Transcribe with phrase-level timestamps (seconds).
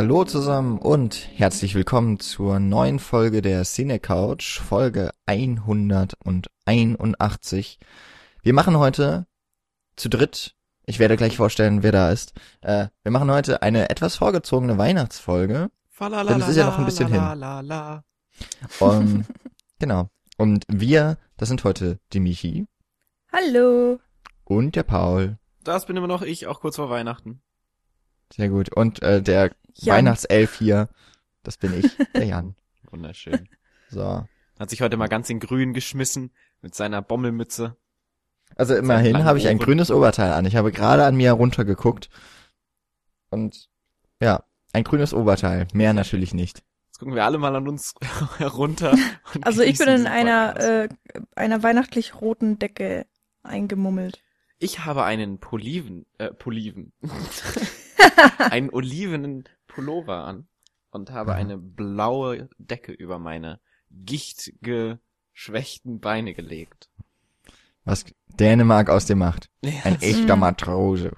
[0.00, 7.78] Hallo zusammen und herzlich willkommen zur neuen Folge der Cine Couch, Folge 181.
[8.42, 9.26] Wir machen heute
[9.96, 12.32] zu dritt, ich werde gleich vorstellen, wer da ist.
[12.62, 15.68] Äh, wir machen heute eine etwas vorgezogene Weihnachtsfolge.
[16.00, 18.02] Denn es ist ja noch ein bisschen hin.
[18.78, 19.26] Um,
[19.78, 20.08] genau.
[20.38, 22.66] Und wir, das sind heute die Michi
[23.30, 24.00] Hallo.
[24.44, 25.36] und der Paul.
[25.62, 27.42] Das bin immer noch ich, auch kurz vor Weihnachten.
[28.32, 28.74] Sehr gut.
[28.74, 29.50] Und äh, der
[29.82, 29.96] Jan.
[29.96, 30.88] Weihnachtself hier,
[31.42, 32.54] das bin ich, der Jan.
[32.90, 33.48] Wunderschön.
[33.88, 34.26] So.
[34.58, 37.76] Hat sich heute mal ganz in grün geschmissen mit seiner Bommelmütze.
[38.56, 40.44] Also immerhin habe ich ein grünes Oberteil an.
[40.44, 42.10] Ich habe gerade an mir heruntergeguckt.
[43.30, 43.68] Und
[44.20, 45.66] ja, ein grünes Oberteil.
[45.72, 46.62] Mehr natürlich nicht.
[46.88, 47.94] Jetzt gucken wir alle mal an uns
[48.38, 48.92] herunter.
[49.34, 50.88] und Also ich bin in einer äh,
[51.36, 53.06] einer weihnachtlich roten Decke
[53.42, 54.20] eingemummelt.
[54.58, 56.92] Ich habe einen Poliven, äh, Poliven.
[58.38, 60.46] einen olivenen Pullover an
[60.90, 66.88] und habe eine blaue Decke über meine gichtgeschwächten Beine gelegt.
[67.84, 69.50] Was Dänemark aus dir macht.
[69.62, 70.36] Ein echter.
[70.36, 71.12] Matrose.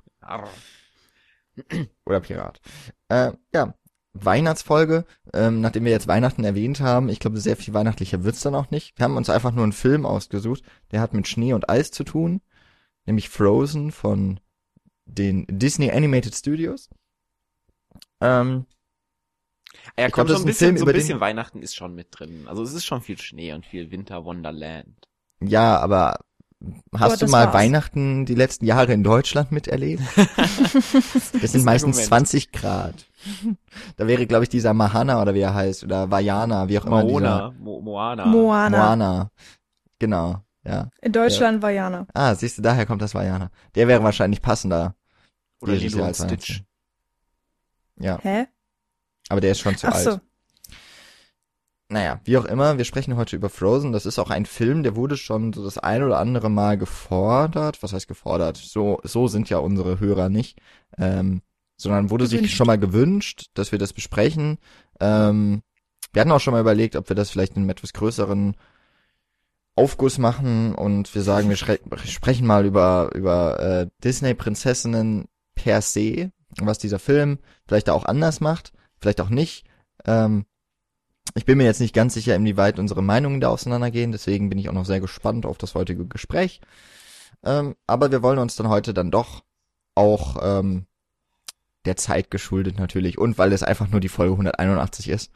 [2.07, 2.61] Oder Pirat.
[3.09, 3.75] Äh, ja,
[4.15, 5.05] Weihnachtsfolge.
[5.33, 8.71] Ähm, nachdem wir jetzt Weihnachten erwähnt haben, ich glaube, sehr viel weihnachtlicher wird's dann auch
[8.71, 8.99] nicht.
[8.99, 12.05] Wir haben uns einfach nur einen Film ausgesucht, der hat mit Schnee und Eis zu
[12.05, 12.41] tun.
[13.05, 14.39] Nämlich Frozen von
[15.07, 16.89] den Disney Animated Studios.
[18.23, 18.65] Ähm,
[19.99, 21.21] Ja, Ich glaub, komm, das so ist ein bisschen, Film, so ein über den- bisschen
[21.21, 22.47] Weihnachten ist schon mit drin.
[22.47, 25.09] Also es ist schon viel Schnee und viel Winter Wonderland.
[25.41, 26.21] ja, aber
[26.95, 27.55] hast Aber du mal war's.
[27.55, 30.03] Weihnachten die letzten Jahre in Deutschland miterlebt?
[31.43, 32.29] Das sind meistens Argument.
[32.29, 33.07] 20 Grad.
[33.97, 37.03] Da wäre, glaube ich, dieser Mahana oder wie er heißt, oder Vajana, wie auch immer
[37.05, 37.21] dieser.
[37.21, 38.27] Moana, Mo Moana.
[38.27, 38.79] Moana.
[38.79, 39.31] Moana.
[39.99, 40.89] Genau, ja.
[41.01, 42.07] In Deutschland war Jana.
[42.15, 43.51] Ah, siehst du, daher kommt das Vajana.
[43.75, 44.95] Der wäre wahrscheinlich passender.
[45.61, 46.63] Oder Lilo und als Stitch.
[48.03, 48.47] Ja, Hä?
[49.29, 50.05] aber der ist schon zu Ach alt.
[50.05, 50.21] so.
[51.89, 53.93] Naja, wie auch immer, wir sprechen heute über Frozen.
[53.93, 57.83] Das ist auch ein Film, der wurde schon so das ein oder andere Mal gefordert.
[57.83, 58.57] Was heißt gefordert?
[58.57, 60.59] So, so sind ja unsere Hörer nicht.
[60.97, 61.43] Ähm,
[61.77, 62.57] sondern wurde sich Gewünscht.
[62.57, 64.59] schon mal gewünscht, dass wir das besprechen.
[65.01, 65.63] Ähm,
[66.13, 68.57] wir hatten auch schon mal überlegt, ob wir das vielleicht in einem etwas größeren
[69.75, 76.31] Aufguss machen und wir sagen, wir sprechen mal über, über äh, Disney-Prinzessinnen per se,
[76.61, 77.39] was dieser Film
[77.73, 79.65] vielleicht auch anders macht, vielleicht auch nicht.
[80.05, 80.45] Ähm,
[81.35, 84.69] ich bin mir jetzt nicht ganz sicher, inwieweit unsere Meinungen da auseinandergehen, deswegen bin ich
[84.69, 86.61] auch noch sehr gespannt auf das heutige Gespräch.
[87.43, 89.43] Ähm, aber wir wollen uns dann heute dann doch
[89.95, 90.85] auch ähm,
[91.87, 95.33] der Zeit geschuldet natürlich und weil es einfach nur die Folge 181 ist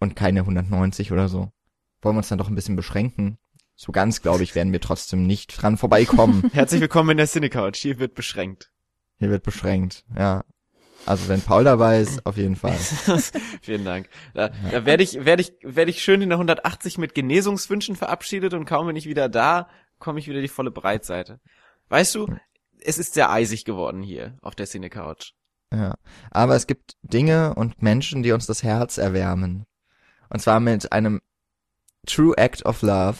[0.00, 1.52] und keine 190 oder so,
[2.00, 3.38] wollen wir uns dann doch ein bisschen beschränken.
[3.76, 6.50] So ganz, glaube ich, werden wir trotzdem nicht dran vorbeikommen.
[6.52, 7.76] Herzlich willkommen in der Cinecouch.
[7.76, 8.72] Hier wird beschränkt.
[9.20, 10.42] Hier wird beschränkt, ja.
[11.04, 12.76] Also wenn Paul dabei ist, auf jeden Fall.
[13.62, 14.08] Vielen Dank.
[14.34, 18.54] Da, da werde ich, werde ich, werde ich schön in der 180 mit Genesungswünschen verabschiedet
[18.54, 19.68] und kaum bin ich wieder da,
[19.98, 21.40] komme ich wieder die volle Breitseite.
[21.88, 22.28] Weißt du,
[22.80, 25.34] es ist sehr eisig geworden hier auf der Cinecouch.
[25.72, 25.94] Ja.
[26.30, 29.64] Aber es gibt Dinge und Menschen, die uns das Herz erwärmen.
[30.28, 31.20] Und zwar mit einem
[32.06, 33.18] True Act of Love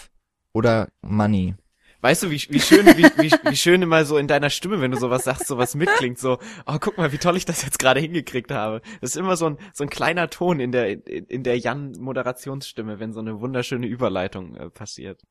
[0.52, 1.54] oder Money.
[2.02, 4.90] Weißt du, wie, wie schön, wie, wie, wie schön immer so in deiner Stimme, wenn
[4.90, 8.00] du sowas sagst, sowas mitklingt, so, oh, guck mal, wie toll ich das jetzt gerade
[8.00, 8.82] hingekriegt habe.
[9.00, 12.98] Das ist immer so ein, so ein kleiner Ton in der, in, in der Jan-Moderationsstimme,
[13.00, 15.22] wenn so eine wunderschöne Überleitung äh, passiert.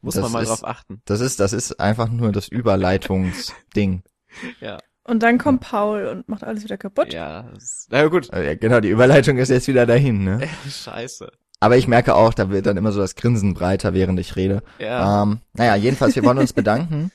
[0.00, 1.02] Muss Das man mal ist- drauf achten.
[1.06, 4.02] Das ist, das ist einfach nur das Überleitungsding.
[4.60, 7.14] Ja, Und dann kommt Paul und macht alles wieder kaputt.
[7.14, 8.30] ja, das, na ja, gut.
[8.30, 10.46] Äh, Ja, genau, die Überleitung ist jetzt wieder dahin, ne?
[10.70, 11.32] Scheiße.
[11.60, 14.62] Aber ich merke auch, da wird dann immer so das Grinsen breiter, während ich rede.
[14.78, 15.22] Ja.
[15.22, 17.10] Ähm, naja, jedenfalls, wir wollen uns bedanken.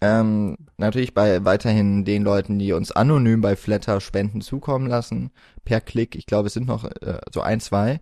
[0.00, 5.32] Ähm, natürlich bei weiterhin den Leuten, die uns anonym bei Flatter Spenden zukommen lassen,
[5.64, 6.14] per Klick.
[6.14, 8.00] Ich glaube, es sind noch äh, so ein, zwei.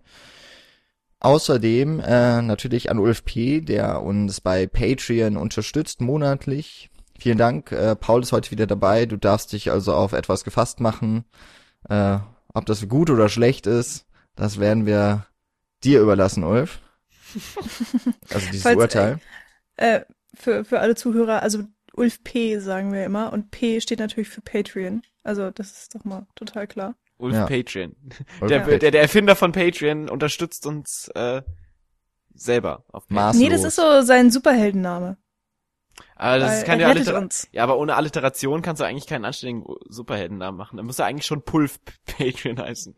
[1.19, 6.91] Außerdem äh, natürlich an Ulf P., der uns bei Patreon unterstützt monatlich.
[7.17, 7.71] Vielen Dank.
[7.71, 9.07] Äh, Paul ist heute wieder dabei.
[9.07, 11.25] Du darfst dich also auf etwas gefasst machen.
[11.89, 12.19] Äh,
[12.53, 14.05] ob das gut oder schlecht ist,
[14.35, 15.25] das werden wir
[15.83, 16.79] dir überlassen, Ulf.
[18.33, 19.19] Also dieses Falls, Urteil.
[19.75, 20.01] Äh,
[20.33, 21.63] für, für alle Zuhörer, also
[21.93, 22.59] Ulf P.
[22.59, 23.33] sagen wir immer.
[23.33, 25.01] Und P steht natürlich für Patreon.
[25.23, 26.95] Also das ist doch mal total klar.
[27.17, 27.45] Ulf Ja.
[27.47, 27.95] Patreon.
[28.41, 28.79] Ulf Der, Patreon.
[28.79, 31.41] der, der Erfinder von Patreon unterstützt uns äh,
[32.33, 33.09] selber auf.
[33.09, 33.41] Maßlos.
[33.43, 35.17] Nee, das ist so sein Superheldenname.
[36.15, 37.47] Aber das Weil ist keine er Alliter uns.
[37.51, 40.77] Ja, aber ohne Alliteration kannst du eigentlich keinen anständigen Superheldennamen machen.
[40.77, 42.95] Da muss er eigentlich schon Pulf Patreon heißen.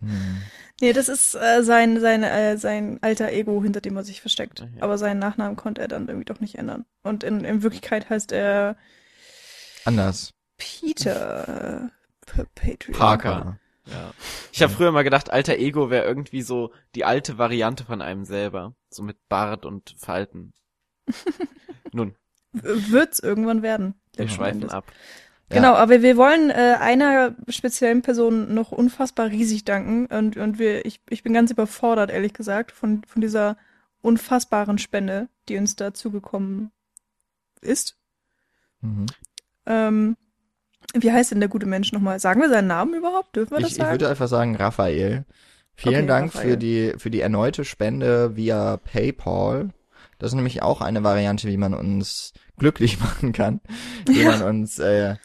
[0.00, 0.42] Hm.
[0.80, 4.60] Nee, das ist äh, sein, sein, äh, sein alter Ego, hinter dem er sich versteckt.
[4.60, 4.80] Okay.
[4.80, 6.84] Aber seinen Nachnamen konnte er dann irgendwie doch nicht ändern.
[7.02, 8.76] Und in, in Wirklichkeit heißt er
[9.84, 10.34] Anders.
[10.58, 11.88] Peter äh,
[12.26, 12.98] P- Patreon.
[12.98, 13.58] Parker.
[13.86, 14.12] Ja.
[14.52, 18.24] Ich habe früher mal gedacht, alter Ego wäre irgendwie so die alte Variante von einem
[18.24, 18.74] selber.
[18.90, 20.52] So mit Bart und Falten.
[21.92, 22.16] Nun,
[22.52, 23.94] Wird's irgendwann werden.
[24.16, 24.90] wir schweifen ab.
[25.50, 25.56] Ja.
[25.56, 30.84] Genau, aber wir wollen äh, einer speziellen Person noch unfassbar riesig danken und, und wir,
[30.84, 33.56] ich, ich bin ganz überfordert, ehrlich gesagt, von, von dieser
[34.02, 36.72] unfassbaren Spende, die uns da zugekommen
[37.60, 37.96] ist.
[38.80, 39.06] Mhm.
[39.66, 40.16] Ähm,
[40.94, 42.18] wie heißt denn der gute Mensch nochmal?
[42.20, 43.36] Sagen wir seinen Namen überhaupt?
[43.36, 43.92] Dürfen wir das Ich, ich sagen?
[43.92, 45.24] würde einfach sagen, Raphael.
[45.74, 46.50] Vielen Okay, Dank Raphael.
[46.52, 49.70] für die, für die erneute Spende via PayPal.
[50.18, 53.60] Das ist nämlich auch eine Variante, wie man uns glücklich machen kann,
[54.06, 54.30] wie Ja.
[54.30, 55.16] man uns äh,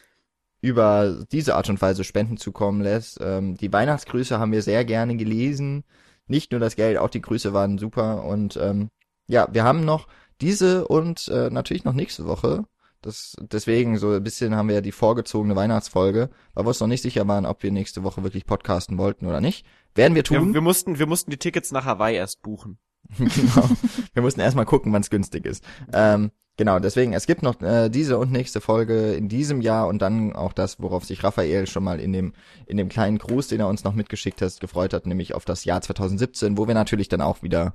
[0.62, 3.18] über diese Art und Weise Spenden zukommen lässt.
[3.20, 5.84] Ähm, die Weihnachtsgrüße haben wir sehr gerne gelesen.
[6.28, 8.24] Nicht nur das Geld, auch die Grüße waren super.
[8.24, 8.88] Und ähm,
[9.26, 10.06] ja, wir haben noch
[10.40, 12.64] diese und äh, natürlich noch nächste Woche.
[13.02, 16.86] Das, deswegen so ein bisschen haben wir ja die vorgezogene Weihnachtsfolge, weil wir uns noch
[16.86, 19.66] nicht sicher waren, ob wir nächste Woche wirklich podcasten wollten oder nicht.
[19.96, 20.54] Werden wir Wir, tun.
[20.54, 22.78] wir mussten, wir mussten die Tickets nach Hawaii erst buchen.
[23.18, 23.68] genau.
[24.14, 25.64] Wir mussten erstmal gucken, wann es günstig ist.
[25.92, 30.00] Ähm, genau, deswegen, es gibt noch äh, diese und nächste Folge in diesem Jahr und
[30.00, 32.32] dann auch das, worauf sich Raphael schon mal in dem,
[32.66, 35.64] in dem kleinen Gruß, den er uns noch mitgeschickt hat, gefreut hat, nämlich auf das
[35.64, 37.72] Jahr 2017, wo wir natürlich dann auch wieder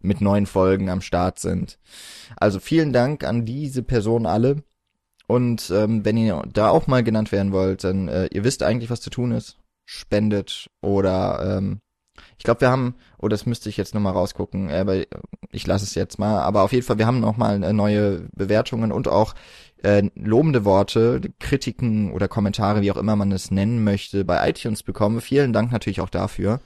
[0.00, 1.78] mit neuen Folgen am Start sind.
[2.36, 4.62] Also vielen Dank an diese Personen alle.
[5.26, 8.90] Und ähm, wenn ihr da auch mal genannt werden wollt, dann äh, ihr wisst eigentlich,
[8.90, 9.58] was zu tun ist.
[9.84, 11.80] Spendet oder ähm,
[12.36, 14.96] ich glaube, wir haben, oh, das müsste ich jetzt nochmal rausgucken, äh, aber
[15.50, 16.40] ich lasse es jetzt mal.
[16.40, 19.34] Aber auf jeden Fall, wir haben nochmal äh, neue Bewertungen und auch
[19.82, 24.82] äh, lobende Worte, Kritiken oder Kommentare, wie auch immer man es nennen möchte, bei iTunes
[24.82, 25.20] bekommen.
[25.20, 26.60] Vielen Dank natürlich auch dafür.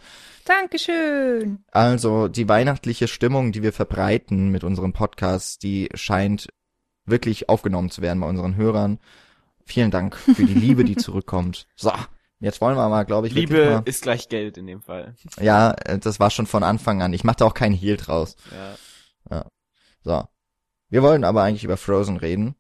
[0.45, 1.65] Dankeschön.
[1.71, 6.49] Also die weihnachtliche Stimmung, die wir verbreiten mit unserem Podcast, die scheint
[7.05, 8.99] wirklich aufgenommen zu werden bei unseren Hörern.
[9.65, 11.67] Vielen Dank für die Liebe, die zurückkommt.
[11.77, 11.93] So,
[12.43, 15.15] jetzt wollen wir mal, glaube ich, Liebe mal, ist gleich Geld in dem Fall.
[15.41, 17.13] ja, äh, das war schon von Anfang an.
[17.13, 18.37] Ich mache da auch keinen Heal draus.
[19.31, 19.47] Ja.
[20.05, 20.29] So.
[20.89, 22.57] Wir wollen aber eigentlich über Frozen reden.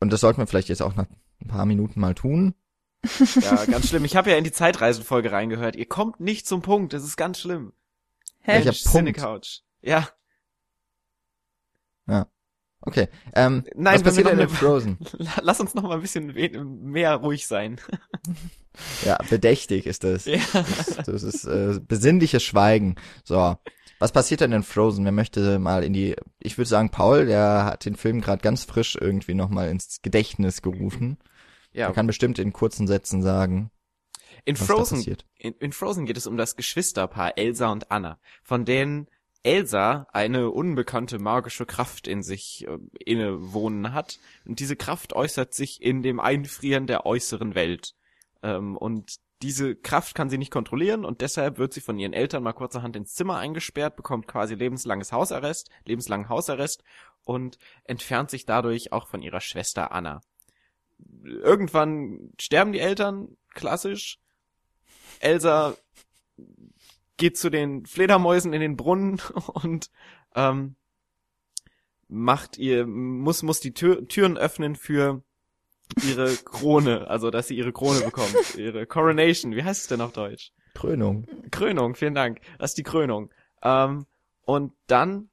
[0.00, 1.06] Und das sollten wir vielleicht jetzt auch nach
[1.40, 2.54] ein paar Minuten mal tun.
[3.40, 4.04] Ja, ganz schlimm.
[4.04, 5.76] Ich habe ja in die Zeitreisenfolge reingehört.
[5.76, 6.92] Ihr kommt nicht zum Punkt.
[6.92, 7.72] Das ist ganz schlimm.
[8.40, 8.64] Hä?
[8.64, 9.16] Welcher Punkt?
[9.16, 9.60] Couch.
[9.80, 10.08] Ja,
[12.80, 13.08] Okay.
[13.34, 14.98] Ähm, Nein, was passiert noch denn in Frozen?
[15.18, 16.32] la- lass uns noch mal ein bisschen
[16.90, 17.80] mehr ruhig sein.
[19.04, 20.24] Ja, bedächtig ist das.
[20.26, 20.38] Ja.
[20.52, 22.94] Das, das ist äh, besinnliches Schweigen.
[23.24, 23.56] So.
[23.98, 25.04] Was passiert denn in Frozen?
[25.04, 26.14] Wer möchte mal in die.
[26.38, 30.62] Ich würde sagen, Paul, der hat den Film gerade ganz frisch irgendwie nochmal ins Gedächtnis
[30.62, 31.18] gerufen.
[31.72, 33.72] Ja, Er kann bestimmt in kurzen Sätzen sagen,
[34.44, 35.26] in Frozen passiert.
[35.36, 39.08] In, in Frozen geht es um das Geschwisterpaar Elsa und Anna, von denen
[39.42, 44.18] Elsa eine unbekannte magische Kraft in sich äh, innewohnen hat.
[44.44, 47.94] Und diese Kraft äußert sich in dem Einfrieren der äußeren Welt.
[48.42, 52.42] Ähm, und diese Kraft kann sie nicht kontrollieren und deshalb wird sie von ihren Eltern
[52.42, 56.82] mal kurzerhand ins Zimmer eingesperrt, bekommt quasi lebenslanges Hausarrest, lebenslangen Hausarrest
[57.24, 60.22] und entfernt sich dadurch auch von ihrer Schwester Anna.
[61.22, 64.18] Irgendwann sterben die Eltern, klassisch,
[65.20, 65.76] Elsa
[67.18, 69.20] geht zu den Fledermäusen in den Brunnen
[69.52, 69.90] und
[70.34, 70.76] ähm,
[72.08, 75.22] macht ihr muss muss die Tür, Türen öffnen für
[76.02, 79.54] ihre Krone, also dass sie ihre Krone bekommt, ihre Coronation.
[79.54, 80.52] Wie heißt es denn auf Deutsch?
[80.74, 81.26] Krönung.
[81.50, 82.40] Krönung, vielen Dank.
[82.58, 83.30] Das ist die Krönung.
[83.62, 84.06] Ähm,
[84.42, 85.28] und dann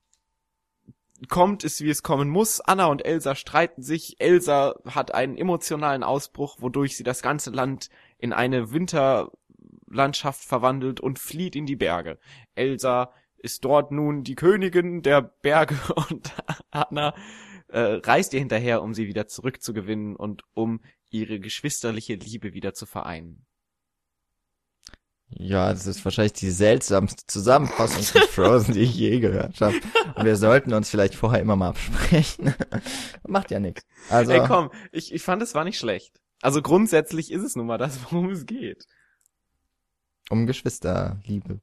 [1.30, 2.62] kommt es, wie es kommen muss.
[2.62, 4.16] Anna und Elsa streiten sich.
[4.20, 8.72] Elsa hat einen emotionalen Ausbruch, wodurch sie das ganze Land in eine
[9.88, 12.20] Winterlandschaft verwandelt und flieht in die Berge.
[12.56, 15.78] Elsa ist dort nun die Königin der Berge
[16.10, 16.32] und
[16.72, 17.14] Anna
[17.68, 22.86] äh, reist ihr hinterher, um sie wieder zurückzugewinnen und um ihre geschwisterliche Liebe wieder zu
[22.86, 23.46] vereinen.
[25.30, 29.76] Ja, das ist wahrscheinlich die seltsamste Zusammenfassung von Frozen, die ich je gehört habe.
[30.16, 32.54] Und wir sollten uns vielleicht vorher immer mal absprechen.
[33.28, 33.86] Macht ja nichts.
[34.10, 36.22] Also, Ey, komm, ich, ich fand, es war nicht schlecht.
[36.42, 38.86] Also grundsätzlich ist es nun mal das, worum es geht.
[40.30, 41.60] Um Geschwisterliebe.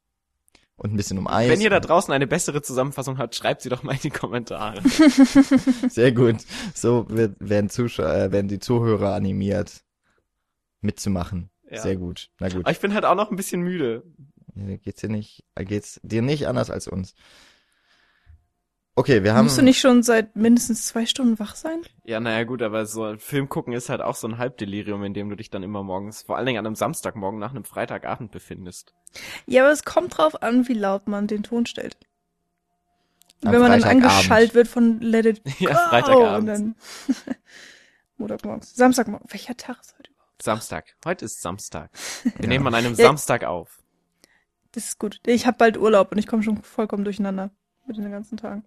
[0.76, 1.48] Und ein bisschen um Eis.
[1.48, 4.82] Wenn ihr da draußen eine bessere Zusammenfassung habt, schreibt sie doch mal in die Kommentare.
[5.88, 6.38] Sehr gut.
[6.74, 9.84] So wird, werden, Zuschauer, äh, werden die Zuhörer animiert,
[10.80, 11.50] mitzumachen.
[11.70, 11.82] Ja.
[11.82, 12.30] Sehr gut.
[12.40, 12.64] Na gut.
[12.64, 14.02] Aber ich bin halt auch noch ein bisschen müde.
[14.54, 17.14] Geht's dir nicht, geht's dir nicht anders als uns.
[18.94, 19.44] Okay, wir haben.
[19.46, 21.80] Musst du nicht schon seit mindestens zwei Stunden wach sein?
[22.04, 25.14] Ja, naja gut, aber so ein Film gucken ist halt auch so ein Halbdelirium, in
[25.14, 28.32] dem du dich dann immer morgens, vor allen Dingen an einem Samstagmorgen nach einem Freitagabend
[28.32, 28.92] befindest.
[29.46, 31.96] Ja, aber es kommt drauf an, wie laut man den Ton stellt.
[33.44, 34.04] Am Wenn man dann Freitagabend.
[34.12, 36.36] angeschallt wird von Let It Ja, Go Freitagabend.
[36.38, 36.74] und dann
[38.18, 39.26] Montagmorgens, Samstagmorgen.
[39.30, 40.42] Welcher Tag ist heute überhaupt?
[40.42, 40.94] Samstag.
[41.06, 41.90] Heute ist Samstag.
[42.24, 42.46] Wir Ja.
[42.48, 43.06] nehmen an einem Ja.
[43.06, 43.82] Samstag auf.
[44.72, 45.18] Das ist gut.
[45.26, 47.50] Ich habe bald Urlaub und ich komme schon vollkommen durcheinander
[47.86, 48.64] mit den ganzen Tagen.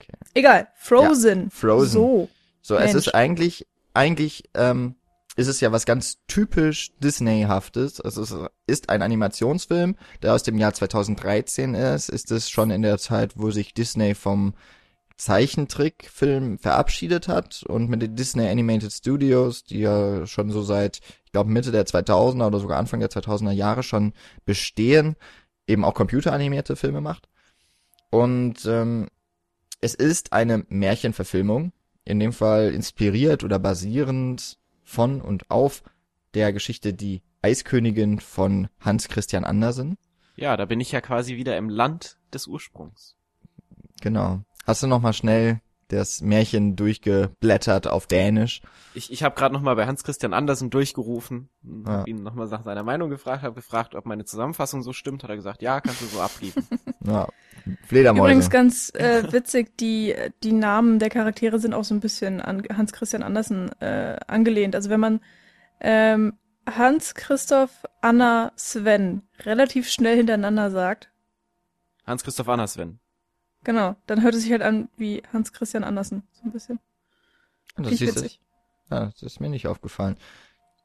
[0.00, 0.12] Okay.
[0.34, 0.68] Egal.
[0.76, 1.50] Frozen.
[1.50, 1.92] Frozen.
[1.92, 2.28] So.
[2.62, 3.06] So, es Mensch.
[3.06, 4.96] ist eigentlich, eigentlich, ähm,
[5.36, 8.00] ist es ja was ganz typisch Disney-haftes.
[8.00, 8.34] Also es
[8.66, 12.08] ist ein Animationsfilm, der aus dem Jahr 2013 ist.
[12.08, 14.54] Ist es schon in der Zeit, wo sich Disney vom
[15.16, 21.32] Zeichentrickfilm verabschiedet hat und mit den Disney Animated Studios, die ja schon so seit, ich
[21.32, 24.14] glaube Mitte der 2000er oder sogar Anfang der 2000er Jahre schon
[24.46, 25.16] bestehen,
[25.66, 27.28] eben auch computeranimierte Filme macht.
[28.10, 29.08] Und ähm,
[29.80, 31.72] es ist eine Märchenverfilmung,
[32.04, 35.82] in dem Fall inspiriert oder basierend von und auf
[36.34, 39.96] der Geschichte Die Eiskönigin von Hans Christian Andersen.
[40.36, 43.16] Ja, da bin ich ja quasi wieder im Land des Ursprungs.
[44.00, 44.40] Genau.
[44.66, 48.62] Hast du noch mal schnell das Märchen durchgeblättert auf Dänisch?
[48.94, 51.92] Ich, ich habe gerade noch mal bei Hans Christian Andersen durchgerufen, Ja.
[51.98, 55.22] hab ihn noch mal nach seiner Meinung gefragt, habe gefragt, ob meine Zusammenfassung so stimmt,
[55.22, 56.64] hat er gesagt, ja, kannst du so abgeben.
[57.04, 57.28] Ja,
[57.86, 58.24] Fledermäuse.
[58.24, 62.62] Übrigens ganz äh, witzig, die, die Namen der Charaktere sind auch so ein bisschen an
[62.76, 64.74] Hans Christian Andersen äh, angelehnt.
[64.74, 65.20] Also wenn man
[65.80, 66.34] ähm,
[66.66, 71.10] Hans, Christoph, Anna, Sven relativ schnell hintereinander sagt,
[72.06, 72.98] Hans Christoph Andersven.
[73.64, 76.22] genau, dann hört es sich halt an wie Hans Christian Andersen.
[76.32, 76.80] So ein bisschen.
[77.76, 78.00] das, du?
[78.00, 78.40] witzig.
[78.90, 80.16] ja, das ist mir nicht aufgefallen.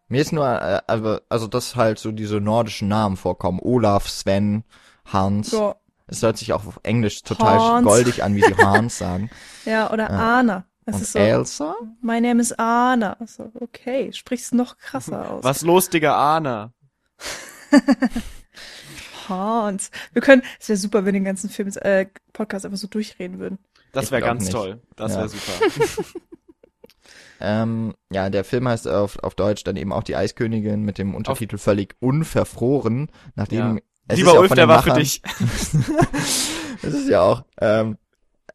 [0.08, 3.60] Mir ist nur, äh, also, also dass halt so diese nordischen Namen vorkommen.
[3.62, 4.64] Olaf, Sven,
[5.06, 5.52] Hans.
[5.52, 5.76] Ja,
[6.08, 7.86] Es hört sich auch auf Englisch total Hans.
[7.88, 9.30] goldig an, wie sie Hans sagen.
[9.66, 10.40] ja oder Ja.
[10.40, 10.66] Anna.
[10.88, 11.76] Es Und ist so, Elsa?
[12.02, 13.18] my name is Anna.
[13.26, 15.44] So, okay, sprichst noch krasser aus.
[15.44, 16.74] Was los, Digga, Anna?
[19.28, 19.90] Hans.
[20.14, 23.40] Wir können, es wäre super, wenn wir den ganzen Film, äh, Podcast einfach so durchreden
[23.40, 23.58] würden.
[23.94, 24.52] Das wäre ganz nicht.
[24.54, 24.82] toll.
[24.96, 25.20] Das Ja.
[25.20, 25.52] wäre super.
[27.42, 31.14] Ähm, ja, der Film heißt auf, auf Deutsch dann eben auch die Eiskönigin mit dem
[31.14, 33.82] Untertitel völlig unverfroren, nachdem Ja.
[34.08, 35.22] Es Lieber ist ja Ulf, der war für dich.
[36.82, 37.98] Das ist ja auch, ähm,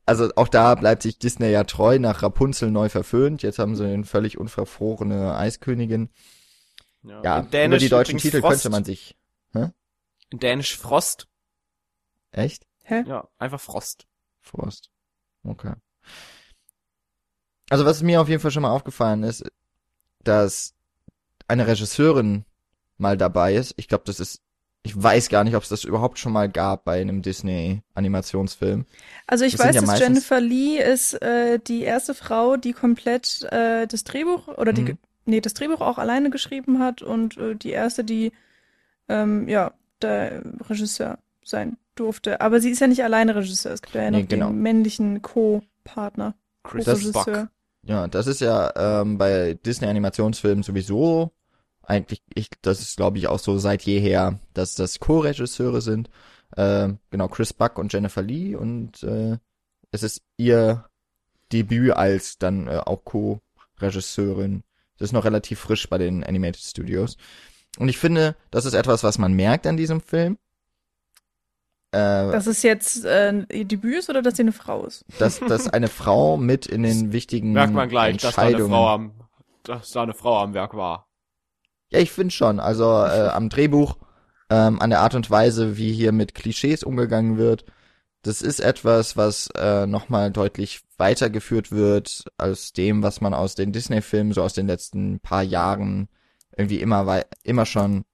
[0.06, 3.42] also auch da bleibt sich Disney ja treu, nach Rapunzel neu verföhnt.
[3.42, 6.10] Jetzt haben sie eine völlig unverfrorene Eiskönigin.
[7.02, 8.52] Ja, In über Dänisch die deutschen Titel Frost.
[8.52, 9.16] könnte man sich.
[9.52, 11.26] In Dänisch Frost.
[12.30, 12.66] Echt?
[12.84, 13.02] Hä?
[13.06, 14.06] Ja, einfach Frost.
[14.40, 14.90] Frost.
[15.42, 15.74] Okay.
[17.68, 19.44] Also was mir auf jeden Fall schon mal aufgefallen ist,
[20.22, 20.74] dass
[21.48, 22.44] eine Regisseurin
[22.96, 23.74] mal dabei ist.
[23.76, 24.40] Ich glaube, das ist,
[24.82, 28.86] ich weiß gar nicht, ob es das überhaupt schon mal gab bei einem Disney-Animationsfilm.
[29.26, 33.42] Also ich Das weiß, ja dass Jennifer Lee ist äh, die erste Frau, die komplett
[33.50, 34.98] äh, das Drehbuch oder die Mhm.
[35.26, 38.32] nee das Drehbuch auch alleine geschrieben hat und äh, die erste, die
[39.08, 39.72] ähm, ja
[40.02, 42.40] der Regisseur sein durfte.
[42.40, 43.72] Aber sie ist ja nicht alleine Regisseur.
[43.72, 44.48] Es gibt ja Nee, noch genau.
[44.48, 46.34] den männlichen Co-Partner,
[46.64, 47.12] Chris Co-Regisseur.
[47.44, 47.48] Bock.
[47.82, 48.72] Ja, das ist ja
[49.02, 51.32] ähm, bei Disney-Animationsfilmen sowieso
[51.90, 56.08] eigentlich, ich, das ist glaube ich auch so seit jeher, dass das Co-Regisseure sind.
[56.56, 59.38] Ähm, genau, Chris Buck und Jennifer Lee und äh,
[59.90, 60.86] es ist ihr
[61.52, 64.62] Debüt als dann äh, auch Co-Regisseurin.
[64.98, 67.16] Das ist noch relativ frisch bei den Animated Studios.
[67.78, 70.38] Und ich finde, das ist etwas, was man merkt an diesem Film.
[71.92, 75.04] Äh, Dass es jetzt äh, ihr Debüt ist oder dass sie eine Frau ist?
[75.18, 78.72] dass, dass eine Frau mit in den wichtigen Merkt man gleich, dass da eine Entscheidungen
[78.72, 79.12] Frau am,
[79.64, 81.09] dass da eine Frau am Werk war.
[81.90, 82.60] Ja, ich finde schon.
[82.60, 83.96] Also äh, am Drehbuch,
[84.48, 87.64] ähm, an der Art und Weise, wie hier mit Klischees umgegangen wird,
[88.22, 93.72] das ist etwas, was äh, nochmal deutlich weitergeführt wird als dem, was man aus den
[93.72, 96.08] Disney-Filmen so aus den letzten paar Jahren
[96.56, 98.04] irgendwie immer immer schon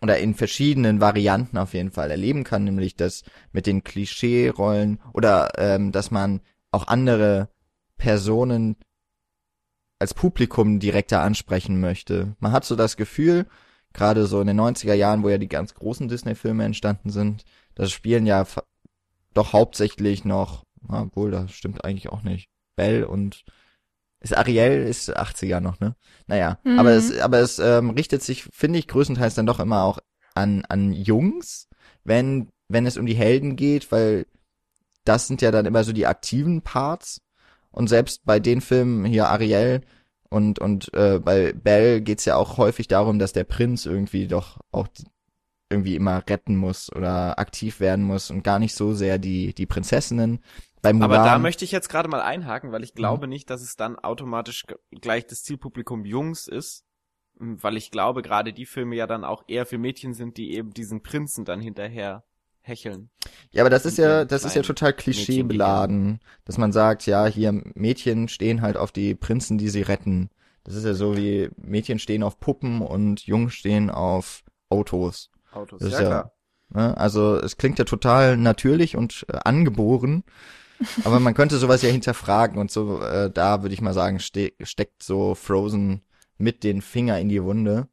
[0.00, 5.52] oder in verschiedenen Varianten auf jeden Fall erleben kann, nämlich das mit den Klischee-Rollen oder
[5.58, 6.40] ähm, dass man
[6.70, 7.48] auch andere
[7.96, 8.76] Personen
[9.98, 12.34] als Publikum direkter ansprechen möchte.
[12.40, 13.46] Man hat so das Gefühl,
[13.92, 17.92] gerade so in den 90er Jahren, wo ja die ganz großen Disney-Filme entstanden sind, das
[17.92, 18.46] spielen ja
[19.34, 23.44] doch hauptsächlich noch, na, obwohl, das stimmt eigentlich auch nicht, Belle und
[24.20, 25.96] ist Ariel ist 80er noch, ne?
[26.26, 26.78] Naja, Mhm.
[26.78, 29.98] aber es, aber es ähm, richtet sich, finde ich, größtenteils dann doch immer auch
[30.34, 31.68] an, an Jungs,
[32.04, 34.26] wenn, wenn es um die Helden geht, weil
[35.04, 37.20] das sind ja dann immer so die aktiven Parts.
[37.74, 39.82] Und selbst bei den Filmen hier Ariel
[40.30, 44.58] und, und äh, bei Belle geht's ja auch häufig darum, dass der Prinz irgendwie doch
[44.72, 44.88] auch
[45.70, 49.66] irgendwie immer retten muss oder aktiv werden muss und gar nicht so sehr die, die
[49.66, 50.40] Prinzessinnen.
[50.82, 52.84] Aber da möchte ich jetzt gerade mal einhaken, weil Mhm.
[52.84, 56.84] ich glaube nicht, dass es dann automatisch gleich das Zielpublikum Jungs ist,
[57.38, 60.72] weil ich glaube, gerade die Filme ja dann auch eher für Mädchen sind, die eben
[60.72, 62.24] diesen Prinzen dann hinterher
[62.64, 63.10] hecheln.
[63.50, 67.52] Ja, aber das ist ja, das ist ja total klischeebeladen, dass man sagt, ja, hier
[67.74, 70.30] Mädchen stehen halt auf die Prinzen, die sie retten.
[70.64, 75.30] Das ist ja so wie Mädchen stehen auf Puppen und Jungs stehen auf Autos.
[75.52, 75.80] Autos.
[75.80, 76.32] Das ja, ist ja- klar.
[76.70, 76.96] Ne?
[76.96, 80.24] Also es klingt ja total natürlich und äh, angeboren,
[81.04, 84.52] aber man könnte sowas ja hinterfragen und so, äh, da würde ich mal sagen, ste
[84.62, 86.02] steckt so Frozen
[86.38, 87.88] mit den Finger in die Wunde.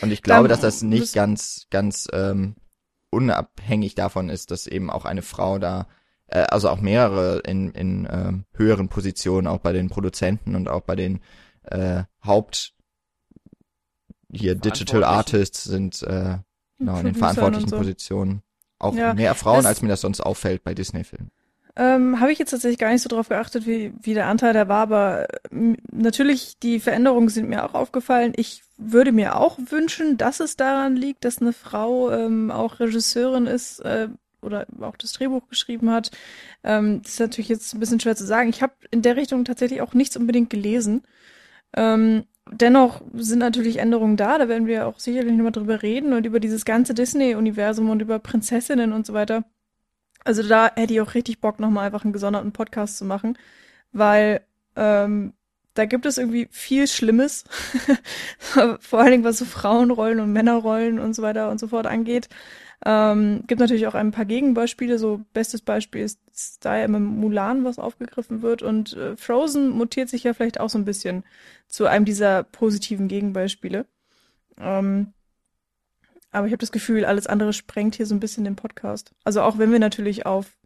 [0.00, 2.56] Und ich glaube, Dann dass das nicht ganz, ganz ähm,
[3.10, 5.86] unabhängig davon ist, dass eben auch eine Frau da,
[6.26, 10.82] äh, also auch mehrere in, in ähm, höheren Positionen, auch bei den Produzenten und auch
[10.82, 11.20] bei den
[11.64, 12.74] äh, Haupt
[14.32, 15.04] hier Digital.
[15.04, 16.38] Artists sind äh,
[16.78, 17.76] genau in den verantwortlichen so.
[17.76, 18.42] Positionen
[18.78, 21.30] auch Ja, mehr Frauen, als mir das sonst auffällt bei Disney-Filmen.
[21.80, 24.68] Ähm, Habe ich jetzt tatsächlich gar nicht so drauf geachtet, wie, wie der Anteil da
[24.68, 28.34] war, aber ähm, natürlich, die Veränderungen sind mir auch aufgefallen.
[28.36, 33.46] Ich würde mir auch wünschen, dass es daran liegt, dass eine Frau ähm, auch Regisseurin
[33.46, 34.08] ist äh,
[34.42, 36.10] oder auch das Drehbuch geschrieben hat.
[36.64, 38.50] Ähm, das ist natürlich jetzt ein bisschen schwer zu sagen.
[38.50, 41.04] Ich habe in der Richtung tatsächlich auch nichts unbedingt gelesen.
[41.74, 46.26] Ähm, dennoch sind natürlich Änderungen da, da werden wir auch sicherlich nochmal drüber reden und
[46.26, 49.44] über dieses ganze Disney-Universum und über Prinzessinnen und so weiter.
[50.24, 53.38] Also da hätte ich auch richtig Bock, nochmal einfach einen gesonderten Podcast zu machen,
[53.92, 54.42] weil
[54.76, 55.32] ähm,
[55.74, 57.44] da gibt es irgendwie viel Schlimmes,
[58.80, 62.28] vor allen Dingen was so Frauenrollen und Männerrollen und so weiter und so fort angeht.
[62.84, 66.18] Ähm, gibt natürlich auch ein paar Gegenbeispiele, so bestes Beispiel ist
[66.64, 70.78] ja immer Mulan, was aufgegriffen wird und äh, Frozen mutiert sich ja vielleicht auch so
[70.78, 71.24] ein bisschen
[71.68, 73.84] zu einem dieser positiven Gegenbeispiele.
[74.58, 75.12] Ähm,
[76.30, 79.12] aber ich habe das Gefühl, alles andere sprengt hier so ein bisschen den Podcast.
[79.24, 80.58] Also auch wenn wir natürlich auf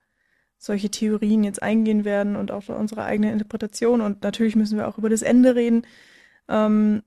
[0.58, 4.98] solche Theorien jetzt eingehen werden und auch unsere eigene Interpretation und natürlich müssen wir auch
[4.98, 5.86] über das Ende reden.
[6.48, 7.02] Ähm,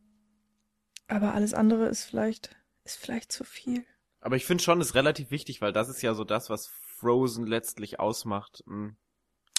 [1.07, 3.85] aber alles andere ist vielleicht, ist vielleicht zu viel.
[4.19, 7.45] Aber ich finde schon, ist relativ wichtig, weil das ist ja so das, was Frozen
[7.45, 8.63] letztlich ausmacht.
[8.65, 8.89] Mm.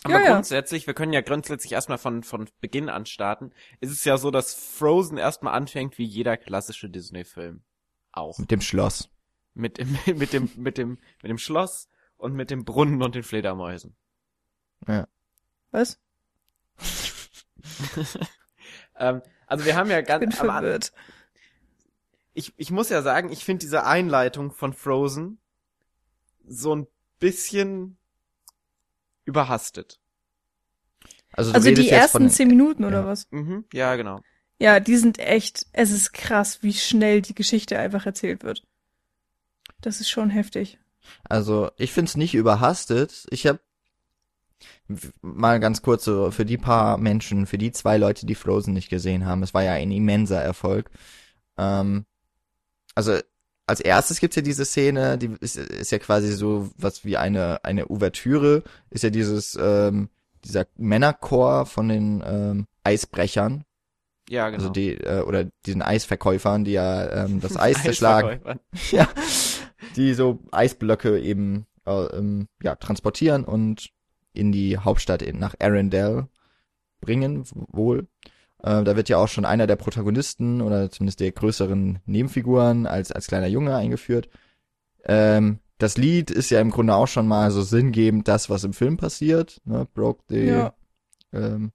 [0.04, 0.32] Aber Ja, ja.
[0.34, 3.52] grundsätzlich, wir können ja grundsätzlich erstmal von, von Beginn an starten.
[3.80, 7.62] Es ist ja so, dass Frozen erstmal anfängt wie jeder klassische Disney-Film.
[8.18, 8.38] Auch.
[8.38, 9.08] Mit dem Schloss.
[9.54, 13.22] Mit dem, mit dem, mit dem, mit dem Schloss und mit dem Brunnen und den
[13.22, 13.96] Fledermäusen.
[15.70, 15.98] Was?
[19.00, 20.92] Ähm, also wir haben ja Ich bin ganz am An- verwirrt.
[22.34, 25.38] ich, ich muss ja sagen, ich finde diese Einleitung von Frozen
[26.44, 26.88] so ein
[27.20, 27.96] bisschen
[29.24, 30.00] überhastet.
[31.32, 33.06] Also, Also die ersten zehn Minuten oder ja.
[33.06, 33.28] was?
[33.30, 34.20] Mhm, ja, genau.
[34.58, 38.64] Ja, die sind echt, es ist krass, wie schnell die Geschichte einfach erzählt wird.
[39.80, 40.78] Das ist schon heftig.
[41.28, 43.26] Also ich find's nicht überhastet.
[43.30, 43.60] Ich habe
[45.20, 48.88] mal ganz kurz so für die paar Menschen, für die zwei Leute, die Frozen nicht
[48.88, 50.90] gesehen haben, es war ja ein immenser Erfolg.
[51.56, 52.06] Ähm,
[52.94, 53.18] also
[53.66, 57.64] als erstes gibt's ja diese Szene, die ist, ist ja quasi so was wie eine
[57.64, 60.08] eine Ouvertüre, ist ja dieses ähm,
[60.44, 63.64] dieser Männerchor von den ähm, Eisbrechern,
[64.28, 64.62] Ja, genau.
[64.62, 68.60] also die äh, oder diesen Eisverkäufern, die ja ähm, das Eis zerschlagen
[68.90, 69.08] ja,
[69.96, 73.90] die so Eisblöcke eben äh, ähm, ja, transportieren und
[74.32, 76.28] in die Hauptstadt in, nach Arendelle
[77.00, 78.06] bringen, wohl.
[78.62, 83.12] Äh, da wird ja auch schon einer der Protagonisten oder zumindest der größeren Nebenfiguren als,
[83.12, 84.28] als kleiner Junge eingeführt.
[85.04, 88.72] Ähm, das Lied ist ja im Grunde auch schon mal so sinngebend das, was im
[88.72, 89.60] Film passiert.
[89.64, 89.86] Ne?
[89.94, 90.74] Broke the, Ja.
[91.32, 91.72] ähm,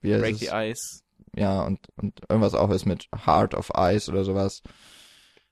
[0.00, 1.01] wie Break the Ice.
[1.34, 4.62] Ja, und, und irgendwas auch ist mit Heart of Ice oder sowas.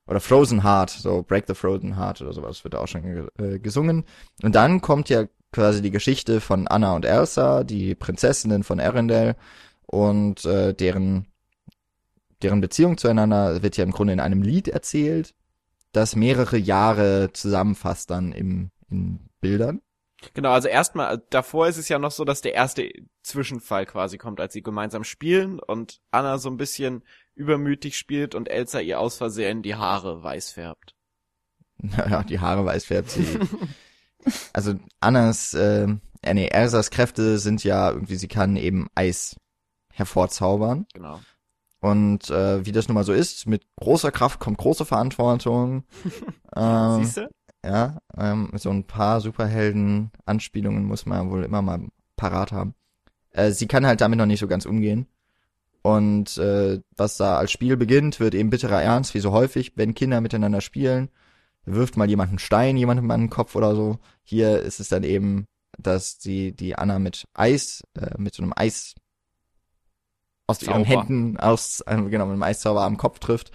[0.07, 4.05] Oder Frozen Heart, so Break the Frozen Heart oder sowas wird auch schon äh, gesungen.
[4.43, 9.37] Und dann kommt ja quasi die Geschichte von Anna und Elsa, die Prinzessinnen von Arendelle
[9.87, 11.27] und äh, deren
[12.43, 15.35] deren Beziehung zueinander wird ja im Grunde in einem Lied erzählt,
[15.93, 19.83] das mehrere Jahre zusammenfasst dann im, in Bildern.
[20.35, 22.91] Genau, also erstmal, davor ist es ja noch so, dass der erste
[23.31, 27.03] Zwischenfall quasi kommt, als sie gemeinsam spielen und Anna so ein bisschen
[27.35, 30.95] übermütig spielt und Elsa ihr aus Versehen die Haare weiß färbt.
[31.97, 33.27] Ja, die Haare weiß färbt sie.
[34.53, 35.89] also Annas, äh,
[36.23, 39.37] äh, nee, Elsas Kräfte sind ja irgendwie, sie kann eben Eis
[39.93, 40.87] hervorzaubern.
[40.93, 41.21] Genau.
[41.81, 45.85] Und äh, wie das nun mal so ist, mit großer Kraft kommt große Verantwortung.
[46.57, 47.29] ähm, Siehst du?
[47.65, 52.75] ja, ähm, so ein paar Superhelden-Anspielungen muss man wohl immer mal parat haben.
[53.33, 55.07] Äh, sie kann halt damit noch nicht so ganz umgehen.
[55.83, 59.95] Und äh, was da als Spiel beginnt, wird eben bitterer Ernst, wie so häufig, wenn
[59.95, 61.11] Kinder miteinander spielen.
[61.65, 63.99] Wirft mal jemand einen Stein, jemandem an den Kopf oder so.
[64.23, 65.47] Hier ist es dann eben,
[65.79, 68.95] dass die, die Anna mit Eis, äh, mit so einem Eis
[70.47, 70.87] aus ihren Zauber.
[70.87, 73.53] Händen, aus, äh, genau, mit einem Eiszauber am Kopf trifft.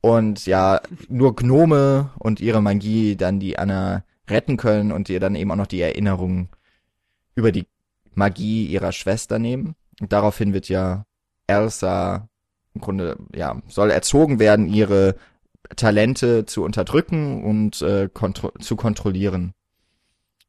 [0.00, 5.34] Und ja, nur Gnome und ihre Magie dann die Anna retten können und ihr dann
[5.34, 6.48] eben auch noch die Erinnerung
[7.34, 7.66] über die
[8.18, 9.74] Magie ihrer Schwester nehmen.
[10.00, 11.06] Und daraufhin wird ja
[11.46, 12.28] Elsa
[12.74, 15.16] im Grunde, ja, soll erzogen werden, ihre
[15.76, 19.54] Talente zu unterdrücken und äh, kontro zu kontrollieren.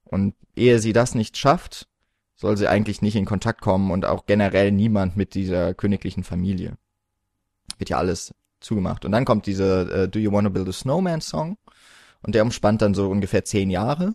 [0.03, 1.87] Und ehe sie das nicht schafft,
[2.35, 6.77] soll sie eigentlich nicht in Kontakt kommen und auch generell niemand mit dieser königlichen Familie.
[7.77, 9.05] Wird ja alles zugemacht.
[9.05, 11.57] Und dann kommt diese äh, Do You Wanna Build a Snowman Song
[12.21, 14.13] und der umspannt dann so ungefähr zehn Jahre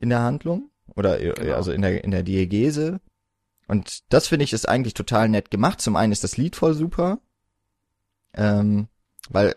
[0.00, 1.54] in der Handlung oder äh, Genau.
[1.54, 3.00] also in der in der Diegese.
[3.66, 5.80] Und das finde ich ist eigentlich total nett gemacht.
[5.80, 7.18] Zum einen ist das Lied voll super,
[8.34, 8.88] ähm,
[9.30, 9.54] weil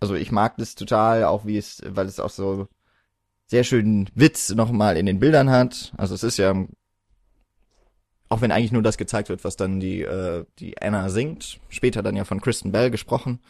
[0.00, 2.68] also ich mag das total, auch wie es, weil es auch so
[3.46, 5.92] sehr schönen Witz nochmal in den Bildern hat.
[5.96, 6.54] Also es ist ja,
[8.28, 12.02] auch wenn eigentlich nur das gezeigt wird, was dann die, äh, die Anna singt, später
[12.02, 13.40] dann ja von Kristen Bell gesprochen.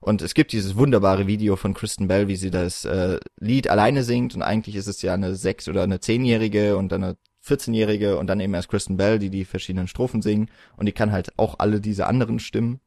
[0.00, 4.02] Und es gibt dieses wunderbare Video von Kristen Bell, wie sie das äh, Lied alleine
[4.02, 4.34] singt.
[4.34, 8.26] Und eigentlich ist es ja eine sechs- oder eine zehnjährige und dann eine 14-jährige und
[8.26, 10.50] dann eben erst Kristen Bell, die die verschiedenen Strophen singen.
[10.76, 12.80] Und die kann halt auch alle diese anderen Stimmen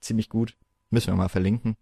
[0.00, 0.56] ziemlich gut.
[0.90, 1.76] Müssen wir mal verlinken.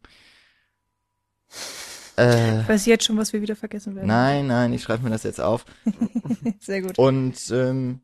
[2.18, 4.08] Äh, Ich weiß jetzt schon, was wir wieder vergessen werden.
[4.08, 5.64] nein, nein, ich schreibe mir das jetzt auf.
[6.60, 6.98] Sehr gut.
[6.98, 8.00] Und ähm,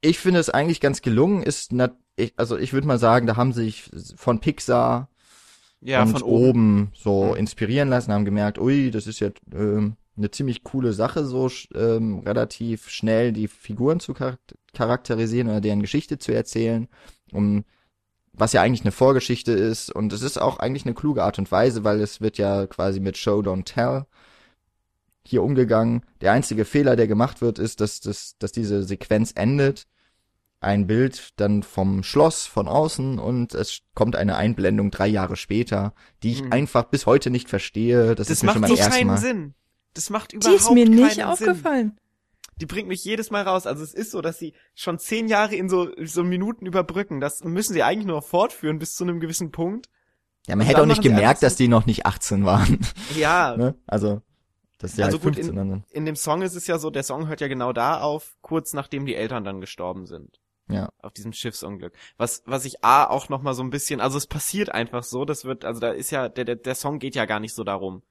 [0.00, 1.42] ich finde es eigentlich ganz gelungen.
[1.42, 5.08] Ist nat ich, also ich würde mal sagen, da haben sich von Pixar
[5.80, 6.90] Ja, und von oben.
[6.94, 7.36] so Mhm.
[7.36, 12.18] inspirieren lassen, haben gemerkt, ui, das ist jetzt ähm, eine ziemlich coole Sache, so ähm,
[12.20, 14.38] relativ schnell die Figuren zu char
[14.74, 16.86] charakterisieren oder deren Geschichte zu erzählen,
[17.32, 17.64] um
[18.32, 21.50] was ja eigentlich eine Vorgeschichte ist und es ist auch eigentlich eine kluge Art und
[21.50, 24.04] Weise, weil es wird ja quasi mit Show Don't Tell
[25.26, 26.02] hier umgegangen.
[26.20, 29.86] Der einzige Fehler, der gemacht wird, ist, dass, dass, dass diese Sequenz endet.
[30.60, 35.94] Ein Bild dann vom Schloss von außen und es kommt eine Einblendung drei Jahre später,
[36.22, 36.52] die ich Mhm.
[36.52, 38.14] einfach bis heute nicht verstehe.
[38.14, 39.16] Das, Das ist mir schon macht beim so ersten keinen Mal.
[39.18, 39.54] Sinn.
[39.94, 41.88] Das macht Die überhaupt ist mir nicht keinen aufgefallen.
[41.96, 42.00] Sinn.
[42.60, 43.66] Die bringt mich jedes Mal raus.
[43.66, 47.20] Also es ist so, dass sie schon zehn Jahre in so, so Minuten überbrücken.
[47.20, 49.88] Das müssen sie eigentlich nur noch fortführen bis zu einem gewissen Punkt.
[50.46, 52.78] Ja, man Und hätte auch nicht gemerkt, dass die noch nicht 18 waren.
[53.16, 53.76] Ja, ne?
[53.86, 54.20] Also,
[54.78, 55.84] das ist ja Also halt gut, 15 dann.
[55.90, 58.74] in dem Song ist es ja so, der Song hört ja genau da auf, kurz
[58.74, 60.38] nachdem die Eltern dann gestorben sind.
[60.72, 60.92] Ja.
[61.02, 61.92] Auf diesem Schiffsunglück.
[62.16, 65.24] Was, was ich A auch noch mal so ein bisschen, also es passiert einfach so,
[65.24, 67.64] das wird, also da ist ja, der, der, der Song geht ja gar nicht so
[67.64, 68.02] darum.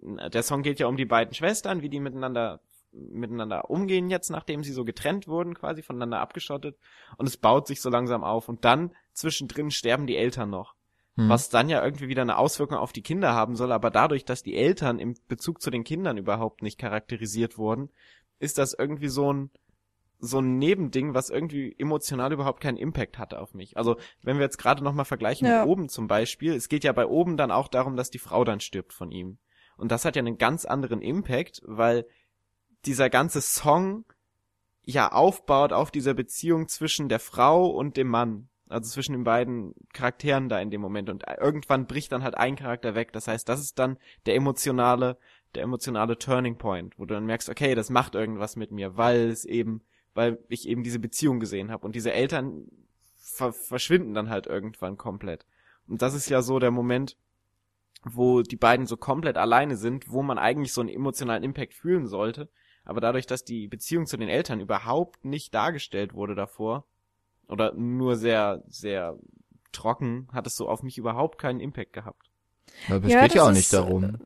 [0.00, 2.60] Der Song geht ja um die beiden Schwestern, wie die miteinander,
[2.92, 6.76] miteinander umgehen jetzt, nachdem sie so getrennt wurden, quasi voneinander abgeschottet.
[7.16, 8.48] Und es baut sich so langsam auf.
[8.48, 10.74] Und dann, zwischendrin, sterben die Eltern noch.
[11.18, 11.28] Hm.
[11.28, 14.44] was dann ja irgendwie wieder eine Auswirkung auf die Kinder haben soll, aber dadurch, dass
[14.44, 17.90] die Eltern im Bezug zu den Kindern überhaupt nicht charakterisiert wurden,
[18.38, 19.50] ist das irgendwie so ein
[20.18, 23.76] so ein Nebending, was irgendwie emotional überhaupt keinen Impact hatte auf mich.
[23.76, 25.60] Also, wenn wir jetzt gerade nochmal vergleichen Ja.
[25.60, 28.44] mit oben zum Beispiel, es geht ja bei oben dann auch darum, dass die Frau
[28.44, 29.38] dann stirbt von ihm.
[29.76, 32.04] Und das hat ja einen ganz anderen Impact, weil
[32.84, 34.04] dieser ganze Song
[34.82, 38.48] ja aufbaut auf dieser Beziehung zwischen der Frau und dem Mann.
[38.70, 41.08] Also zwischen den beiden Charakteren da in dem Moment.
[41.08, 43.12] Und irgendwann bricht dann halt ein Charakter weg.
[43.12, 45.16] Das heißt, das ist dann der emotionale,
[45.54, 49.28] der emotionale Turning Point, wo du dann merkst, okay, das macht irgendwas mit mir, weil
[49.28, 49.82] es eben,
[50.18, 51.86] weil ich eben diese Beziehung gesehen habe.
[51.86, 52.66] Und diese Eltern
[53.14, 55.46] ver verschwinden dann halt irgendwann komplett.
[55.86, 57.16] Und das ist ja so der Moment,
[58.02, 62.08] wo die beiden so komplett alleine sind, wo man eigentlich so einen emotionalen Impact fühlen
[62.08, 62.48] sollte.
[62.84, 66.84] Aber dadurch, dass die Beziehung zu den Eltern überhaupt nicht dargestellt wurde davor,
[67.46, 69.16] oder nur sehr, sehr
[69.70, 72.28] trocken, hat es so auf mich überhaupt keinen Impact gehabt.
[72.88, 74.18] Aber es Ja, geht ja auch ist, nicht darum.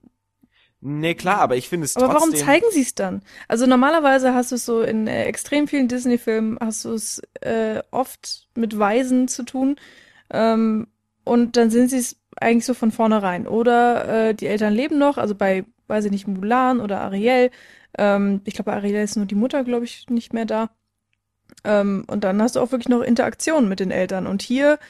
[0.85, 2.33] Nee, klar, aber ich finde es Aber trotzdem...
[2.33, 3.23] warum zeigen sie es dann?
[3.47, 7.81] Also normalerweise hast du es so in äh, extrem vielen Disney-Filmen hast du es äh,
[7.92, 9.77] oft mit Waisen zu tun
[10.31, 10.88] ähm,
[11.23, 13.47] und dann sind sie es eigentlich so von vornherein.
[13.47, 17.53] Oder äh, die Eltern leben noch, also bei, weiß ich nicht, Mulan oder Ariel.
[17.97, 20.71] Ähm, ich glaube, bei Ariel ist nur die Mutter, glaube ich, nicht mehr da.
[21.62, 24.27] Ähm, und dann hast du auch wirklich noch Interaktion mit den Eltern.
[24.27, 24.81] Und hier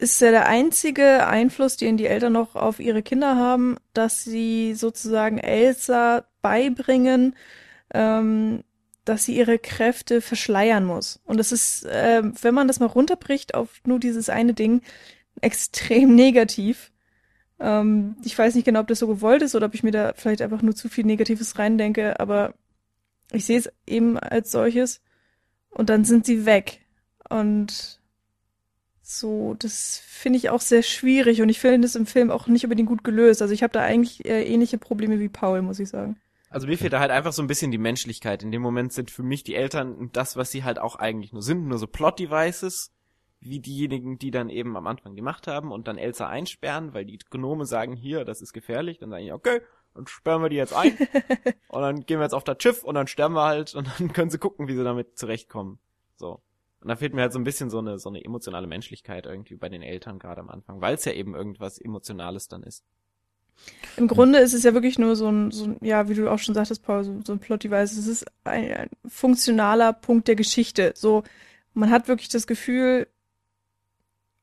[0.00, 4.74] ist ja der einzige Einfluss, den die Eltern noch auf ihre Kinder haben, dass sie
[4.74, 7.36] sozusagen Elsa beibringen,
[7.92, 8.64] ähm,
[9.04, 11.20] dass sie ihre Kräfte verschleiern muss.
[11.24, 14.80] Und das ist, äh, wenn man das mal runterbricht auf nur dieses eine Ding,
[15.42, 16.92] extrem negativ.
[17.58, 20.14] Ähm, ich weiß nicht genau, ob das so gewollt ist oder ob ich mir da
[20.16, 22.54] vielleicht einfach nur zu viel Negatives reindenke, aber
[23.32, 25.02] ich sehe es eben als solches.
[25.70, 26.80] Und dann sind sie weg.
[27.28, 27.99] Und
[29.10, 32.64] so, das finde ich auch sehr schwierig und ich finde das im Film auch nicht
[32.64, 33.42] unbedingt gut gelöst.
[33.42, 36.20] Also ich habe da eigentlich äh, ähnliche Probleme wie Paul, muss ich sagen.
[36.48, 38.42] Also mir fehlt da halt einfach so ein bisschen die Menschlichkeit.
[38.42, 41.42] In dem Moment sind für mich die Eltern das, was sie halt auch eigentlich nur
[41.42, 42.92] sind, nur so Plot-Devices,
[43.40, 47.04] wie diejenigen, die dann eben am Anfang die Macht haben und dann Elsa einsperren, weil
[47.04, 48.98] die Gnome sagen, hier, das ist gefährlich.
[48.98, 49.60] Dann sage ich, okay,
[49.94, 50.96] dann sperren wir die jetzt ein.
[51.68, 54.12] und dann gehen wir jetzt auf das Schiff und dann sterben wir halt und dann
[54.12, 55.78] können sie gucken, wie sie damit zurechtkommen.
[56.16, 56.40] So.
[56.80, 59.56] Und da fehlt mir halt so ein bisschen so eine, so eine emotionale Menschlichkeit irgendwie
[59.56, 62.84] bei den Eltern gerade am Anfang, weil es ja eben irgendwas Emotionales dann ist.
[63.98, 66.38] Im Grunde ist es ja wirklich nur so ein, so ein ja, wie du auch
[66.38, 67.98] schon sagtest, Paul, so, so ein Plot-Device.
[67.98, 70.94] Es ist ein, ein funktionaler Punkt der Geschichte.
[70.96, 71.22] So,
[71.74, 73.06] man hat wirklich das Gefühl,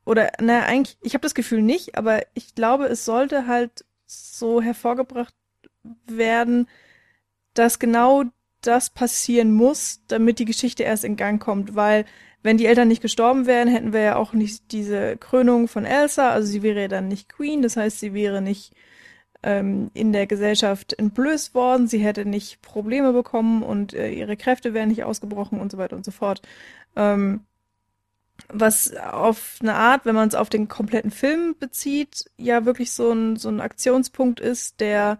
[0.05, 4.61] oder naja, eigentlich, ich habe das Gefühl nicht, aber ich glaube, es sollte halt so
[4.61, 5.33] hervorgebracht
[6.05, 6.67] werden,
[7.53, 8.23] dass genau
[8.61, 12.05] das passieren muss, damit die Geschichte erst in Gang kommt, weil
[12.43, 16.31] wenn die Eltern nicht gestorben wären, hätten wir ja auch nicht diese Krönung von Elsa,
[16.31, 18.73] also sie wäre ja dann nicht Queen, das heißt, sie wäre nicht
[19.43, 24.73] ähm, in der Gesellschaft entblößt worden, sie hätte nicht Probleme bekommen und äh, ihre Kräfte
[24.73, 26.41] wären nicht ausgebrochen und so weiter und so fort.
[26.95, 27.41] Ähm,
[28.49, 33.11] was auf eine Art, wenn man es auf den kompletten Film bezieht, ja wirklich so
[33.11, 35.19] ein, so ein Aktionspunkt ist, der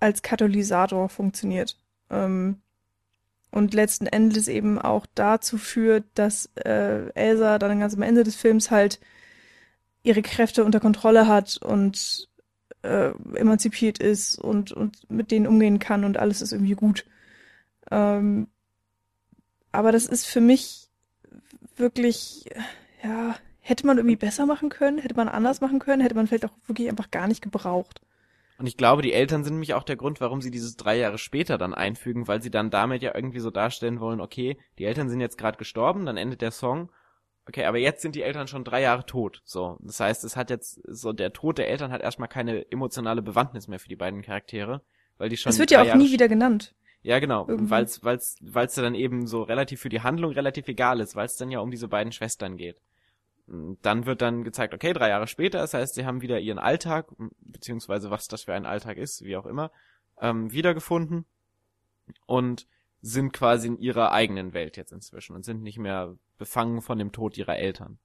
[0.00, 1.76] als Katalysator funktioniert.
[2.12, 2.62] Ähm,
[3.50, 8.36] und letzten Endes eben auch dazu führt, dass äh, Elsa dann ganz am Ende des
[8.36, 9.00] Films halt
[10.02, 12.28] ihre Kräfte unter Kontrolle hat und
[12.82, 17.04] äh, emanzipiert ist und, und mit denen umgehen kann und alles ist irgendwie gut.
[17.90, 18.48] Ähm,
[19.70, 20.88] aber das ist für mich
[21.76, 22.46] wirklich,
[23.02, 26.44] ja, hätte man irgendwie besser machen können, hätte man anders machen können, hätte man vielleicht
[26.44, 28.00] auch wirklich einfach gar nicht gebraucht.
[28.62, 31.18] Und ich glaube, die Eltern sind nämlich auch der Grund, warum sie dieses drei Jahre
[31.18, 35.08] später dann einfügen, weil sie dann damit ja irgendwie so darstellen wollen, okay, die Eltern
[35.08, 36.88] sind jetzt gerade gestorben, dann endet der Song.
[37.48, 39.42] Okay, aber jetzt sind die Eltern schon drei Jahre tot.
[39.44, 43.20] So, das heißt, es hat jetzt so der Tod der Eltern hat erstmal keine emotionale
[43.20, 44.80] Bewandtnis mehr für die beiden Charaktere,
[45.18, 45.50] weil die schon.
[45.50, 46.72] Es wird ja auch Jahre nie wieder genannt.
[47.02, 51.26] Ja, genau, weil es dann eben so relativ für die Handlung relativ egal ist, weil
[51.26, 52.76] es dann ja um diese beiden Schwestern geht.
[53.46, 57.12] Dann wird dann gezeigt, okay, drei Jahre später, das heißt, sie haben wieder ihren Alltag,
[57.40, 59.70] beziehungsweise was das für ein Alltag ist, wie auch immer,
[60.20, 61.26] ähm, wiedergefunden
[62.26, 62.66] und
[63.00, 67.10] sind quasi in ihrer eigenen Welt jetzt inzwischen und sind nicht mehr befangen von dem
[67.10, 67.98] Tod ihrer Eltern.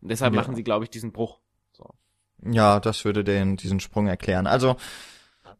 [0.00, 0.40] Und deshalb ja.
[0.40, 1.38] machen sie, glaube ich, diesen Bruch.
[1.72, 1.94] So.
[2.42, 4.46] Ja, das würde den diesen Sprung erklären.
[4.46, 4.76] Also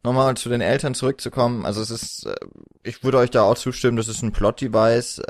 [0.03, 1.65] nochmal zu den Eltern zurückzukommen.
[1.65, 2.35] Also es ist, äh,
[2.83, 5.23] ich würde euch da auch zustimmen, das ist ein Plot-Device.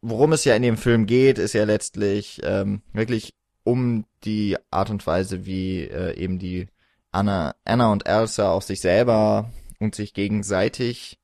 [0.00, 4.90] Worum es ja in dem Film geht, ist ja letztlich ähm, wirklich um die Art
[4.90, 6.68] und Weise, wie äh, eben die
[7.10, 11.18] Anna, Anna und Elsa auf sich selber und sich gegenseitig,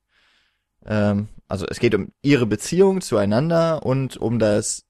[0.85, 4.85] ähm, also es geht um ihre Beziehung zueinander und um das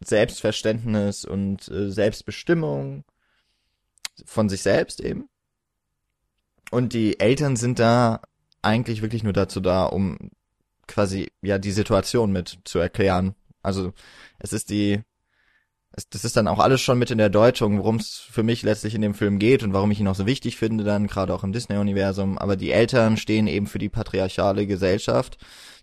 [0.00, 3.04] Selbstverständnis und äh, Selbstbestimmung
[4.24, 5.28] von sich selbst eben.
[6.70, 8.20] Und die Eltern sind da
[8.62, 10.30] eigentlich wirklich nur dazu da, um
[10.86, 13.34] quasi ja die Situation mit zu erklären.
[13.62, 13.92] Also
[14.38, 15.02] es ist die,
[15.92, 18.62] es, das ist dann auch alles schon mit in der Deutung, worum es für mich
[18.62, 21.34] letztlich in dem Film geht und warum ich ihn auch so wichtig finde, dann gerade
[21.34, 22.38] auch im Disney-Universum.
[22.38, 25.38] Aber die Eltern stehen eben für die patriarchale Gesellschaft,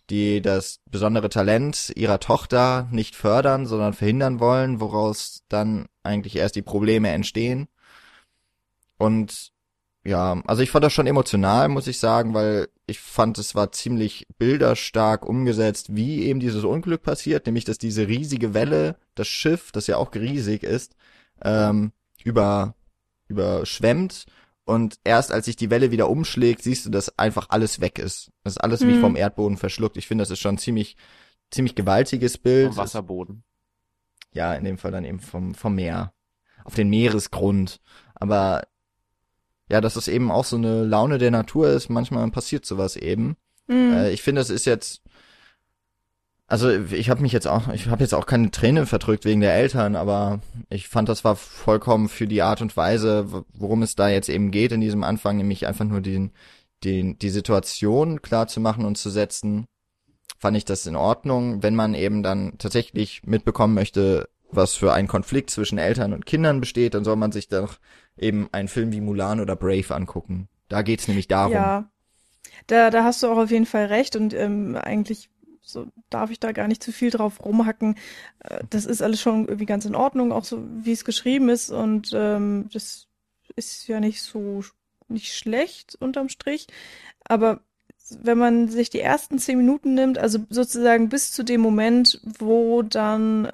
[0.09, 6.55] die das besondere Talent ihrer Tochter nicht fördern, sondern verhindern wollen, woraus dann eigentlich erst
[6.55, 7.67] die Probleme entstehen.
[8.97, 9.52] Und
[10.05, 13.71] ja, also ich fand das schon emotional, muss ich sagen, weil ich fand, es war
[13.71, 19.71] ziemlich bilderstark umgesetzt, wie eben dieses Unglück passiert, nämlich dass diese riesige Welle, das Schiff,
[19.71, 20.95] das ja auch riesig ist,
[21.41, 22.75] ähm, über
[23.27, 24.25] überschwemmt
[24.65, 28.31] und erst als sich die Welle wieder umschlägt, siehst du, dass einfach alles weg ist.
[28.43, 28.87] Das ist alles mhm.
[28.89, 29.95] wie vom Erdboden verschluckt.
[29.95, 30.97] Ich finde, das ist schon ziemlich
[31.49, 32.69] ziemlich gewaltiges Bild.
[32.69, 33.43] Vom Wasserboden.
[34.33, 36.13] Ja, in dem Fall dann eben vom vom Meer,
[36.65, 37.79] auf den Meeresgrund.
[38.15, 38.63] Aber
[39.73, 41.89] ja, dass es eben auch so eine Laune der Natur ist.
[41.89, 43.35] Manchmal passiert sowas eben.
[43.65, 43.93] Mhm.
[43.93, 45.01] Äh, ich finde, es ist jetzt,
[46.45, 49.55] also ich habe mich jetzt auch, ich habe jetzt auch keine Träne verdrückt wegen der
[49.55, 54.09] Eltern, aber ich fand, das war vollkommen für die Art und Weise, worum es da
[54.09, 56.33] jetzt eben geht in diesem Anfang, nämlich einfach nur den,
[56.83, 59.65] den, die Situation klar zu machen und zu setzen,
[60.37, 61.63] fand ich das in Ordnung.
[61.63, 66.59] Wenn man eben dann tatsächlich mitbekommen möchte, was für ein Konflikt zwischen Eltern und Kindern
[66.59, 67.79] besteht, dann soll man sich doch
[68.17, 70.47] eben einen Film wie Mulan oder Brave angucken.
[70.69, 71.53] Da geht's nämlich darum.
[71.53, 71.89] Ja,
[72.67, 75.29] da, da hast du auch auf jeden Fall recht und ähm, eigentlich
[75.61, 77.95] so darf ich da gar nicht zu viel drauf rumhacken.
[78.39, 81.69] Äh, das ist alles schon irgendwie ganz in Ordnung, auch so wie es geschrieben ist
[81.69, 83.07] und ähm, das
[83.55, 84.63] ist ja nicht so
[85.07, 86.67] nicht schlecht unterm Strich,
[87.23, 87.61] aber
[88.21, 92.81] wenn man sich die ersten zehn Minuten nimmt, also sozusagen bis zu dem Moment, wo
[92.81, 93.49] dann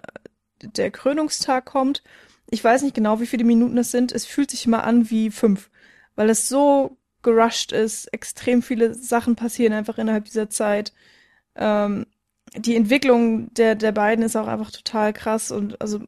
[0.61, 2.03] der Krönungstag kommt.
[2.49, 4.11] Ich weiß nicht genau, wie viele Minuten es sind.
[4.11, 5.69] Es fühlt sich immer an wie fünf,
[6.15, 8.07] weil es so gerusht ist.
[8.13, 10.93] Extrem viele Sachen passieren einfach innerhalb dieser Zeit.
[11.55, 12.05] Ähm,
[12.55, 15.99] die Entwicklung der, der beiden ist auch einfach total krass und also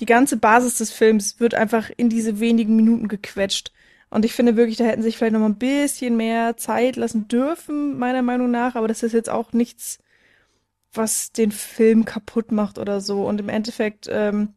[0.00, 3.72] die ganze Basis des Films wird einfach in diese wenigen Minuten gequetscht.
[4.10, 7.28] Und ich finde wirklich, da hätten sich vielleicht noch mal ein bisschen mehr Zeit lassen
[7.28, 8.74] dürfen, meiner Meinung nach.
[8.74, 9.98] Aber das ist jetzt auch nichts
[10.96, 13.26] was den Film kaputt macht oder so.
[13.26, 14.54] Und im Endeffekt ähm,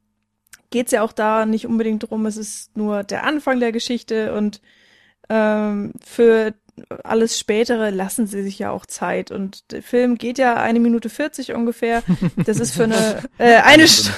[0.70, 2.26] geht ja auch da nicht unbedingt drum.
[2.26, 4.62] Es ist nur der Anfang der Geschichte und
[5.30, 6.54] ähm, für
[7.04, 9.32] alles Spätere lassen sie sich ja auch Zeit.
[9.32, 12.04] Und der Film geht ja eine Minute 40 ungefähr.
[12.38, 14.12] Das ist für eine, äh, eine, St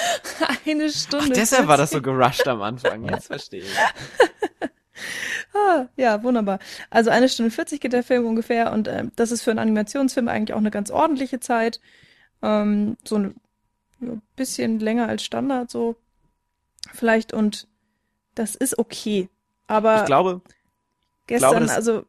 [0.66, 1.26] eine Stunde.
[1.30, 3.04] Ach, deshalb war das so gerusht am Anfang.
[3.08, 4.68] Jetzt verstehe ich.
[5.54, 6.58] ah, ja, wunderbar.
[6.90, 10.28] Also eine Stunde 40 geht der Film ungefähr und äh, das ist für einen Animationsfilm
[10.28, 11.80] eigentlich auch eine ganz ordentliche Zeit.
[12.42, 13.30] Ähm, so
[14.02, 15.96] ein bisschen länger als Standard so
[16.92, 17.68] vielleicht und
[18.34, 19.28] das ist okay.
[19.66, 20.40] Aber ich glaube,
[21.26, 22.04] gestern, glaube, also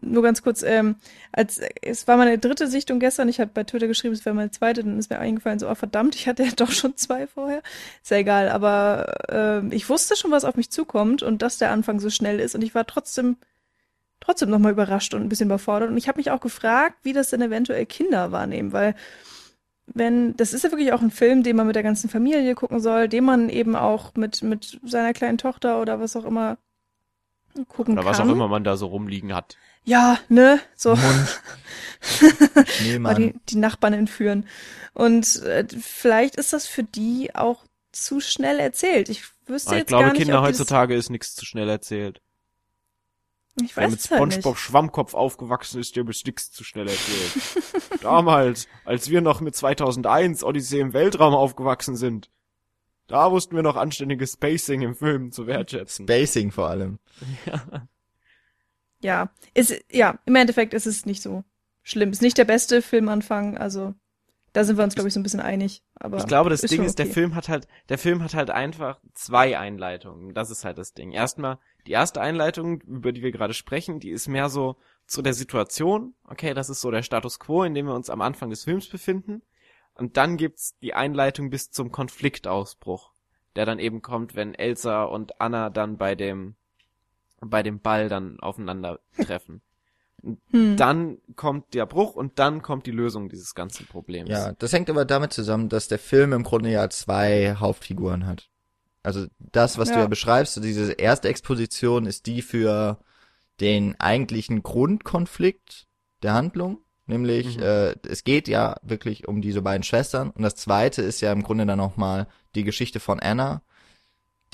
[0.00, 0.96] nur ganz kurz, ähm,
[1.32, 4.50] als es war meine dritte Sichtung gestern, ich habe bei Twitter geschrieben, es wäre meine
[4.50, 7.62] zweite, dann ist mir eingefallen, so, oh verdammt, ich hatte ja doch schon zwei vorher.
[8.02, 11.70] Ist ja egal, aber ähm, ich wusste schon, was auf mich zukommt und dass der
[11.70, 13.36] Anfang so schnell ist und ich war trotzdem
[14.20, 15.90] trotzdem nochmal überrascht und ein bisschen überfordert.
[15.90, 18.94] Und ich habe mich auch gefragt, wie das denn eventuell Kinder wahrnehmen, weil
[19.86, 22.80] wenn, das ist ja wirklich auch ein Film, den man mit der ganzen Familie gucken
[22.80, 26.58] soll, den man eben auch mit, mit seiner kleinen Tochter oder was auch immer
[27.68, 28.28] gucken Oder was kann.
[28.28, 29.56] auch immer man da so rumliegen hat.
[29.84, 30.58] Ja, ne?
[30.74, 30.96] So
[32.98, 34.46] mal die, die Nachbarn entführen.
[34.94, 39.08] Und äh, vielleicht ist das für die auch zu schnell erzählt.
[39.08, 41.44] Ich wüsste Aber ich jetzt glaube, gar nicht, Kinder ob dieses- heutzutage ist nichts zu
[41.44, 42.20] schnell erzählt.
[43.62, 44.62] Ich Wer weiß mit es halt SpongeBob nicht.
[44.62, 48.02] Schwammkopf aufgewachsen ist, der ist nichts zu schnell erzählt.
[48.02, 52.30] Damals, als wir noch mit 2001 Odyssee im Weltraum aufgewachsen sind,
[53.06, 56.06] da wussten wir noch anständiges Spacing im Film zu wertschätzen.
[56.06, 56.98] Basing vor allem.
[59.00, 61.44] Ja, ist, ja, im Endeffekt ist es nicht so
[61.82, 62.10] schlimm.
[62.10, 63.94] Ist nicht der beste Filmanfang, also
[64.54, 65.82] da sind wir uns, glaube ich, so ein bisschen einig.
[65.96, 67.14] Aber Ich glaube, das ist Ding ist, der okay.
[67.14, 70.32] Film hat halt, der Film hat halt einfach zwei Einleitungen.
[70.32, 71.10] Das ist halt das Ding.
[71.10, 75.34] Erstmal, die erste Einleitung, über die wir gerade sprechen, die ist mehr so zu der
[75.34, 76.14] Situation.
[76.24, 78.88] Okay, das ist so der Status quo, in dem wir uns am Anfang des Films
[78.88, 79.42] befinden.
[79.94, 83.12] Und dann gibt's die Einleitung bis zum Konfliktausbruch,
[83.54, 86.56] der dann eben kommt, wenn Elsa und Anna dann bei dem,
[87.40, 89.60] bei dem Ball dann aufeinandertreffen.
[90.50, 90.76] Hm.
[90.76, 94.30] Dann kommt der Bruch und dann kommt die Lösung dieses ganzen Problems.
[94.30, 98.48] Ja, das hängt aber damit zusammen, dass der Film im Grunde ja zwei Hauptfiguren hat.
[99.04, 100.00] Also das, was du Ja.
[100.00, 102.98] ja beschreibst, so diese erste Exposition ist die für
[103.60, 105.86] den eigentlichen Grundkonflikt
[106.22, 106.78] der Handlung.
[107.06, 107.62] Nämlich, Mhm.
[107.62, 110.30] äh, es geht ja wirklich um diese beiden Schwestern.
[110.30, 113.62] Und das zweite ist ja im Grunde dann auch mal die Geschichte von Anna,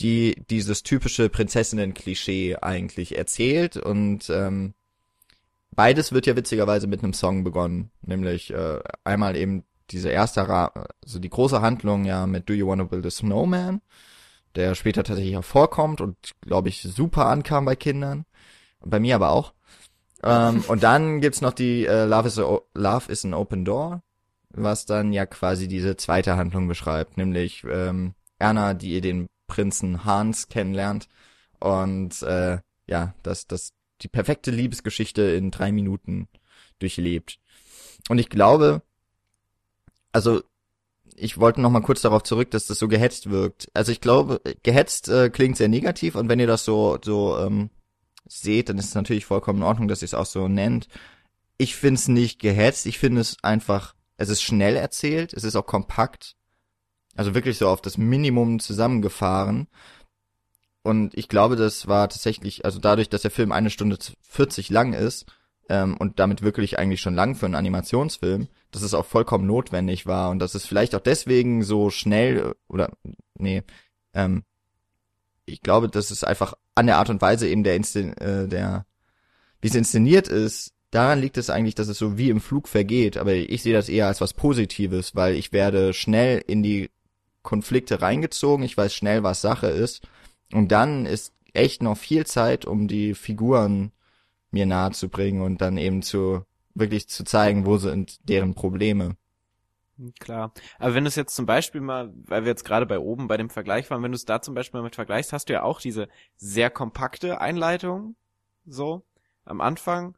[0.00, 3.76] die dieses typische Prinzessinnen-Klischee eigentlich erzählt.
[3.76, 4.74] Und ähm,
[5.70, 7.90] beides wird ja witzigerweise mit einem Song begonnen.
[8.02, 10.72] Nämlich äh, einmal eben diese erste, Ra
[11.04, 13.80] also die große Handlung ja mit Do You Wanna Build a Snowman,
[14.56, 18.24] der später tatsächlich auch vorkommt und, glaube ich, super ankam bei Kindern.
[18.80, 19.52] Bei mir aber auch.
[20.22, 24.02] Ähm, und dann gibt's noch die äh, Love, is a, Love is an Open Door,
[24.50, 30.04] was dann ja quasi diese zweite Handlung beschreibt, nämlich ähm, Erna, die ihr den Prinzen
[30.04, 31.08] Hans kennenlernt
[31.58, 36.28] und äh, ja, dass das die perfekte Liebesgeschichte in drei Minuten
[36.78, 37.38] durchlebt.
[38.08, 38.82] Und ich glaube,
[40.12, 40.42] also
[41.16, 43.68] ich wollte noch mal kurz darauf zurück, dass das so gehetzt wirkt.
[43.74, 47.70] Also ich glaube, gehetzt äh, klingt sehr negativ und wenn ihr das so so ähm,
[48.26, 50.88] seht, dann ist es natürlich vollkommen in Ordnung, dass ihr es auch so nennt.
[51.58, 55.56] Ich finde es nicht gehetzt, ich finde es einfach, es ist schnell erzählt, es ist
[55.56, 56.36] auch kompakt,
[57.16, 59.68] also wirklich so auf das Minimum zusammengefahren.
[60.82, 64.94] Und ich glaube, das war tatsächlich, also dadurch, dass der Film eine Stunde 40 lang
[64.94, 65.26] ist
[65.70, 70.04] ähm, und damit wirklich eigentlich schon lang für einen Animationsfilm, dass es auch vollkommen notwendig
[70.04, 72.90] war und dass es vielleicht auch deswegen so schnell äh, oder
[73.38, 73.62] nee,
[74.12, 74.42] ähm,
[75.46, 78.84] ich glaube, dass es einfach an der Art und Weise eben der, Inszen äh, der
[79.60, 83.16] wie es inszeniert ist, daran liegt es eigentlich, dass es so wie im Flug vergeht,
[83.16, 86.90] aber ich sehe das eher als was Positives, weil ich werde schnell in die
[87.42, 90.02] Konflikte reingezogen, ich weiß schnell, was Sache ist.
[90.52, 93.92] Und dann ist echt noch viel Zeit, um die Figuren
[94.50, 96.44] mir nahe zu bringen und dann eben zu
[96.74, 99.16] wirklich zu zeigen, wo sind deren Probleme.
[100.18, 100.52] Klar.
[100.78, 103.36] Aber wenn du es jetzt zum Beispiel mal, weil wir jetzt gerade bei oben bei
[103.36, 105.62] dem Vergleich waren, wenn du es da zum Beispiel mal mit vergleichst, hast du ja
[105.62, 108.16] auch diese sehr kompakte Einleitung,
[108.64, 109.02] so,
[109.44, 110.16] am Anfang.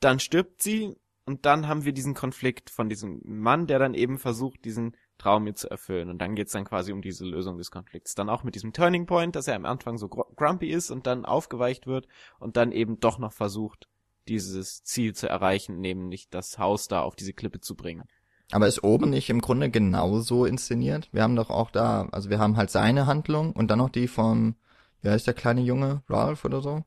[0.00, 4.18] Dann stirbt sie und dann haben wir diesen Konflikt von diesem Mann, der dann eben
[4.18, 6.10] versucht, diesen Traum mir zu erfüllen.
[6.10, 8.14] Und dann geht's dann quasi um diese Lösung des Konflikts.
[8.14, 11.06] Dann auch mit diesem Turning Point, dass er am Anfang so gr- grumpy ist und
[11.06, 12.06] dann aufgeweicht wird
[12.38, 13.88] und dann eben doch noch versucht,
[14.28, 18.04] dieses Ziel zu erreichen, nämlich das Haus da auf diese Klippe zu bringen.
[18.52, 21.08] Aber ist oben nicht im Grunde genauso inszeniert?
[21.12, 24.08] Wir haben doch auch da, also wir haben halt seine Handlung und dann noch die
[24.08, 24.56] vom,
[25.02, 26.84] wie heißt der kleine Junge, Ralph oder so?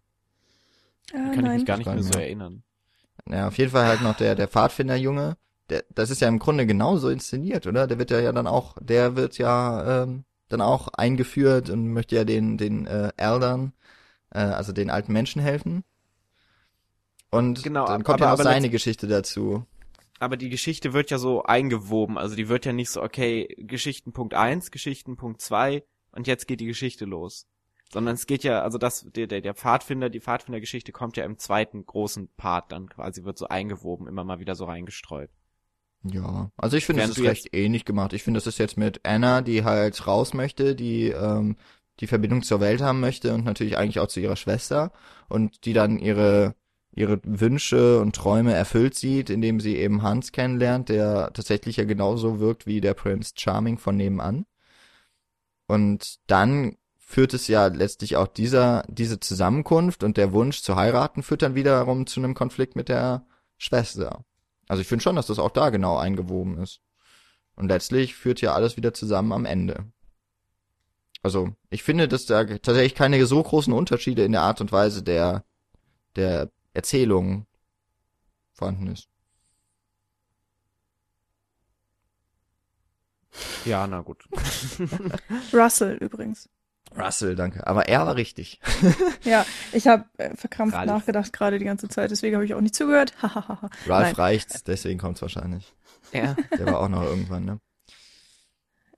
[1.14, 1.54] Ah, Kann ich nein.
[1.58, 2.64] mich gar nicht mehr so erinnern.
[3.30, 5.38] Ja, auf jeden Fall halt noch der, der Pfadfinderjunge,
[5.70, 7.88] der, das ist ja im Grunde genauso inszeniert, oder?
[7.88, 12.16] Der wird ja, ja dann auch, der wird ja ähm, dann auch eingeführt und möchte
[12.16, 13.74] ja den, den äh, Eldern,
[14.32, 15.84] äh, also den alten Menschen helfen.
[17.32, 19.66] Und Genau, dann kommt aber- ja auch aber seine Geschichte dazu.
[20.20, 22.18] Aber die Geschichte wird ja so eingewoben.
[22.18, 26.66] Also die wird ja nicht so, okay, Geschichtenpunkt 1, Geschichtenpunkt 2 und jetzt geht die
[26.66, 27.48] Geschichte los.
[27.92, 31.38] Sondern es geht ja, also das, der, der, der Pfadfinder, die Pfadfindergeschichte kommt ja im
[31.38, 35.32] zweiten großen Part dann quasi, wird so eingewoben, immer mal wieder so reingestreut.
[36.04, 38.14] Ja, also ich finde, es ist recht ähnlich gemacht.
[38.14, 41.58] Ich finde, das ist jetzt mit Anna, die halt raus möchte, die ähm,
[42.00, 44.91] die Verbindung zur Welt haben möchte und natürlich eigentlich auch zu ihrer Schwester
[45.28, 46.56] und die dann ihre
[46.91, 52.39] ihre Wünsche und Träume erfüllt sieht, indem sie eben Hans kennenlernt, der tatsächlich ja genauso
[52.39, 54.45] wirkt wie der Prince Charming von nebenan.
[55.68, 61.24] Und dann führt es ja letztlich auch dieser diese Zusammenkunft und der Wunsch zu heiraten
[61.24, 63.26] führt dann wiederum zu einem Konflikt mit der
[63.58, 64.24] Schwester.
[64.70, 66.80] Also ich finde schon, dass das auch da genau eingewoben ist.
[67.56, 69.92] Und letztlich führt ja alles wieder zusammen am Ende.
[71.22, 75.04] Also ich finde, dass da tatsächlich keine so großen Unterschiede in der Art und Weise
[75.04, 75.44] der
[76.16, 77.46] der Erzählung
[78.54, 79.10] vorhanden ist.
[83.66, 84.28] Ja, na gut.
[85.54, 86.50] Russell übrigens.
[86.98, 87.66] Russell, danke.
[87.68, 88.60] Aber er war richtig.
[89.24, 90.88] Ja, ich habe äh, verkrampft Ralf.
[90.88, 93.14] nachgedacht gerade die ganze Zeit, deswegen habe ich auch nicht zugehört.
[93.22, 94.16] Ralph Nein.
[94.16, 95.74] reicht's, deswegen kommt's wahrscheinlich.
[96.14, 96.36] Ja.
[96.58, 97.60] Der war auch noch irgendwann, ne?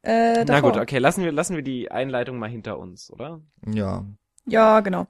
[0.03, 3.41] äh, Na gut, okay, lassen wir, lassen wir die Einleitung mal hinter uns, oder?
[3.65, 4.05] Ja.
[4.45, 5.07] Ja, genau.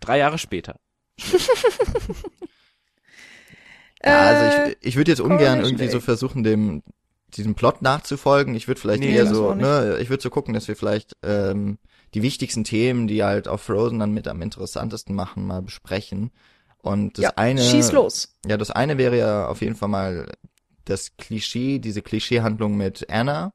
[0.00, 0.80] Drei Jahre später.
[4.04, 6.82] Ja, also Äh, ich, ich würde jetzt ungern irgendwie so versuchen, dem
[7.36, 8.54] diesem Plot nachzufolgen.
[8.54, 11.78] Ich würde vielleicht Nee, eher so, ne, ich würde so gucken, dass wir vielleicht ähm,
[12.14, 16.30] die wichtigsten Themen, die halt auf Frozen dann mit am interessantesten machen, mal besprechen.
[16.78, 18.36] Und das ja, eine, schieß los.
[18.46, 20.30] ja, das eine wäre ja auf jeden Fall mal
[20.84, 23.52] das Klischee, diese Klischeehandlung mit Anna.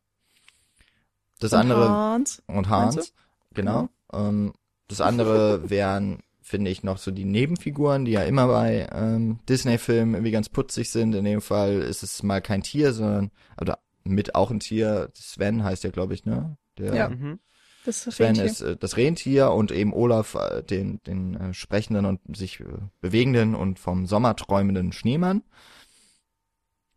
[1.39, 2.41] Das Und andere Hans.
[2.47, 3.13] und Hans,
[3.53, 3.89] genau.
[4.11, 4.53] Ähm,
[4.87, 6.19] das andere wären,
[6.49, 10.89] finde ich, noch so die Nebenfiguren, die ja immer bei ähm, Disney-Filmen irgendwie ganz putzig
[10.89, 11.13] sind.
[11.15, 13.31] In dem Fall ist es mal kein Tier, sondern
[13.61, 15.09] oder mit auch ein Tier.
[15.13, 16.57] Sven heißt ja, glaube ich, ne?
[16.77, 17.09] Der Ja.
[17.09, 17.39] Mhm.
[17.85, 18.45] Das Sven Rentier.
[18.45, 22.65] ist äh, das Rentier und eben Olaf äh, den den äh, sprechenden und sich äh,
[22.99, 25.43] bewegenden und vom Sommer träumenden Schneemann.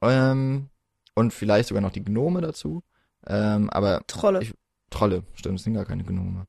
[0.00, 0.68] Ähm,
[1.14, 2.82] und vielleicht sogar noch die Gnome dazu.
[3.26, 4.42] Ähm, aber Trolle.
[4.42, 4.54] ich-
[4.90, 6.46] Trolle, stimmt, es sind gar keine Gnome.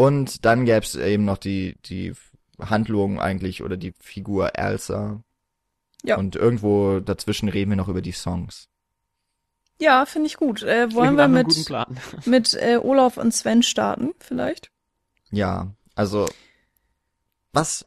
[0.00, 2.14] Und dann gäbe es eben noch die, die
[2.58, 5.22] Handlung eigentlich oder die Figur Elsa.
[6.02, 6.16] Ja.
[6.16, 8.70] Und irgendwo dazwischen reden wir noch über die Songs.
[9.78, 10.62] ja, finde ich gut.
[10.62, 11.70] Äh, wollen wir mit,
[12.24, 14.70] mit äh, Olaf und Sven starten, vielleicht?
[15.30, 16.26] Ja, also
[17.52, 17.84] was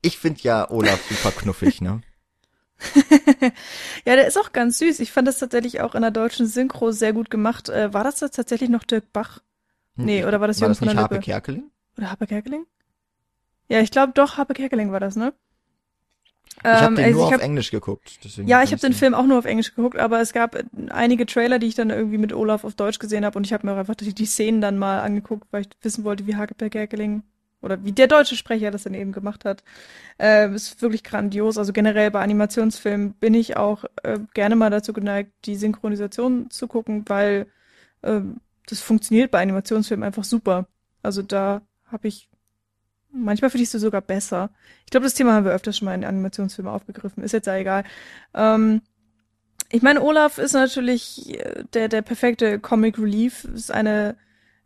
[0.00, 2.00] ich finde ja Olaf super knuffig, ne?
[4.06, 4.98] ja, der ist auch ganz süß.
[5.00, 7.68] Ich fand das tatsächlich auch in der deutschen Synchro sehr gut gemacht.
[7.68, 9.42] Äh, war das tatsächlich noch Dirk Bach?
[9.96, 11.26] Nee, oder war das war Jürgen das von der Harpe Lippe?
[11.26, 11.70] Kerkeling?
[11.96, 12.66] Oder Harpe Kerkeling?
[13.68, 15.32] Ja, ich glaube doch, Harpe Kerkeling war das, ne?
[16.62, 18.18] Ich habe Ähm, den also nur ich auf hab- Englisch geguckt.
[18.44, 21.24] Ja, ich habe den Film auch nur auf Englisch geguckt, aber es gab äh, einige
[21.26, 23.72] Trailer, die ich dann irgendwie mit Olaf auf Deutsch gesehen habe und ich habe mir
[23.72, 27.22] auch einfach die, die Szenen dann mal angeguckt, weil ich wissen wollte, wie Hake Kerkeling
[27.62, 29.62] oder wie der deutsche Sprecher das dann eben gemacht hat.
[30.20, 31.58] Äh, ist wirklich grandios.
[31.58, 36.68] Also generell bei Animationsfilmen bin ich auch äh, gerne mal dazu geneigt, die Synchronisation zu
[36.68, 37.46] gucken, weil
[38.02, 40.66] ähm, das funktioniert bei Animationsfilmen einfach super.
[41.02, 42.30] Also da habe ich
[43.12, 44.50] manchmal finde ich es sogar besser.
[44.84, 47.22] Ich glaube, das Thema haben wir öfters schon mal in Animationsfilmen aufgegriffen.
[47.22, 47.84] Ist jetzt ja egal.
[48.34, 48.82] Ähm,
[49.70, 53.44] ich meine, Olaf ist natürlich äh, der, der perfekte Comic Relief.
[53.44, 54.16] Ist eine,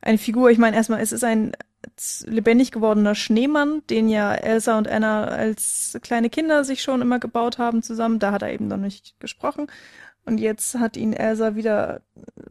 [0.00, 0.50] eine Figur.
[0.50, 1.52] Ich meine, erstmal, es ist ein
[2.24, 7.58] lebendig gewordener Schneemann, den ja Elsa und Anna als kleine Kinder sich schon immer gebaut
[7.58, 8.18] haben zusammen.
[8.18, 9.66] Da hat er eben noch nicht gesprochen.
[10.24, 12.00] Und jetzt hat ihn Elsa wieder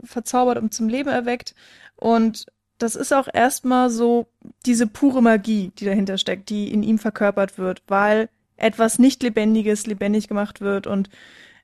[0.04, 1.56] verzaubert und zum Leben erweckt.
[1.96, 2.46] Und
[2.78, 4.28] das ist auch erstmal so
[4.66, 9.88] diese pure Magie, die dahinter steckt, die in ihm verkörpert wird, weil etwas nicht Lebendiges
[9.88, 11.10] lebendig gemacht wird und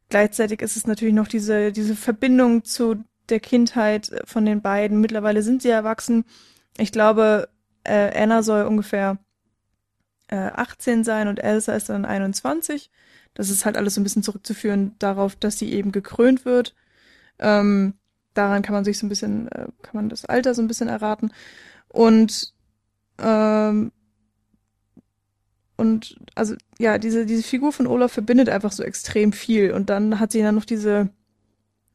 [0.10, 5.00] gleichzeitig ist es natürlich noch diese, diese Verbindung zu der Kindheit von den beiden.
[5.00, 6.26] Mittlerweile sind sie erwachsen.
[6.78, 7.50] Ich glaube,
[7.84, 9.18] äh, Anna soll ungefähr
[10.28, 12.90] äh, 18 sein und Elsa ist dann 21.
[13.34, 16.76] Das ist halt alles so ein bisschen zurückzuführen darauf, dass sie eben gekrönt wird.
[17.40, 17.94] Ähm,
[18.34, 20.90] daran kann man sich so ein bisschen, äh, kann man das Alter so ein bisschen
[20.90, 21.32] erraten.
[21.88, 22.54] Und
[23.18, 23.92] ähm,
[25.80, 29.72] und also ja, diese, diese Figur von Olaf verbindet einfach so extrem viel.
[29.72, 31.10] Und dann hat sie dann noch diese,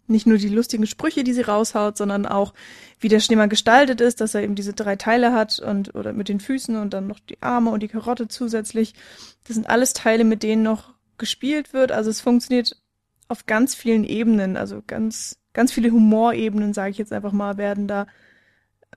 [0.07, 2.55] nicht nur die lustigen Sprüche, die sie raushaut, sondern auch,
[2.99, 6.31] wie der Schneemann gestaltet ist, dass er eben diese drei Teile hat und oder mit
[6.31, 8.95] den Füßen und dann noch die Arme und die Karotte zusätzlich.
[9.47, 11.93] Das sind alles Teile, mit denen noch gespielt wird.
[11.93, 12.81] Also es funktioniert
[13.29, 17.89] auf ganz vielen Ebenen, also ganz, ganz viele Humorebenen, sage ich jetzt einfach mal, werden
[17.89, 18.07] da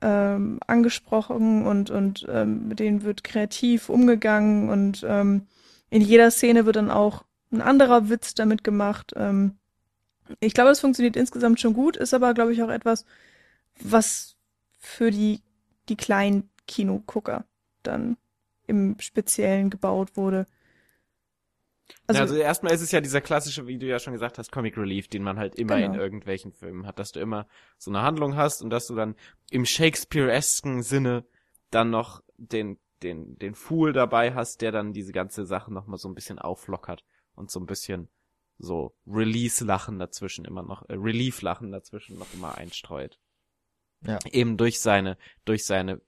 [0.01, 5.47] ähm, angesprochen und, und ähm, mit denen wird kreativ umgegangen und ähm,
[5.89, 9.13] in jeder Szene wird dann auch ein anderer Witz damit gemacht.
[9.15, 9.55] Ähm,
[10.39, 13.05] ich glaube, es funktioniert insgesamt schon gut, ist aber, glaube ich, auch etwas,
[13.79, 14.35] was
[14.79, 15.41] für die,
[15.89, 17.45] die kleinen Kinogucker
[17.83, 18.17] dann
[18.65, 20.45] im Speziellen gebaut wurde.
[22.07, 24.51] Also, ja, also erstmal ist es ja dieser klassische, wie du ja schon gesagt hast,
[24.51, 25.93] Comic Relief, den man halt immer genau.
[25.93, 29.15] in irgendwelchen Filmen hat, dass du immer so eine Handlung hast und dass du dann
[29.51, 31.25] im Shakespeare-esken Sinne
[31.71, 36.07] dann noch den, den, den Fool dabei hast, der dann diese ganze Sache nochmal so
[36.07, 37.03] ein bisschen auflockert
[37.35, 38.09] und so ein bisschen
[38.57, 43.19] so Release-Lachen dazwischen immer noch, äh, Relief-Lachen dazwischen noch immer einstreut.
[44.05, 44.19] Ja.
[44.31, 46.01] Eben durch seine, durch seine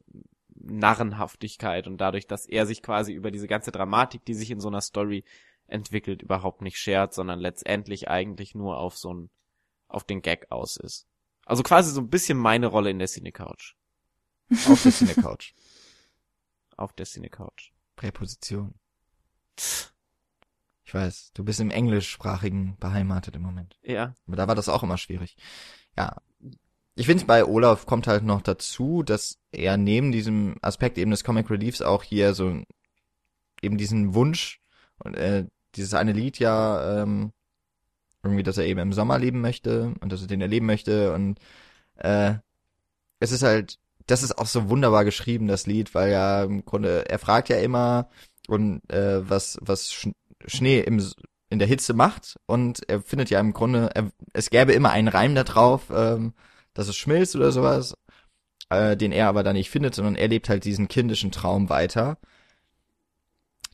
[0.55, 4.67] Narrenhaftigkeit und dadurch, dass er sich quasi über diese ganze Dramatik, die sich in so
[4.67, 5.23] einer Story
[5.69, 9.29] entwickelt, überhaupt nicht schert, sondern letztendlich eigentlich nur auf so ein,
[9.87, 11.07] auf den Gag aus ist.
[11.45, 13.75] Also quasi so ein bisschen meine Rolle in der Cine-Couch.
[14.67, 15.53] Auf der Cine-Couch.
[16.77, 17.71] auf der Cine-Couch.
[17.95, 18.75] Präposition.
[20.85, 23.77] Ich weiß, du bist im Englischsprachigen beheimatet im Moment.
[23.83, 24.15] Ja.
[24.25, 25.37] Aber da war das auch immer schwierig.
[25.97, 26.17] Ja.
[26.95, 31.23] Ich finde, bei Olaf kommt halt noch dazu, dass er neben diesem Aspekt eben des
[31.23, 32.63] Comic Reliefs auch hier so
[33.61, 34.61] eben diesen Wunsch
[34.97, 35.45] und äh,
[35.75, 37.31] dieses eine Lied ja ähm,
[38.23, 41.39] irgendwie, dass er eben im Sommer leben möchte und dass er den erleben möchte und
[41.97, 42.35] äh,
[43.19, 47.09] es ist halt, das ist auch so wunderbar geschrieben, das Lied, weil ja im Grunde,
[47.09, 48.09] er fragt ja immer
[48.47, 50.09] und äh, was, was Sch
[50.45, 51.05] Schnee im,
[51.49, 55.09] in der Hitze macht und er findet ja im Grunde, er, es gäbe immer einen
[55.09, 56.33] Reim da drauf, ähm,
[56.73, 57.95] dass es schmilzt oder sowas,
[58.69, 62.17] äh, den er aber da nicht findet, sondern er lebt halt diesen kindischen Traum weiter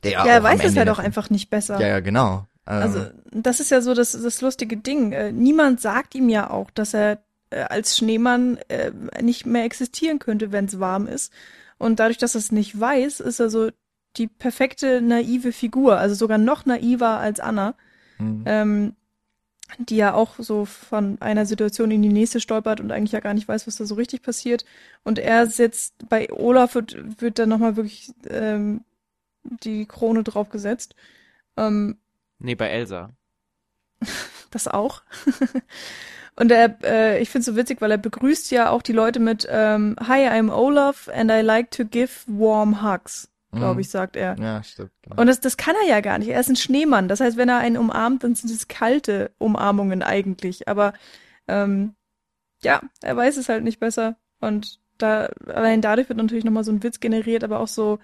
[0.06, 1.80] der ja, er weiß es ja doch einfach nicht besser.
[1.80, 2.45] Ja, ja, genau.
[2.68, 5.12] Ähm, also, das ist ja so das, das lustige Ding.
[5.12, 8.91] Äh, niemand sagt ihm ja auch, dass er äh, als Schneemann äh,
[9.22, 11.32] nicht mehr existieren könnte, wenn es warm ist.
[11.78, 13.70] Und dadurch, dass er es nicht weiß, ist er so
[14.18, 17.76] die perfekte naive Figur, also sogar noch naiver als Anna,
[18.18, 18.43] mhm.
[18.45, 18.95] ähm,
[19.80, 23.34] die ja auch so von einer Situation in die nächste stolpert und eigentlich ja gar
[23.34, 24.64] nicht weiß, was da so richtig passiert.
[25.03, 28.82] Und er sitzt bei Olaf wird, wird dann nochmal wirklich ähm,
[29.63, 30.95] die Krone draufgesetzt.
[31.57, 31.97] Ähm,
[32.39, 33.11] nee, bei Elsa.
[34.51, 35.03] das auch.
[36.37, 39.19] Und er, äh, ich finde es so witzig, weil er begrüßt ja auch die Leute
[39.19, 43.79] mit ähm, Hi, I'm Olaf and I like to give warm hugs, glaube mhm.
[43.79, 44.35] ich, sagt er.
[44.37, 44.91] Ja, stimmt.
[45.03, 45.21] Genau.
[45.21, 46.27] Und das, das kann er ja gar nicht.
[46.27, 47.07] Er ist ein Schneemann.
[47.07, 50.67] Das heißt, wenn er einen umarmt, dann sind es kalte Umarmungen eigentlich.
[50.67, 50.93] Aber
[51.47, 51.95] ähm,
[52.61, 54.17] ja, er weiß es halt nicht besser.
[54.41, 57.99] Und da allein dadurch wird natürlich nochmal so ein Witz generiert, aber auch so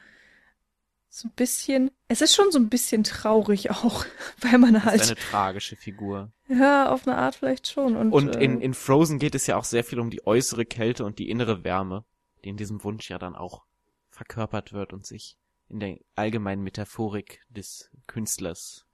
[1.13, 4.05] so ein bisschen, es ist schon so ein bisschen traurig auch,
[4.39, 5.01] weil man halt.
[5.01, 6.31] Das ist eine tragische Figur.
[6.47, 7.97] Ja, auf eine Art vielleicht schon.
[7.97, 10.65] Und, und in, äh, in Frozen geht es ja auch sehr viel um die äußere
[10.65, 12.05] Kälte und die innere Wärme,
[12.43, 13.63] die in diesem Wunsch ja dann auch
[14.09, 15.37] verkörpert wird und sich
[15.67, 18.85] in der allgemeinen Metaphorik des Künstlers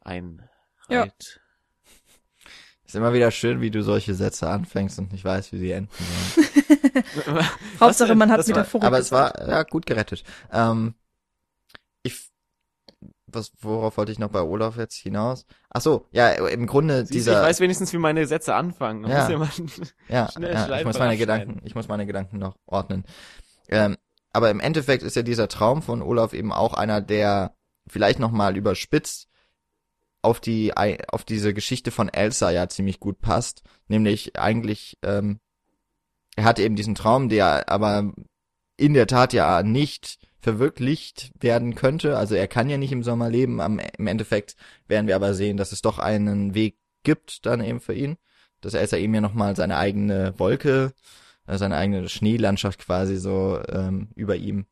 [0.00, 0.48] einreiht.
[0.88, 1.06] Ja.
[2.86, 5.90] Ist immer wieder schön, wie du solche Sätze anfängst und nicht weißt, wie sie enden
[6.34, 7.46] sollen.
[7.80, 8.84] Hauptsache, man hat Metaphorik.
[8.84, 10.24] Aber es war ja gut gerettet.
[10.52, 10.94] Ähm,
[12.02, 12.32] ich
[13.26, 15.46] was, worauf wollte ich noch bei Olaf jetzt hinaus?
[15.70, 17.40] Ach so, ja, im Grunde Siehst, dieser.
[17.40, 19.04] Ich weiß wenigstens, wie meine Sätze anfangen.
[19.08, 19.38] Ja, ja,
[20.08, 23.04] ja, ja ich muss meine Gedanken, ich muss meine Gedanken noch ordnen.
[23.68, 23.96] Ähm,
[24.32, 27.54] aber im Endeffekt ist ja dieser Traum von Olaf eben auch einer, der
[27.86, 29.28] vielleicht noch mal überspitzt
[30.22, 30.72] auf die
[31.08, 35.40] auf diese Geschichte von Elsa ja ziemlich gut passt, nämlich eigentlich ähm,
[36.36, 38.12] er hat eben diesen Traum, der aber
[38.76, 42.18] in der Tat ja nicht verwirklicht werden könnte.
[42.18, 43.60] Also er kann ja nicht im Sommer leben.
[43.60, 44.56] Am, Im Endeffekt
[44.88, 48.16] werden wir aber sehen, dass es doch einen Weg gibt dann eben für ihn.
[48.60, 50.92] Dass er eben ja nochmal seine eigene Wolke,
[51.46, 54.66] äh, seine eigene Schneelandschaft quasi so ähm, über ihm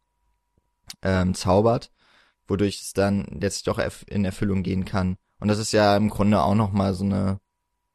[1.03, 1.93] ähm, zaubert,
[2.49, 5.17] wodurch es dann letztlich doch in Erfüllung gehen kann.
[5.39, 7.41] Und das ist ja im Grunde auch nochmal so eine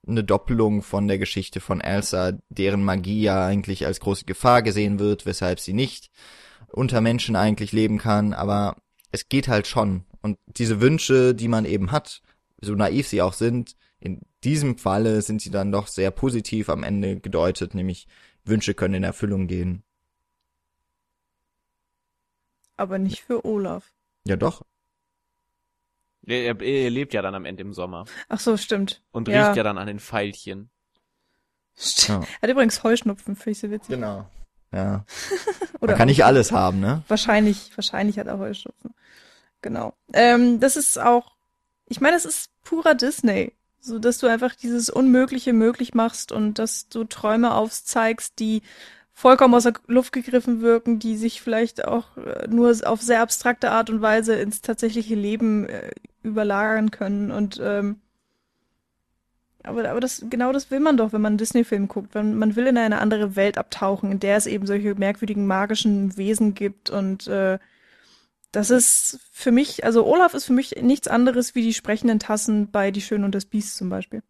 [0.07, 4.99] eine Doppelung von der Geschichte von Elsa, deren Magie ja eigentlich als große Gefahr gesehen
[4.99, 6.11] wird, weshalb sie nicht
[6.67, 8.77] unter Menschen eigentlich leben kann, aber
[9.11, 10.05] es geht halt schon.
[10.21, 12.21] Und diese Wünsche, die man eben hat,
[12.61, 16.83] so naiv sie auch sind, in diesem Falle sind sie dann doch sehr positiv am
[16.83, 18.07] Ende gedeutet, nämlich
[18.43, 19.83] Wünsche können in Erfüllung gehen.
[22.77, 23.93] Aber nicht für Olaf.
[24.27, 24.63] Ja, doch.
[26.27, 28.05] Er, er, lebt ja dann am Ende im Sommer.
[28.29, 29.03] Ach so, stimmt.
[29.11, 29.45] Und ja.
[29.45, 30.69] riecht ja dann an den Pfeilchen.
[31.75, 32.25] Stimmt.
[32.25, 32.29] Ja.
[32.39, 33.95] Er hat übrigens Heuschnupfen, finde ich so witzig.
[33.95, 34.29] Genau.
[34.71, 35.05] Ja.
[35.79, 37.03] Oder Man kann nicht alles haben, ne?
[37.07, 38.93] Wahrscheinlich, wahrscheinlich hat er Heuschnupfen.
[39.61, 39.93] Genau.
[40.13, 41.31] Ähm, das ist auch,
[41.87, 43.53] ich meine, das ist purer Disney.
[43.79, 48.63] So dass du einfach dieses Unmögliche möglich machst und dass du Träume aufzeigst, die
[49.13, 53.71] vollkommen aus der Luft gegriffen wirken, die sich vielleicht auch äh, nur auf sehr abstrakte
[53.71, 55.91] Art und Weise ins tatsächliche Leben äh,
[56.23, 57.31] überlagern können.
[57.31, 58.01] Und ähm,
[59.65, 62.15] aber, aber das, genau das will man doch, wenn man einen Disney-Film guckt.
[62.15, 66.15] Man, man will in eine andere Welt abtauchen, in der es eben solche merkwürdigen magischen
[66.17, 66.89] Wesen gibt.
[66.89, 67.59] Und äh,
[68.51, 72.71] das ist für mich, also Olaf ist für mich nichts anderes wie die sprechenden Tassen
[72.71, 74.23] bei Die Schöne und das Biest zum Beispiel.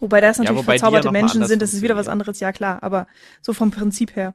[0.00, 2.52] Wobei das natürlich wobei die verzauberte ja Menschen sind, das ist wieder was anderes, ja
[2.52, 3.06] klar, aber
[3.40, 4.34] so vom Prinzip her.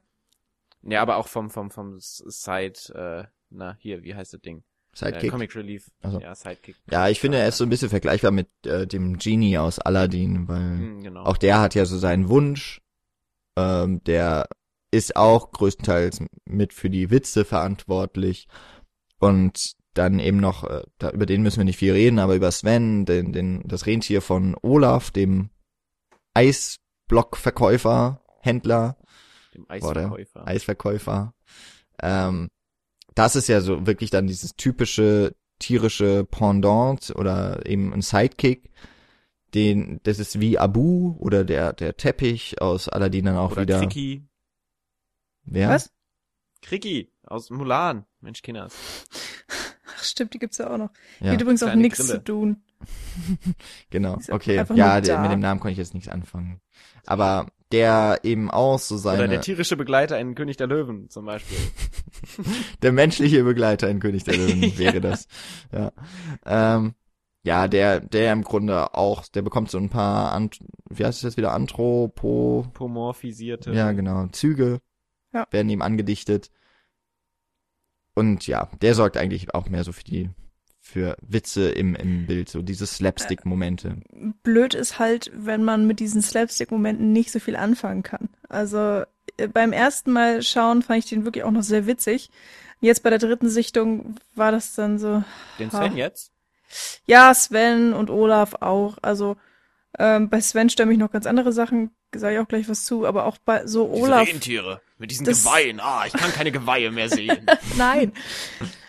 [0.84, 4.64] Ja, aber auch vom, vom, vom Side, äh, na, hier, wie heißt das Ding?
[5.02, 5.32] Äh, Sidekick.
[5.32, 5.92] Comic Relief.
[6.02, 6.20] Also.
[6.20, 6.76] Ja, Sidekick.
[6.90, 10.48] Ja, ich finde, er ist so ein bisschen vergleichbar mit äh, dem Genie aus Aladdin,
[10.48, 11.24] weil Hm, genau.
[11.24, 12.82] auch der hat ja so seinen Wunsch.
[13.58, 14.48] Ähm, der
[14.92, 18.48] ist auch größtenteils mit für die Witze verantwortlich.
[19.20, 22.52] Und dann eben noch, äh, da, über den müssen wir nicht viel reden, aber über
[22.52, 25.50] Sven, den, den, das Rentier von Olaf, dem
[26.36, 28.98] Eisblockverkäufer, Händler,
[29.54, 29.72] Dem Oder?
[30.12, 30.48] Eisverkäufer.
[30.48, 31.34] Eisverkäufer.
[32.02, 32.50] Ähm,
[33.18, 38.70] das ist ja so wirklich dann dieses typische tierische Pendant oder eben ein Sidekick.
[39.54, 43.80] Den, das ist wie Abu oder der, der Teppich aus Aladdin dann auch Oder wieder.
[43.80, 44.28] Kriki.
[45.46, 45.70] Wer?
[45.70, 45.92] Was?
[46.62, 48.06] Kriki aus Mulan.
[48.20, 48.76] Mensch, Kinders.
[49.88, 50.90] Ach, stimmt, die gibt's ja auch noch.
[51.22, 52.62] Ja, Geht übrigens auch nichts zu tun.
[53.90, 54.20] genau.
[54.30, 54.64] Okay.
[54.76, 56.62] Ja, der, mit dem Namen konnte ich jetzt nichts anfangen.
[57.06, 61.10] Aber der eben auch so seine, Oder der der, tierische Begleiter in König der Löwen
[61.10, 61.58] zum Beispiel.
[62.92, 64.78] menschliche Begleiter in König der Löwen Ja.
[64.78, 65.28] wäre das.
[65.72, 65.92] Ja.
[66.46, 66.96] Ähm,
[67.44, 70.60] ja, der, der im Grunde auch, der bekommt so ein paar, Ant
[70.90, 73.72] wie heißt es jetzt wieder, Anthropo, Pomorphisierte.
[73.72, 74.28] Ja, genau.
[74.28, 74.80] Züge
[75.34, 75.46] Ja.
[75.52, 76.50] werden ihm angedichtet.
[78.16, 80.30] Und ja, der sorgt eigentlich auch mehr so für die,
[80.88, 83.98] für Witze im, im Bild, so diese Slapstick-Momente.
[84.44, 88.30] Blöd ist halt, wenn man mit diesen Slapstick-Momenten nicht so viel anfangen kann.
[88.50, 89.04] Also
[89.38, 92.30] äh, beim ersten Mal schauen fand ich den wirklich auch noch sehr witzig.
[92.80, 95.24] Jetzt bei der dritten Sichtung war das dann so,
[95.60, 96.32] Den Sven jetzt?
[97.06, 98.98] ja, Sven und Olaf auch.
[99.02, 99.36] Also
[100.00, 103.06] ähm, bei Sven stören mich noch ganz andere Sachen, sage ich auch gleich was zu,
[103.06, 104.28] aber auch bei so Olaf.
[104.28, 105.80] Rentiere mit diesen Das- Geweihen.
[105.80, 107.46] Ah, ich kann keine Geweihe mehr sehen.
[107.78, 108.12] Nein.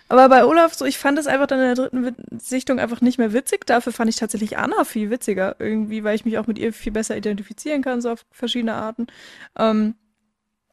[0.08, 3.18] Aber bei Olaf, so, ich fand es einfach dann in der dritten Sichtung einfach nicht
[3.18, 3.66] mehr witzig.
[3.66, 5.56] Dafür fand ich tatsächlich Anna viel witziger.
[5.58, 9.06] Irgendwie, weil ich mich auch mit ihr viel besser identifizieren kann, so auf verschiedene Arten.
[9.58, 9.94] Ähm,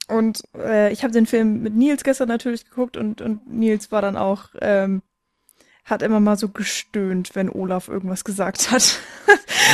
[0.08, 4.02] und äh, ich habe den Film mit Nils gestern natürlich geguckt und, und Nils war
[4.02, 5.02] dann auch, ähm,
[5.86, 8.98] hat immer mal so gestöhnt, wenn Olaf irgendwas gesagt hat.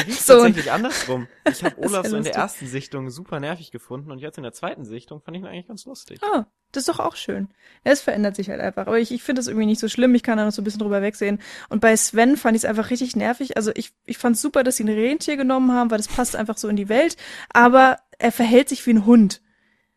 [0.05, 0.33] Ging's So.
[0.33, 1.27] tatsächlich andersrum.
[1.49, 4.37] Ich habe Das Olaf ja so in der ersten Sichtung super nervig gefunden und jetzt
[4.37, 6.19] in der zweiten Sichtung fand ich ihn eigentlich ganz lustig.
[6.21, 7.47] Ah, das ist doch auch schön.
[7.85, 8.87] Ja, Es verändert sich halt einfach.
[8.87, 10.13] Aber ich, ich finde es irgendwie nicht so schlimm.
[10.13, 11.39] Ich kann da noch so ein bisschen drüber wegsehen.
[11.69, 13.55] Und bei Sven fand ich es einfach richtig nervig.
[13.55, 16.35] Also ich, ich fand es super, dass sie ein Rentier genommen haben, weil das passt
[16.35, 17.15] einfach so in die Welt.
[17.53, 19.41] Aber er verhält sich wie ein Hund.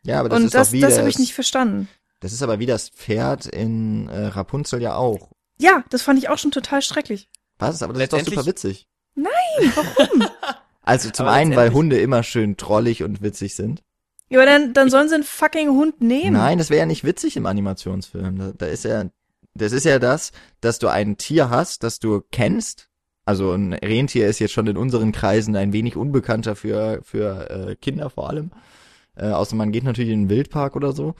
[0.03, 1.89] Ja, aber das Und ist das, doch wie das das, habe ich nicht verstanden.
[2.21, 5.31] das ist aber wie das Pferd in äh, Rapunzel ja auch.
[5.59, 7.29] Ja, das fand ich auch schon total schrecklich.
[7.59, 7.81] Was?
[7.81, 8.87] Aber das ist doch super witzig.
[9.15, 10.27] Warum?
[10.81, 13.83] Also zum Aber einen, weil Hunde immer schön trollig und witzig sind.
[14.29, 16.33] ja, aber dann, dann sollen sie einen fucking Hund nehmen.
[16.33, 18.37] Nein, das wäre ja nicht witzig im Animationsfilm.
[18.37, 19.05] Da, da ist ja,
[19.53, 20.31] das ist ja das,
[20.61, 22.89] dass du ein Tier hast, das du kennst.
[23.23, 27.75] Also ein Rentier ist jetzt schon in unseren Kreisen ein wenig unbekannter für für äh,
[27.75, 28.51] Kinder vor allem.
[29.15, 31.15] Äh, außer man geht natürlich in den Wildpark oder so.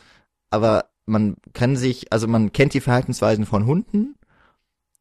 [0.51, 4.15] Aber man kann sich, also man kennt die Verhaltensweisen von Hunden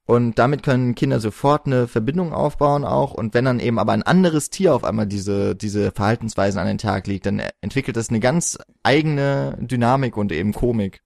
[0.07, 3.15] und damit können Kinder sofort eine Verbindung aufbauen auch.
[3.15, 6.79] Und wenn dann eben aber ein anderes Tier auf einmal diese, diese Verhaltensweisen an den
[6.79, 11.03] Tag legt, dann entwickelt das eine ganz eigene Dynamik und eben Komik.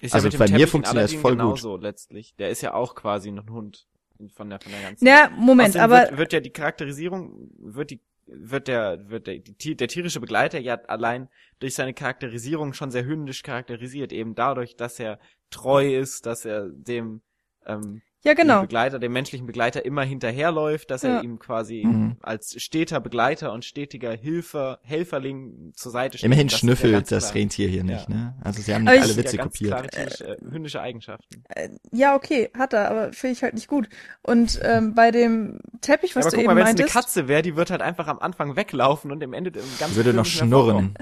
[0.00, 1.40] Ist Also mit dem bei mir Teppich in funktioniert das voll gut.
[1.40, 2.34] genauso letztlich.
[2.36, 3.86] Der ist ja auch quasi ein Hund
[4.34, 5.06] von der von der ganzen.
[5.06, 9.38] Ja, Moment, Außerdem aber wird, wird ja die Charakterisierung wird die wird der wird der
[9.40, 11.28] die, der tierische Begleiter ja allein
[11.58, 15.18] durch seine Charakterisierung schon sehr hündisch charakterisiert eben dadurch, dass er
[15.50, 17.20] treu ist, dass er dem
[17.66, 18.60] ähm, ja dem genau.
[18.62, 21.16] Begleiter, dem menschlichen Begleiter immer hinterherläuft, dass Ja.
[21.16, 22.16] er ihm quasi Mhm.
[22.22, 26.26] als steter Begleiter und stetiger Hilfer, Helferling zur Seite steht.
[26.26, 27.34] Immerhin Das ja schnüffelt ganz das klar.
[27.36, 28.14] Rentier hier nicht, Ja.
[28.14, 28.36] ne?
[28.42, 29.90] Also sie haben Aber nicht ich- alle Witze ja, ganz kopiert.
[29.92, 31.44] tierische, äh, hündische Eigenschaften.
[31.48, 33.88] Äh, Ja, okay, hat er, aber finde ich halt nicht gut.
[34.22, 36.78] Und ähm, bei dem Teppich, was Ja, aber du guck eben mal, wenn es eine
[36.80, 39.96] meintest, Katze wäre, die wird halt einfach am Anfang weglaufen und im Ende im ganzen
[39.96, 40.94] Würde noch schnurren.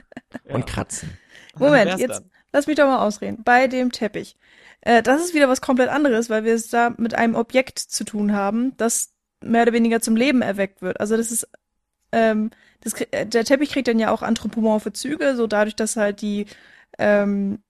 [0.49, 0.55] Ja.
[0.55, 1.11] und kratzen.
[1.57, 2.31] Moment, jetzt dann.
[2.53, 3.43] lass mich doch mal ausreden.
[3.45, 4.37] Bei dem Teppich.
[4.83, 8.05] Äh, das ist wieder was komplett anderes, weil wir es da mit einem Objekt zu
[8.05, 9.13] tun haben, das
[9.43, 11.01] mehr oder weniger zum Leben erweckt wird.
[11.01, 11.49] Also das ist,
[12.13, 12.51] ähm,
[12.81, 16.47] das, äh, der Teppich kriegt dann ja auch anthropomorphe Züge, so dadurch, dass halt die,
[16.99, 17.63] ähm,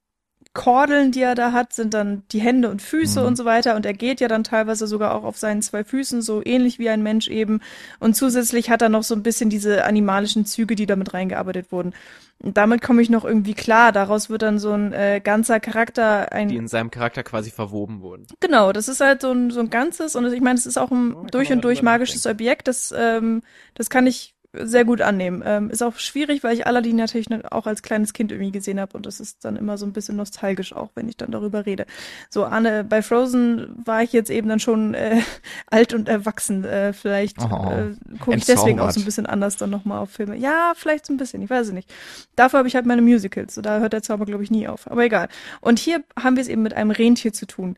[0.53, 3.27] Kordeln, die er da hat, sind dann die Hände und Füße Mhm.
[3.27, 3.77] und so weiter.
[3.77, 6.89] Und er geht ja dann teilweise sogar auch auf seinen zwei Füßen, so ähnlich wie
[6.89, 7.61] ein Mensch eben.
[8.01, 11.95] Und zusätzlich hat er noch so ein bisschen diese animalischen Züge, die damit reingearbeitet wurden.
[12.43, 13.93] Und damit komme ich noch irgendwie klar.
[13.93, 18.01] Daraus wird dann so ein äh, ganzer Charakter, ein Die in seinem Charakter quasi verwoben
[18.01, 18.27] wurden.
[18.41, 20.91] Genau, das ist halt so ein, so ein Ganzes und ich meine, es ist auch
[20.91, 23.43] ein Ja, durch und durch magisches Objekt, das, ähm,
[23.75, 25.43] das kann ich sehr gut annehmen.
[25.45, 28.97] Ähm, ist auch schwierig, weil ich Aladdin natürlich auch als kleines Kind irgendwie gesehen habe
[28.97, 31.87] und das ist dann immer so ein bisschen nostalgisch auch, wenn ich dann darüber rede.
[32.31, 35.21] So, Anne, bei Frozen war ich jetzt eben dann schon äh,
[35.71, 36.65] alt und erwachsen.
[36.65, 40.11] Äh, vielleicht Oh, äh, gucke ich deswegen auch so ein bisschen anders dann nochmal auf
[40.11, 40.37] Filme.
[40.37, 41.93] Ja, vielleicht so ein bisschen, ich weiß es nicht.
[42.35, 44.91] Dafür habe ich halt meine Musicals, so da hört der Zauber, glaube ich, nie auf.
[44.91, 45.29] Aber egal.
[45.61, 47.77] Und hier haben wir es eben mit einem Rentier zu tun.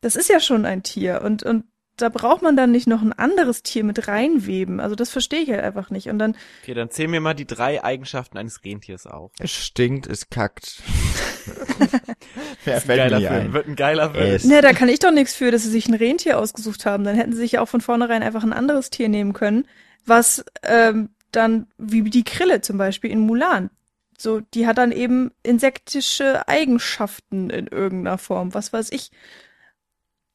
[0.00, 1.64] Das ist ja schon ein Tier und, und
[1.96, 4.80] da braucht man dann nicht noch ein anderes Tier mit reinweben.
[4.80, 6.08] Also das verstehe ich halt einfach nicht.
[6.08, 9.30] Und dann, Okay, dann zähl mir mal die drei Eigenschaften eines Rentiers auf.
[9.38, 10.82] Es stinkt, es kackt.
[12.64, 13.52] Wer fällt geiler mir Film, ein?
[13.52, 14.34] wird ein geiler Film.
[14.34, 17.04] Es- ne, da kann ich doch nichts für, dass sie sich ein Rentier ausgesucht haben.
[17.04, 19.66] Dann hätten sie sich ja auch von vornherein einfach ein anderes Tier nehmen können,
[20.06, 23.70] was ähm, dann, wie die Krille zum Beispiel in Mulan.
[24.18, 28.54] So, die hat dann eben insektische Eigenschaften in irgendeiner Form.
[28.54, 29.10] Was weiß ich.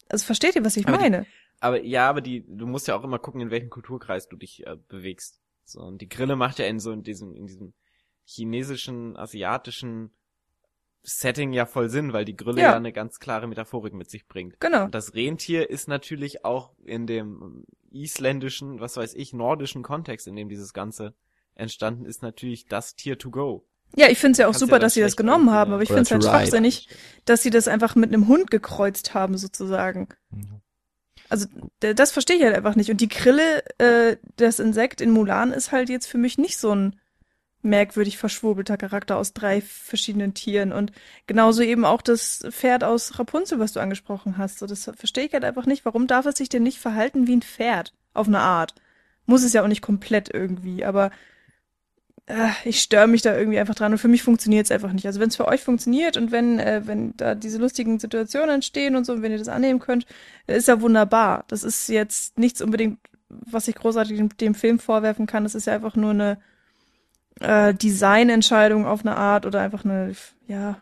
[0.10, 1.26] Also versteht ihr, was ich Aber die- meine?
[1.60, 4.66] Aber ja, aber die, du musst ja auch immer gucken, in welchem Kulturkreis du dich
[4.68, 5.42] äh, bewegst.
[5.64, 7.74] So, und die Grille macht ja in so in diesem, in diesem
[8.26, 10.12] chinesischen, asiatischen
[11.04, 12.72] Setting ja voll Sinn, weil die Grille Ja.
[12.72, 12.76] ja.
[12.76, 14.60] eine ganz klare Metaphorik mit sich bringt.
[14.60, 14.86] Genau.
[14.86, 20.36] Und das Rentier ist natürlich auch in dem isländischen, was weiß ich, nordischen Kontext, in
[20.36, 21.16] dem dieses Ganze
[21.56, 23.66] entstanden ist, natürlich das Tier to go.
[23.96, 25.82] Ja, ich finde es ja auch Kannst super, ja dass sie das genommen haben, aber
[25.82, 26.90] ich finde es halt schwachsinnig,
[27.24, 30.10] dass sie das einfach mit einem Hund gekreuzt haben, sozusagen.
[31.30, 31.48] Also
[31.80, 32.90] das verstehe ich halt einfach nicht.
[32.90, 36.74] Und die Krille, äh, das Insekt in Mulan ist halt jetzt für mich nicht so
[36.74, 36.96] ein
[37.62, 40.72] merkwürdig verschwurbelter Charakter aus drei verschiedenen Tieren.
[40.72, 40.92] Und
[41.26, 44.60] genauso eben auch das Pferd aus Rapunzel, was du angesprochen hast.
[44.60, 45.86] So, das verstehe ich halt einfach nicht.
[45.86, 47.94] Warum darf es sich denn nicht verhalten wie ein Pferd?
[48.14, 48.74] Auf eine Art.
[49.26, 51.12] Muss es ja auch nicht komplett irgendwie, aber
[52.28, 55.06] äh, ich störe mich da irgendwie einfach dran und für mich funktioniert es einfach nicht.
[55.08, 58.96] Also wenn es für euch funktioniert und wenn, äh, wenn da diese lustigen Situationen entstehen
[58.96, 60.06] und so, und wenn ihr das annehmen könnt,
[60.46, 61.46] äh, ist ja wunderbar.
[61.48, 63.00] Das ist jetzt nichts unbedingt,
[63.30, 65.44] was ich großartig dem, dem Film vorwerfen kann.
[65.44, 66.42] Das ist ja einfach nur eine
[67.40, 70.14] äh, Designentscheidung auf eine Art oder einfach eine,
[70.48, 70.82] ja,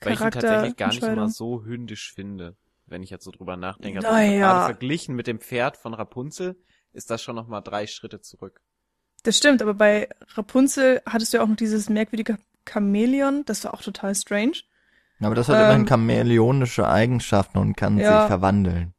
[0.00, 3.58] Weil ich ihn tatsächlich gar nicht immer so hündisch finde, wenn ich jetzt so drüber
[3.58, 3.98] nachdenke.
[3.98, 4.38] Also Naja.
[4.38, 6.56] Gerade verglichen mit dem Pferd von Rapunzel
[6.94, 8.62] ist das schon noch mal drei Schritte zurück.
[9.26, 13.74] Das stimmt, aber bei Rapunzel hattest du ja auch noch dieses merkwürdige Chamäleon, das war
[13.74, 14.58] auch total strange.
[15.20, 18.20] Aber das hat Ähm, immerhin chamäleonische Eigenschaften und kann ja.
[18.22, 18.92] sich verwandeln.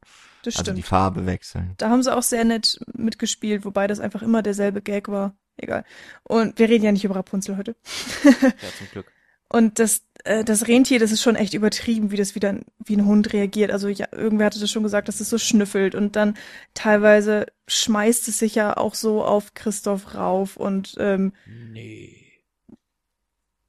[0.43, 0.77] Das Also stimmt.
[0.79, 1.73] die Farbe wechseln.
[1.77, 5.35] Da haben sie auch sehr nett mitgespielt, wobei das einfach immer derselbe Gag war.
[5.57, 5.83] Egal.
[6.23, 7.75] Und wir reden ja nicht über Rapunzel heute.
[8.23, 8.31] Ja,
[8.77, 9.11] zum Glück.
[9.49, 13.05] Und das, äh, das Rentier, das ist schon echt übertrieben, wie das wieder wie ein
[13.05, 13.71] Hund reagiert.
[13.71, 16.35] Also ja, irgendwer hatte das schon gesagt, dass es so schnüffelt und dann
[16.73, 22.23] teilweise schmeißt es sich ja auch so auf Christoph rauf und ähm, Nee.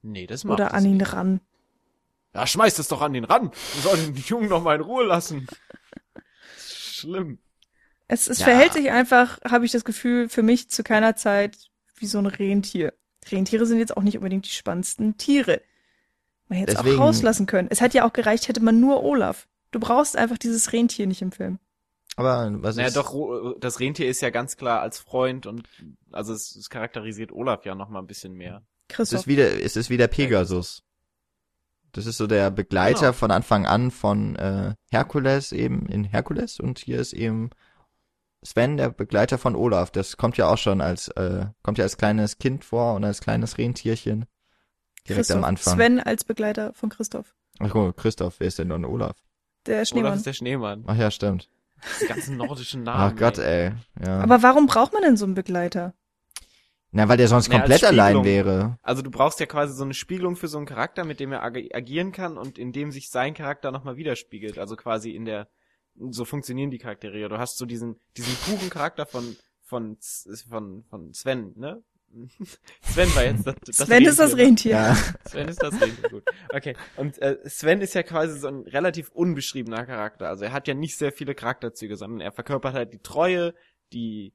[0.03, 1.13] Nee, das macht oder an ihn nicht.
[1.13, 1.41] ran.
[2.35, 3.51] Ja, schmeißt es doch an den ran.
[3.75, 5.47] Wir sollen den Jungen noch mal in Ruhe lassen.
[6.57, 7.39] Schlimm.
[8.07, 8.45] Es, es Ja.
[8.45, 11.57] verhält sich einfach, habe ich das Gefühl, für mich zu keiner Zeit
[11.97, 12.95] wie so ein Rentier.
[13.31, 15.61] Rentiere sind jetzt auch nicht unbedingt die spannendsten Tiere.
[16.49, 17.69] Man hätte es auch Deswegen- rauslassen können.
[17.71, 19.47] Es hätte ja auch gereicht, hätte man nur Olaf.
[19.71, 21.59] Du brauchst einfach dieses Rentier nicht im Film.
[22.17, 22.97] Aber was Naja, ist...
[22.97, 25.69] doch, Ro- das Rentier ist ja ganz klar als Freund und
[26.11, 28.63] also es, es charakterisiert Olaf ja noch mal ein bisschen mehr.
[28.89, 29.21] Es Christoph.
[29.21, 30.83] ist wieder, es ist wieder Pegasus.
[31.93, 33.13] Das ist so der Begleiter Genau.
[33.13, 37.51] von Anfang an von äh, Herkules eben in Herkules und hier ist eben
[38.45, 39.91] Sven, der Begleiter von Olaf.
[39.91, 43.21] Das kommt ja auch schon als äh, kommt ja als kleines Kind vor und als
[43.21, 44.27] kleines Rentierchen
[45.09, 45.37] direkt Christoph.
[45.39, 45.75] am Anfang.
[45.75, 47.35] Sven als Begleiter von Christoph.
[47.59, 49.17] Ach guck, Christoph, wer ist denn dann Olaf?
[49.67, 50.15] Der Olaf Schneemann.
[50.15, 50.85] ist der Schneemann.
[50.87, 51.49] Ach ja, stimmt.
[52.01, 53.13] Die ganzen nordischen Namen.
[53.15, 53.67] Ach Gott, ey.
[53.69, 53.73] ey.
[54.07, 54.21] Ja.
[54.21, 55.95] Aber warum braucht man denn so einen Begleiter?
[56.91, 58.79] Na, weil der sonst Naja, komplett allein wäre.
[58.83, 61.43] Also du brauchst ja quasi so eine Spiegelung für so einen Charakter, mit dem er
[61.43, 64.59] ag agieren kann und in dem sich sein Charakter nochmal widerspiegelt.
[64.59, 65.49] Also quasi in der,
[66.11, 67.29] so funktionieren die Charaktere.
[67.29, 69.99] Du hast so diesen, diesen puren Charakter von, von,
[70.49, 71.83] von, von Sven, ne?
[72.83, 74.43] Sven war jetzt das, das Sven ist das ne?
[74.43, 74.71] Rentier.
[74.73, 74.95] Ja.
[75.27, 76.25] Sven ist das Rentier, gut.
[76.53, 76.77] Okay.
[76.97, 80.29] Und äh, Sven ist ja quasi so ein relativ unbeschriebener Charakter.
[80.29, 83.55] Also er hat ja nicht sehr viele Charakterzüge, sondern er verkörpert halt die Treue,
[83.93, 84.33] die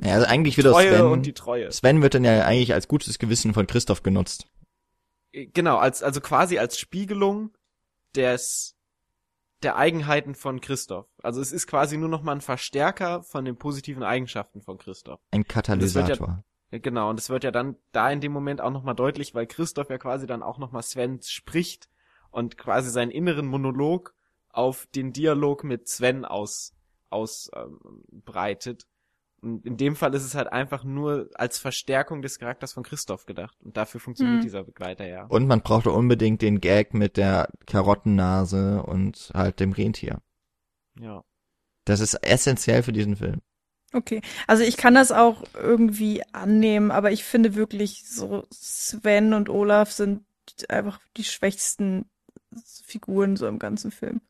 [0.00, 1.70] ja also eigentlich wird Treue Sven, und die Treue.
[1.70, 4.48] Sven wird dann ja eigentlich als gutes Gewissen von Christoph genutzt.
[5.32, 7.54] Genau, als, also quasi als Spiegelung
[8.14, 8.76] des,
[9.62, 11.06] der Eigenheiten von Christoph.
[11.22, 15.20] Also es ist quasi nur noch mal ein Verstärker von den positiven Eigenschaften von Christoph.
[15.30, 16.44] Ein wird ja- Katalysator.
[16.70, 19.34] Ja, Genau, und es wird ja dann da in dem Moment auch noch mal deutlich,
[19.34, 21.88] weil Christoph ja quasi dann auch noch mal Sven spricht
[22.30, 24.14] und quasi seinen inneren Monolog
[24.50, 26.72] auf den Dialog mit Sven aus
[27.10, 28.82] ausbreitet.
[28.84, 28.88] Ähm,
[29.42, 33.26] und in dem Fall ist es halt einfach nur als Verstärkung des Charakters von Christoph
[33.26, 33.56] gedacht.
[33.62, 34.42] Und dafür funktioniert Mhm.
[34.42, 35.26] dieser Begleiter ja.
[35.26, 40.20] Und man brauchte unbedingt den Gag mit der Karottennase und halt dem Rentier.
[40.98, 41.22] Ja.
[41.84, 43.40] Das ist essentiell für diesen Film.
[43.92, 49.48] Okay, also ich kann das auch irgendwie annehmen, aber ich finde wirklich so Sven und
[49.48, 50.24] Olaf sind
[50.68, 52.10] einfach die schwächsten
[52.84, 54.20] Figuren so im ganzen Film.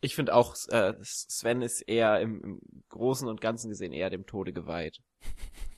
[0.00, 2.60] Ich finde auch, äh, Sven ist eher im, im
[2.90, 5.00] Großen und Ganzen gesehen eher dem Tode geweiht.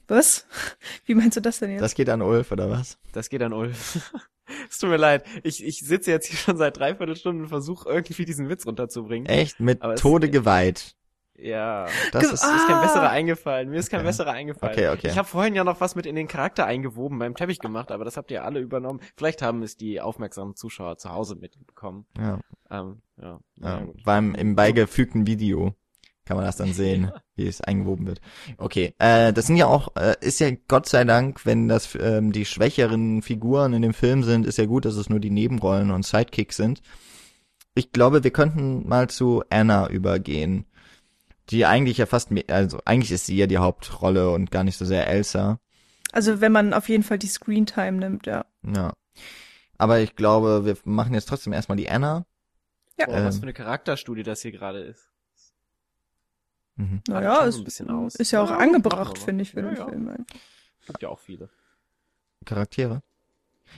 [0.08, 0.46] Was?
[1.06, 1.82] Wie meinst du das denn jetzt?
[1.82, 2.98] Das geht an Ulf, oder was?
[3.12, 4.12] Das geht an Ulf.
[4.70, 5.24] es tut mir leid.
[5.44, 9.28] Ich, ich sitze jetzt hier schon seit dreiviertel Stunden und versuche irgendwie diesen Witz runterzubringen.
[9.28, 9.60] Echt?
[9.60, 10.96] Mit Tode geweiht.
[11.40, 11.86] Ja.
[12.12, 12.82] Das ist, Mir ist kein Ah.
[12.82, 13.70] besserer eingefallen.
[13.70, 14.06] Mir ist kein Okay.
[14.08, 14.72] besserer eingefallen.
[14.74, 15.08] Okay, okay.
[15.08, 18.04] Ich habe vorhin ja noch was mit in den Charakter eingewoben beim Teppich gemacht, aber
[18.04, 19.00] das habt ihr alle übernommen.
[19.16, 22.06] Vielleicht haben es die aufmerksamen Zuschauer zu Hause mitbekommen.
[22.18, 23.38] ja, Ähm, ja.
[23.60, 23.78] ja.
[23.80, 23.86] ja.
[24.04, 25.74] Beim, im beigefügten Video
[26.24, 28.20] kann man das dann sehen, wie es eingewoben wird.
[28.58, 32.32] Okay, äh, das sind ja auch, äh, ist ja Gott sei Dank, wenn das ähm,
[32.32, 35.90] die schwächeren Figuren in dem Film sind, ist ja gut, dass es nur die Nebenrollen
[35.90, 36.82] und Sidekicks sind.
[37.74, 40.66] Ich glaube, wir könnten mal zu Anna übergehen,
[41.50, 44.76] die eigentlich ja fast, mehr, also eigentlich ist sie ja die Hauptrolle und gar nicht
[44.76, 45.58] so sehr Elsa.
[46.12, 48.44] Also wenn man auf jeden Fall die Screentime nimmt, ja.
[48.62, 48.92] Ja.
[49.76, 52.26] Aber ich glaube, wir machen jetzt trotzdem erstmal die Anna.
[52.98, 53.06] Ja.
[53.06, 53.40] Boah, was Ähm.
[53.40, 55.08] für eine Charakterstudie das hier gerade ist.
[56.76, 57.02] Mhm.
[57.08, 58.14] Naja, aus.
[58.14, 59.88] ist ja auch Ja, angebracht, finde ich, für Ja, den ja.
[59.88, 60.26] Film.
[60.86, 61.50] Gibt ja auch viele.
[62.44, 63.02] Charaktere.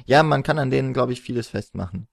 [0.06, 2.06] Ja, man kann an denen, glaube ich, vieles festmachen.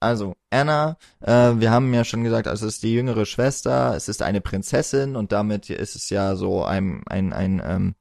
[0.00, 4.08] Also, Anna, äh, wir haben ja schon gesagt, also es ist die jüngere Schwester, es
[4.08, 7.94] ist eine Prinzessin und damit ist es ja so ein, ein, ein ähm,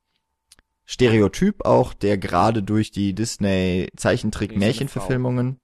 [0.86, 5.59] Stereotyp auch, der gerade durch die Disney Zeichentrick-Märchenverfilmungen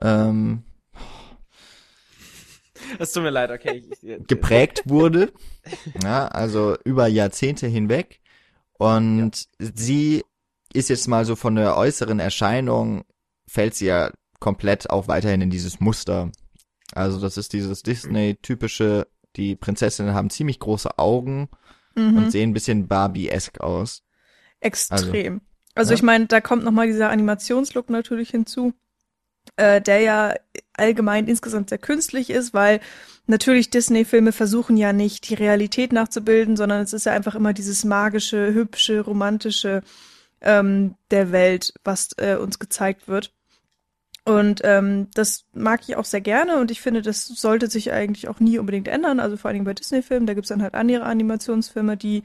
[0.00, 0.62] ähm,
[2.98, 3.84] Es tut mir leid, okay.
[3.90, 5.32] Ich, ich, geprägt wurde.
[6.02, 8.20] Ja, also über Jahrzehnte hinweg.
[8.78, 10.24] Und sie
[10.72, 13.04] ist jetzt mal so von der äußeren Erscheinung,
[13.46, 14.12] fällt sie ja
[14.46, 16.30] komplett auch weiterhin in dieses Muster.
[16.94, 21.48] Also das ist dieses Disney-typische, die Prinzessinnen haben ziemlich große Augen
[21.96, 22.16] Mhm.
[22.16, 24.04] und sehen ein bisschen Barbie-esk aus.
[24.60, 25.40] Extrem.
[25.74, 25.94] Also, ja.
[25.96, 28.72] ich meine, da kommt nochmal dieser Animationslook natürlich hinzu,
[29.56, 30.34] äh, der ja
[30.74, 32.80] allgemein insgesamt sehr künstlich ist, weil
[33.26, 37.84] natürlich Disney-Filme versuchen ja nicht, die Realität nachzubilden, sondern es ist ja einfach immer dieses
[37.84, 39.82] magische, hübsche, romantische
[40.40, 43.32] ähm, der Welt, was äh, uns gezeigt wird.
[44.26, 48.26] Und ähm, das mag ich auch sehr gerne und ich finde, das sollte sich eigentlich
[48.26, 49.20] auch nie unbedingt ändern.
[49.20, 52.24] Also vor allen Dingen bei Disney-Filmen, da gibt's dann halt andere Animationsfilme, die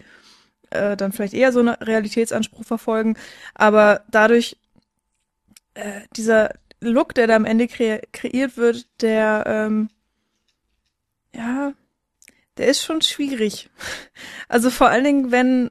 [0.71, 3.17] äh, dann vielleicht eher so einen Realitätsanspruch verfolgen.
[3.53, 4.57] Aber dadurch,
[5.75, 9.89] äh, dieser Look, der da am Ende kre kreiert wird, der, ähm,
[11.35, 11.73] ja,
[12.57, 13.69] der ist schon schwierig.
[14.49, 15.69] Also vor allen Dingen, wenn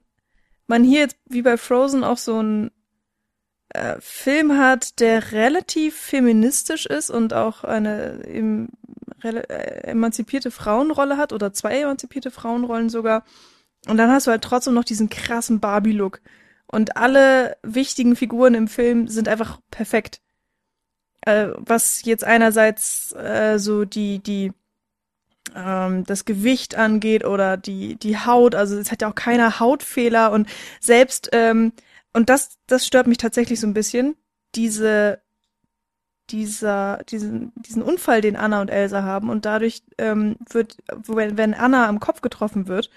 [0.69, 2.71] man hier jetzt wie bei Frozen auch so einen
[3.71, 8.69] äh, Film hat, der relativ feministisch ist und auch eine im,
[9.23, 13.25] äh, emanzipierte Frauenrolle hat oder zwei emanzipierte Frauenrollen sogar.
[13.87, 16.21] Und dann hast du halt trotzdem noch diesen krassen Barbie-Look.
[16.67, 20.21] Und alle wichtigen Figuren im Film sind einfach perfekt.
[21.23, 24.53] Äh, was jetzt einerseits äh, so die, die,
[25.55, 30.33] ähm, das Gewicht angeht oder die, die Haut, also es hat ja auch keiner Hautfehler
[30.33, 30.49] und
[30.81, 31.73] selbst, ähm,
[32.13, 34.17] und das, das stört mich tatsächlich so ein bisschen,
[34.55, 35.21] diese,
[36.31, 41.55] dieser, diesen, diesen Unfall, den Anna und Elsa haben und dadurch ähm, wird, wenn, wenn
[41.55, 42.91] Anna am Kopf getroffen wird,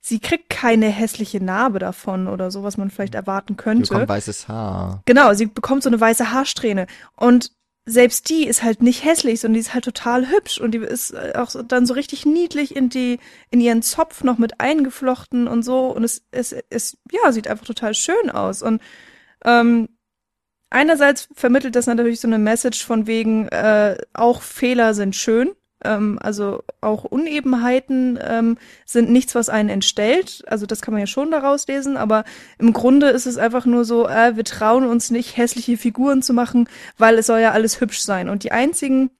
[0.00, 3.82] sie kriegt keine hässliche Narbe davon oder so, was man vielleicht erwarten könnte.
[3.88, 5.02] bekommt weißes Haar.
[5.06, 6.86] Genau, sie bekommt so eine weiße Haarsträhne.
[7.16, 7.52] Und
[7.88, 11.12] selbst die ist halt nicht hässlich, sondern die ist halt total hübsch und die ist
[11.12, 13.18] äh, auch dann so richtig niedlich in die,
[13.50, 15.86] in ihren Zopf noch mit eingeflochten und so.
[15.86, 18.62] Und es, es, es, ja, sieht einfach total schön aus.
[18.62, 18.82] Und
[19.44, 19.88] ähm,
[20.70, 25.52] einerseits vermittelt das natürlich so eine Message von wegen, äh, auch Fehler sind schön.
[25.84, 30.42] Ähm, also auch Unebenheiten ähm, sind nichts, was einen entstellt.
[30.46, 32.24] Also das kann man ja schon daraus lesen, aber
[32.58, 36.32] im Grunde ist es einfach nur so, äh, wir trauen uns nicht, hässliche Figuren zu
[36.32, 38.28] machen, weil es soll ja alles hübsch sein.
[38.28, 39.10] Und die einzigen,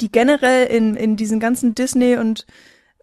[0.00, 2.46] die generell in, in diesen ganzen Disney und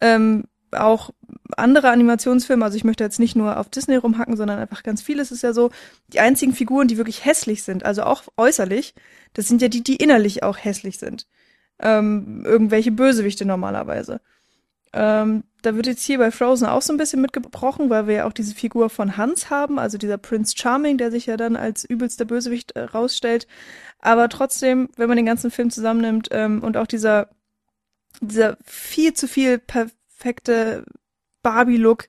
[0.01, 1.11] ähm, auch
[1.57, 5.31] andere Animationsfilme, also ich möchte jetzt nicht nur auf Disney rumhacken, sondern einfach ganz vieles
[5.31, 5.71] ist ja so,
[6.07, 8.93] die einzigen Figuren, die wirklich hässlich sind, also auch äußerlich,
[9.33, 11.27] das sind ja die, die innerlich auch hässlich sind.
[11.79, 14.21] Ähm, irgendwelche Bösewichte normalerweise.
[14.93, 18.27] Ähm, da wird jetzt hier bei Frozen auch so ein bisschen mitgebrochen, weil wir ja
[18.27, 21.83] auch diese Figur von Hans haben, also dieser Prince Charming, der sich ja dann als
[21.83, 23.45] übelster Bösewicht äh, rausstellt.
[23.99, 27.29] Aber trotzdem, wenn man den ganzen Film zusammennimmt ähm, und auch dieser,
[28.21, 30.85] dieser viel zu viel perfekte
[31.43, 32.07] Barbie-Look,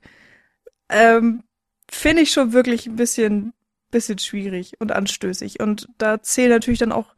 [0.89, 1.43] ähm,
[1.91, 3.53] finde ich schon wirklich ein bisschen,
[3.91, 5.59] bisschen schwierig und anstößig.
[5.59, 7.17] Und da zählt natürlich dann auch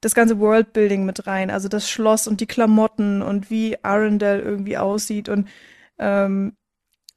[0.00, 4.76] das ganze Worldbuilding mit rein, also das Schloss und die Klamotten und wie Arendelle irgendwie
[4.76, 5.28] aussieht.
[5.28, 5.48] Und
[5.98, 6.56] ähm,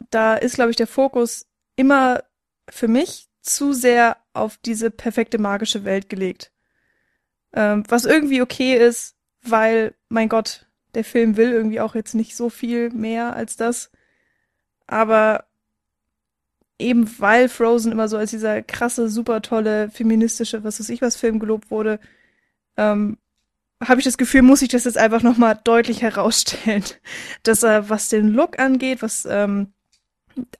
[0.09, 2.23] da ist, glaube ich, der Fokus immer
[2.69, 6.51] für mich zu sehr auf diese perfekte magische Welt gelegt.
[7.53, 12.35] Ähm, was irgendwie okay ist, weil, mein Gott, der Film will irgendwie auch jetzt nicht
[12.35, 13.91] so viel mehr als das.
[14.87, 15.45] Aber
[16.77, 21.17] eben weil Frozen immer so als dieser krasse, super tolle, feministische, was weiß ich was
[21.17, 21.99] Film gelobt wurde,
[22.77, 23.17] ähm,
[23.83, 26.83] habe ich das Gefühl, muss ich das jetzt einfach nochmal deutlich herausstellen,
[27.43, 29.73] dass er, was den Look angeht, was ähm,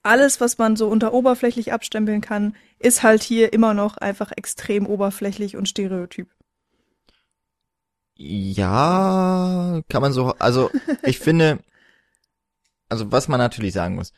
[0.02, 4.86] alles, was man so unter oberflächlich abstempeln kann, ist halt hier immer noch einfach extrem
[4.86, 6.28] oberflächlich und stereotyp.
[8.16, 10.70] Ja, kann man so, also
[11.04, 11.60] ich finde,
[12.88, 14.12] also was man natürlich sagen muss,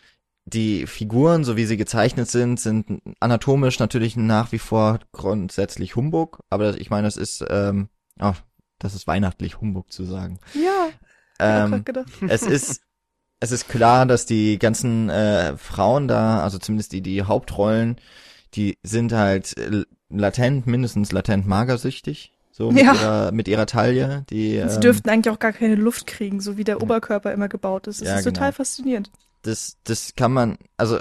[0.45, 6.41] die Figuren, so wie sie gezeichnet sind, sind anatomisch natürlich nach wie vor grundsätzlich Humbug,
[6.51, 7.89] aber ich meine, es ist, ähm,
[8.21, 8.35] oh,
[8.79, 10.39] das ist weihnachtlich Humbug zu sagen.
[10.55, 10.89] Ja.
[11.39, 11.85] Ähm,
[12.29, 12.83] es ist,
[13.41, 17.97] es ist klar, dass die ganzen äh, Frauen da, also zumindest die, die Hauptrollen,
[18.55, 19.55] die sind halt
[20.11, 22.33] latent, mindestens latent magersüchtig.
[22.55, 22.93] So mit, ja.
[22.93, 24.27] ihrer, mit ihrer Taille.
[24.29, 26.83] Die, Sie ähm, dürften eigentlich auch gar keine Luft kriegen, so wie der.
[26.83, 28.03] Oberkörper immer gebaut ist.
[28.03, 28.57] Das ja, ist total genau.
[28.57, 29.11] faszinierend
[29.43, 30.99] das, das kann man, also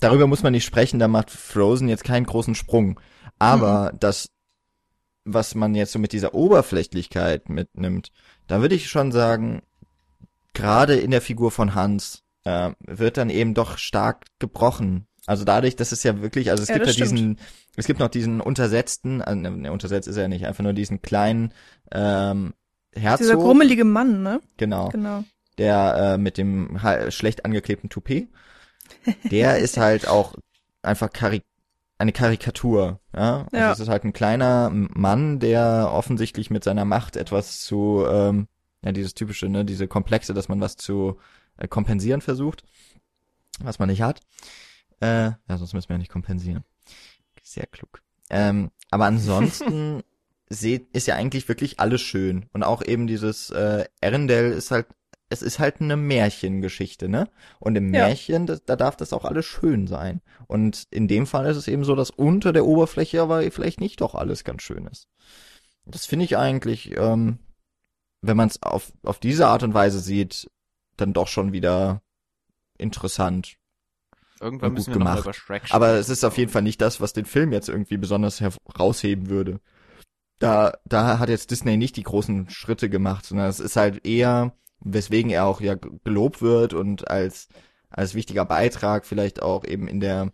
[0.00, 3.00] darüber muss man nicht sprechen, da macht Frozen jetzt keinen großen Sprung.
[3.38, 3.98] Aber mhm.
[4.00, 4.30] das,
[5.24, 8.12] was man jetzt so mit dieser Oberflächlichkeit mitnimmt,
[8.46, 9.62] da würde ich schon sagen,
[10.54, 15.06] gerade in der Figur von Hans äh, wird dann eben doch stark gebrochen.
[15.26, 17.12] Also dadurch, dass es ja wirklich, also es ja, gibt ja stimmt.
[17.12, 17.38] diesen,
[17.74, 21.52] es gibt noch diesen untersetzten, also, ne, untersetzt ist er nicht, einfach nur diesen kleinen
[21.90, 22.54] ähm,
[22.94, 23.18] Herzog.
[23.18, 24.40] Dieser grummelige Mann, ne?
[24.56, 24.88] Genau.
[24.90, 25.24] Genau
[25.58, 26.78] der äh, mit dem
[27.08, 28.28] schlecht angeklebten Toupet,
[29.30, 30.34] der ist halt auch
[30.82, 31.44] einfach Karik
[31.98, 33.00] eine Karikatur.
[33.14, 33.46] Ja?
[33.52, 33.72] Also ja.
[33.72, 38.48] es ist halt ein kleiner Mann, der offensichtlich mit seiner Macht etwas zu, ähm,
[38.82, 41.18] ja, dieses typische, ne, diese Komplexe, dass man was zu
[41.56, 42.64] äh, kompensieren versucht,
[43.60, 44.20] was man nicht hat.
[45.00, 46.64] Äh, ja, sonst müssen wir ja nicht kompensieren.
[47.42, 48.02] Sehr klug.
[48.28, 50.02] Ähm, aber ansonsten
[50.48, 52.46] seht, ist ja eigentlich wirklich alles schön.
[52.52, 54.86] Und auch eben dieses äh, Erendel ist halt
[55.28, 57.28] es ist halt eine Märchengeschichte, ne?
[57.58, 58.06] Und im ja.
[58.06, 60.20] Märchen, das, da darf das auch alles schön sein.
[60.46, 64.00] Und in dem Fall ist es eben so, dass unter der Oberfläche aber vielleicht nicht
[64.00, 65.08] doch alles ganz schön ist.
[65.84, 67.38] Das finde ich eigentlich, ähm,
[68.20, 70.50] wenn man es auf, auf diese Art und Weise sieht,
[70.96, 72.02] dann doch schon wieder
[72.78, 73.56] interessant.
[74.40, 75.16] Irgendwann müssen wir gemacht.
[75.16, 75.74] noch über Shrek sprechen.
[75.74, 79.28] Aber es ist auf jeden Fall nicht das, was den Film jetzt irgendwie besonders herausheben
[79.28, 79.60] würde.
[80.38, 84.52] Da, da hat jetzt Disney nicht die großen Schritte gemacht, sondern es ist halt eher
[84.80, 85.74] weswegen er auch ja
[86.04, 87.48] gelobt wird und als
[87.90, 90.32] als wichtiger Beitrag vielleicht auch eben in der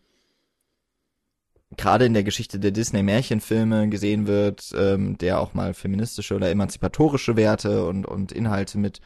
[1.76, 6.50] gerade in der Geschichte der Disney Märchenfilme gesehen wird, ähm, der auch mal feministische oder
[6.50, 9.00] emanzipatorische Werte und und Inhalte mit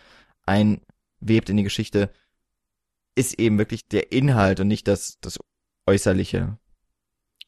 [0.46, 2.10] einwebt in die Geschichte,
[3.14, 5.38] ist eben wirklich der Inhalt und nicht das das
[5.86, 6.58] äußerliche.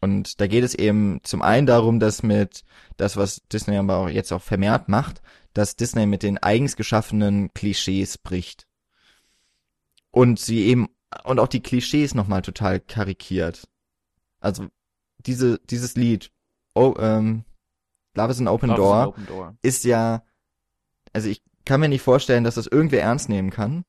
[0.00, 2.64] Und da geht es eben zum einen darum, dass mit
[2.96, 5.20] das, was Disney aber auch jetzt auch vermehrt macht,
[5.58, 8.68] dass Disney mit den eigens geschaffenen Klischees bricht.
[10.12, 10.88] Und sie eben,
[11.24, 13.68] und auch die Klischees nochmal total karikiert.
[14.38, 14.68] Also,
[15.18, 16.30] diese, dieses Lied,
[16.74, 17.44] oh, ähm,
[18.14, 20.22] Love is an Open, Love Door, an open Door, ist ja,
[21.12, 23.84] also ich kann mir nicht vorstellen, dass das irgendwer ernst nehmen kann.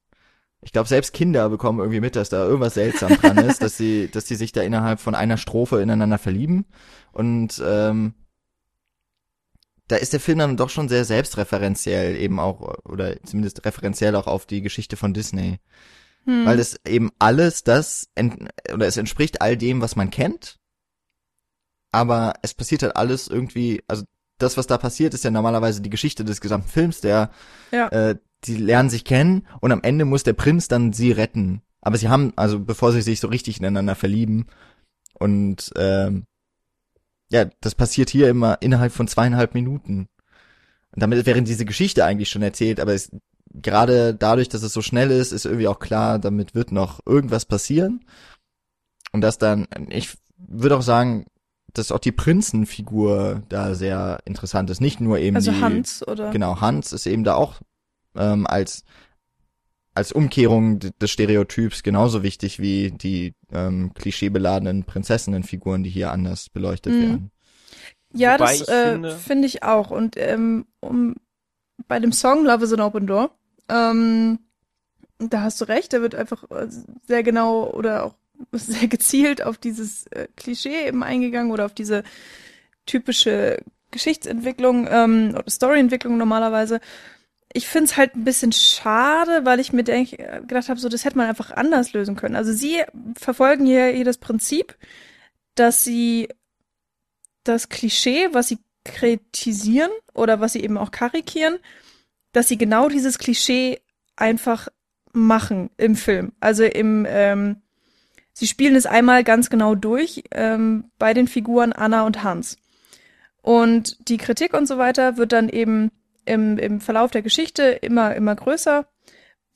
[0.62, 4.10] Ich glaube, selbst Kinder bekommen irgendwie mit, dass da irgendwas seltsam dran ist, dass sie,
[4.10, 6.66] dass sie sich da innerhalb von einer Strophe ineinander verlieben.
[7.12, 8.16] Und ähm,
[9.90, 14.28] da ist der Film dann doch schon sehr selbstreferenziell eben auch, oder zumindest referenziell auch
[14.28, 15.60] auf die Geschichte von Disney.
[16.26, 16.46] Hm.
[16.46, 18.08] Weil es eben alles das,
[18.74, 20.60] oder es entspricht all dem, was man kennt,
[21.92, 24.04] aber es passiert halt alles irgendwie, also
[24.38, 27.32] das, was da passiert, ist ja normalerweise die Geschichte des gesamten Films, der,
[27.72, 27.88] ja.
[27.90, 28.16] äh,
[28.46, 31.62] die lernen sich kennen und am Ende muss der Prinz dann sie retten.
[31.82, 34.48] Aber sie haben, also bevor sie sich so richtig ineinander verlieben
[35.14, 36.26] und ähm,
[37.32, 40.10] ja, das passiert hier immer innerhalb von zweieinhalb Minuten.
[40.92, 43.12] Und damit wäre diese Geschichte eigentlich schon erzählt, aber es,
[43.54, 47.46] gerade dadurch, dass es so schnell ist, ist irgendwie auch klar, damit wird noch irgendwas
[47.46, 48.06] passieren.
[49.12, 51.26] Und das dann, ich würde auch sagen,
[51.74, 54.82] dass auch die Prinzenfigur da sehr interessant ist.
[54.82, 56.32] Nicht nur eben also die, Hans, oder?
[56.32, 57.62] Genau, Hans ist eben da auch
[58.16, 58.84] ähm, als
[60.00, 66.94] als Umkehrung des Stereotyps genauso wichtig wie die ähm, klischeebeladenen Prinzessinnenfiguren, die hier anders beleuchtet
[66.94, 67.02] Mhm.
[67.02, 67.32] werden.
[68.14, 69.92] Ja, Wobei das äh, finde- finde ich auch.
[69.92, 71.16] Und ähm, um,
[71.88, 73.32] bei dem Song Love is an Open Door,
[73.70, 74.40] ähm,
[75.20, 76.68] da hast du recht, der wird einfach äh,
[77.06, 78.16] sehr genau oder auch
[78.54, 82.04] sehr gezielt auf dieses äh, Klischee eben eingegangen oder auf diese
[82.86, 86.80] typische Geschichtsentwicklung ähm, oder Storyentwicklung normalerweise.
[87.54, 91.18] Ich find's halt ein bisschen schade, weil ich mir denk, gedacht habe, so das hätte
[91.18, 92.36] man einfach anders lösen können.
[92.36, 92.84] Also sie
[93.18, 94.76] verfolgen hier, hier das Prinzip,
[95.56, 96.30] dass sie
[97.44, 101.58] das Klischee, was sie kritisieren oder was sie eben auch karikieren,
[102.32, 103.82] dass sie genau dieses Klischee
[104.16, 104.68] einfach
[105.12, 106.34] machen im Film.
[106.40, 107.62] Also im, ähm,
[108.34, 112.58] sie spielen es einmal ganz genau durch ähm, bei den Figuren Anna und Hans.
[113.42, 115.92] Und die Kritik und so weiter wird dann eben
[116.30, 118.86] im, im Verlauf der Geschichte immer, immer größer,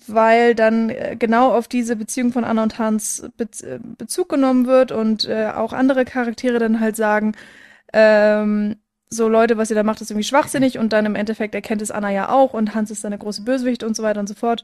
[0.07, 4.65] weil dann äh, genau auf diese Beziehung von Anna und Hans Bez äh, Bezug genommen
[4.65, 7.35] wird und äh, auch andere Charaktere dann halt sagen,
[7.93, 8.77] ähm,
[9.09, 11.91] so Leute, was ihr da macht, ist irgendwie schwachsinnig und dann im Endeffekt erkennt es
[11.91, 14.33] Anna ja auch und Hans ist dann der große Bösewicht und so weiter und so
[14.33, 14.63] fort.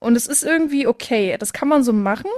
[0.00, 2.30] Und es ist irgendwie okay, das kann man so machen.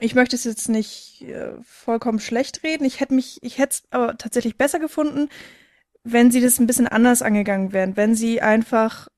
[0.00, 2.84] Ich möchte es jetzt nicht äh, vollkommen schlecht reden.
[2.84, 5.28] Ich hätte mich, ich hätte es aber tatsächlich besser gefunden,
[6.04, 9.08] wenn sie das ein bisschen anders angegangen wären, wenn sie einfach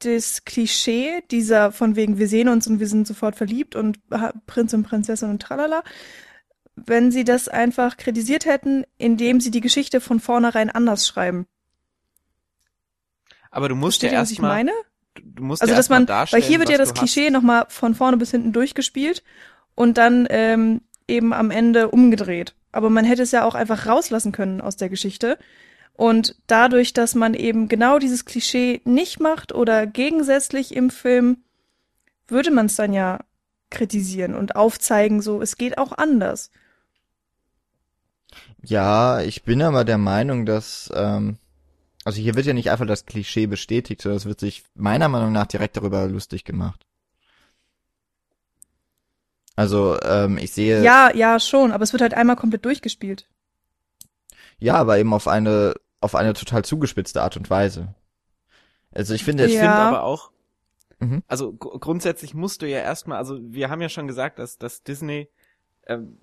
[0.00, 4.00] das Klischee dieser von wegen wir sehen uns und wir sind sofort verliebt und
[4.46, 5.82] Prinz und Prinzessin und tralala,
[6.74, 11.46] wenn sie das einfach kritisiert hätten, indem sie die Geschichte von vornherein anders schreiben.
[13.50, 14.72] Aber du musst Versteht ja ihr, was ich erstmal, meine?
[15.22, 18.16] du musst Also ja dass man, weil hier wird ja das Klischee nochmal von vorne
[18.16, 19.22] bis hinten durchgespielt
[19.74, 22.54] und dann ähm, eben am Ende umgedreht.
[22.72, 25.38] Aber man hätte es ja auch einfach rauslassen können aus der Geschichte.
[25.94, 31.38] Und dadurch, dass man eben genau dieses Klischee nicht macht oder gegensätzlich im Film,
[32.28, 33.20] würde man es dann ja
[33.70, 36.50] kritisieren und aufzeigen, so es geht auch anders.
[38.62, 41.36] Ja, ich bin aber der Meinung, dass, ähm,
[42.04, 45.32] also hier wird ja nicht einfach das Klischee bestätigt, sondern es wird sich meiner Meinung
[45.32, 46.86] nach direkt darüber lustig gemacht.
[49.56, 53.26] Also, ähm, ich sehe, Ja, ja, schon, aber es wird halt einmal komplett durchgespielt.
[54.62, 57.94] Ja, aber eben auf eine, auf eine total zugespitzte Art und Weise.
[58.92, 59.60] Also ich finde, Ich Ja.
[59.60, 60.30] finde aber auch,
[61.00, 61.22] Mhm.
[61.26, 64.82] also gr- grundsätzlich musst du ja erstmal, also wir haben ja schon gesagt, dass, dass
[64.82, 65.28] Disney
[65.86, 66.18] ähm,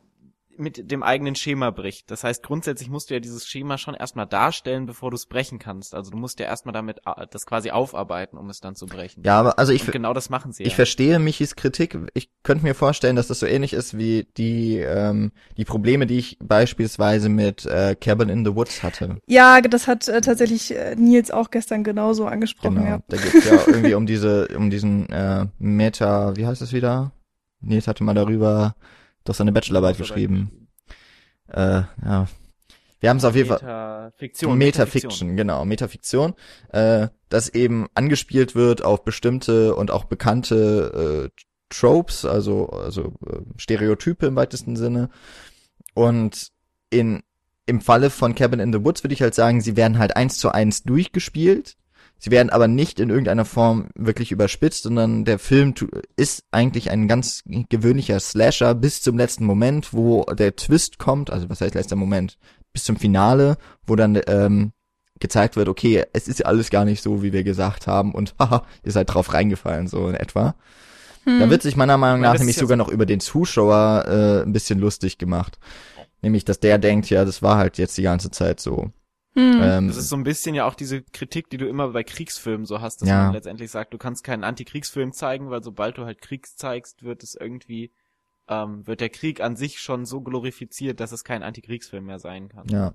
[0.60, 2.12] mit dem eigenen Schema bricht.
[2.12, 5.58] Das heißt, grundsätzlich musst du ja dieses Schema schon erstmal darstellen, bevor du es brechen
[5.60, 5.96] kannst.
[5.96, 9.24] Also du musst ja erstmal damit äh, das quasi aufarbeiten, um es dann zu brechen.
[9.26, 10.76] ja, aber also ich, Und genau das machen sie Ich ja.
[10.76, 11.98] verstehe Michis Kritik.
[12.14, 16.18] Ich könnte mir vorstellen, dass das so ähnlich ist wie die ähm, die Probleme, die
[16.18, 19.18] ich beispielsweise mit äh, Cabin in the Woods hatte.
[19.28, 22.88] Ja, das hat äh, tatsächlich äh, Nils auch gestern genauso angesprochen, Genau.
[22.88, 23.00] ja.
[23.08, 27.12] Da geht's ja irgendwie um diese um diesen äh, Meta, wie heißt das wieder?
[27.62, 28.76] Nils hatte mal darüber
[29.24, 30.68] doch seine Bachelorarbeit geschrieben.
[31.48, 32.28] Äh, ja.
[33.00, 34.58] Wir haben es auf jeden Fall Metafiktion.
[34.58, 36.34] Metafiction, genau, Metafiktion,
[36.70, 43.40] äh, dass eben angespielt wird auf bestimmte und auch bekannte äh, Tropes, also also äh,
[43.58, 45.10] Stereotype im weitesten Sinne.
[45.94, 46.50] Und
[46.90, 47.24] in
[47.66, 50.40] im Falle von Cabin in the Woods würde ich halt sagen, sie werden halt eins
[50.40, 51.78] zu eins durchgespielt.
[52.20, 55.74] Sie werden aber nicht in irgendeiner Form wirklich überspitzt, sondern der Film
[56.18, 61.50] ist eigentlich ein ganz gewöhnlicher Slasher bis zum letzten Moment, wo der Twist kommt, also
[61.50, 62.38] was heißt letzter Moment,
[62.74, 64.74] bis zum Finale, wo dann ähm,
[65.20, 68.64] gezeigt wird, okay, es ist alles gar nicht so, wie wir gesagt haben und haha,
[68.84, 70.56] ihr seid drauf reingefallen, so in etwa.
[71.24, 71.40] Hm.
[71.40, 74.54] Da wird sich meiner Meinung nach nämlich sogar so- noch über den Zuschauer äh, ein
[74.54, 75.58] bisschen lustig gemacht.
[76.22, 78.92] Nämlich, dass der denkt, ja, das war halt jetzt die ganze Zeit so.
[79.40, 79.62] Hm.
[79.64, 82.66] Ähm, Das ist so ein bisschen ja auch diese Kritik, die du immer bei Kriegsfilmen
[82.66, 83.24] so hast, dass Ja.
[83.26, 87.24] man letztendlich sagt, du kannst keinen Antikriegsfilm zeigen, weil sobald du halt Krieg zeigst, wird
[87.24, 87.92] es irgendwie,
[88.48, 92.50] ähm, wird der Krieg an sich schon so glorifiziert, dass es kein Antikriegsfilm mehr sein
[92.50, 92.68] kann.
[92.70, 92.94] Ja.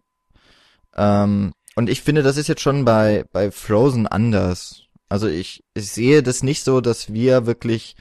[0.95, 4.85] Ähm, und ich finde, das ist jetzt schon bei, bei Frozen anders.
[5.09, 7.97] Also ich, ich sehe das nicht so, dass wir wirklich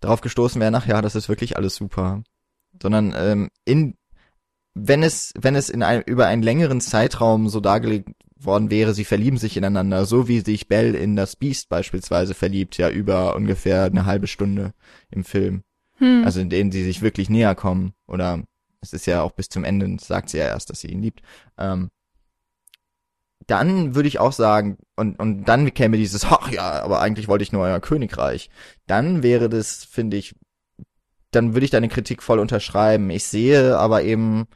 [0.00, 2.22] darauf gestoßen wären, ach ja, das ist wirklich alles super.
[2.80, 3.96] Sondern ähm, in
[4.74, 9.04] wenn es, wenn es in ein, über einen längeren Zeitraum so dargelegt worden wäre, sie
[9.04, 13.84] verlieben sich ineinander, so wie sich Belle in das Beast beispielsweise verliebt, ja über ungefähr
[13.84, 14.72] eine halbe Stunde
[15.10, 15.62] im Film.
[15.96, 16.24] Hm.
[16.24, 17.92] Also in denen sie sich wirklich näher kommen.
[18.06, 18.42] Oder
[18.80, 21.20] es ist ja auch bis zum Ende, sagt sie ja erst, dass sie ihn liebt.
[21.58, 21.90] Ähm,
[23.46, 27.42] dann würde ich auch sagen, und, und dann käme dieses, ach ja, aber eigentlich wollte
[27.42, 28.48] ich nur euer Königreich.
[28.86, 30.34] Dann wäre das, finde ich,
[31.30, 33.10] dann würde ich deine Kritik voll unterschreiben.
[33.10, 34.46] Ich sehe aber eben,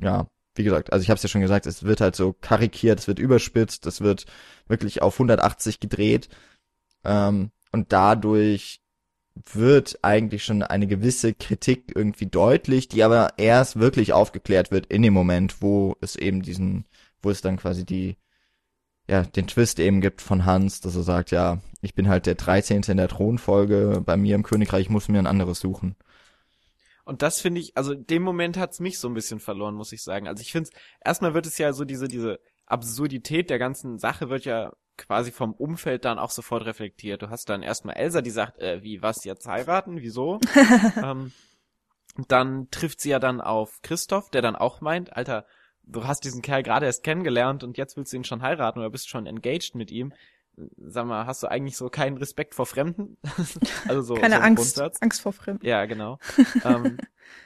[0.00, 2.98] ja, wie gesagt, also ich habe es ja schon gesagt, es wird halt so karikiert,
[2.98, 4.26] es wird überspitzt, es wird
[4.66, 6.28] wirklich auf 180 gedreht.
[7.04, 8.80] Ähm, und dadurch
[9.52, 15.02] wird eigentlich schon eine gewisse Kritik irgendwie deutlich, die aber erst wirklich aufgeklärt wird in
[15.02, 16.86] dem Moment, wo es eben diesen,
[17.22, 18.16] wo es dann quasi die,
[19.08, 22.34] ja, den Twist eben gibt von Hans, dass er sagt, ja, ich bin halt der
[22.34, 22.82] 13.
[22.88, 25.94] in der Thronfolge, bei mir im Königreich, ich muss mir ein anderes suchen.
[27.08, 29.92] Und das finde ich, also in dem Moment hat's mich so ein bisschen verloren, muss
[29.92, 30.28] ich sagen.
[30.28, 30.68] Also ich finde
[31.02, 35.54] erstmal wird es ja so diese, diese Absurdität der ganzen Sache wird ja quasi vom
[35.54, 37.22] Umfeld dann auch sofort reflektiert.
[37.22, 40.02] Du hast dann erstmal Elsa, die sagt, äh, wie, was, jetzt heiraten?
[40.02, 40.38] Wieso?
[41.02, 41.32] ähm,
[42.26, 45.46] dann trifft sie ja dann auf Christoph, der dann auch meint, Alter,
[45.84, 48.90] du hast diesen Kerl gerade erst kennengelernt und jetzt willst du ihn schon heiraten oder
[48.90, 50.12] bist schon engaged mit ihm.
[50.76, 53.16] Sag mal, hast du eigentlich so keinen Respekt vor Fremden?
[53.88, 55.02] also so keine so Angst, Grundsatz.
[55.02, 55.64] Angst vor Fremden.
[55.64, 56.18] Ja, genau.
[56.64, 56.98] ähm,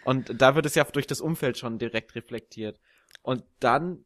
[0.05, 2.81] und da wird es ja durch das Umfeld schon direkt reflektiert.
[3.23, 4.05] Und dann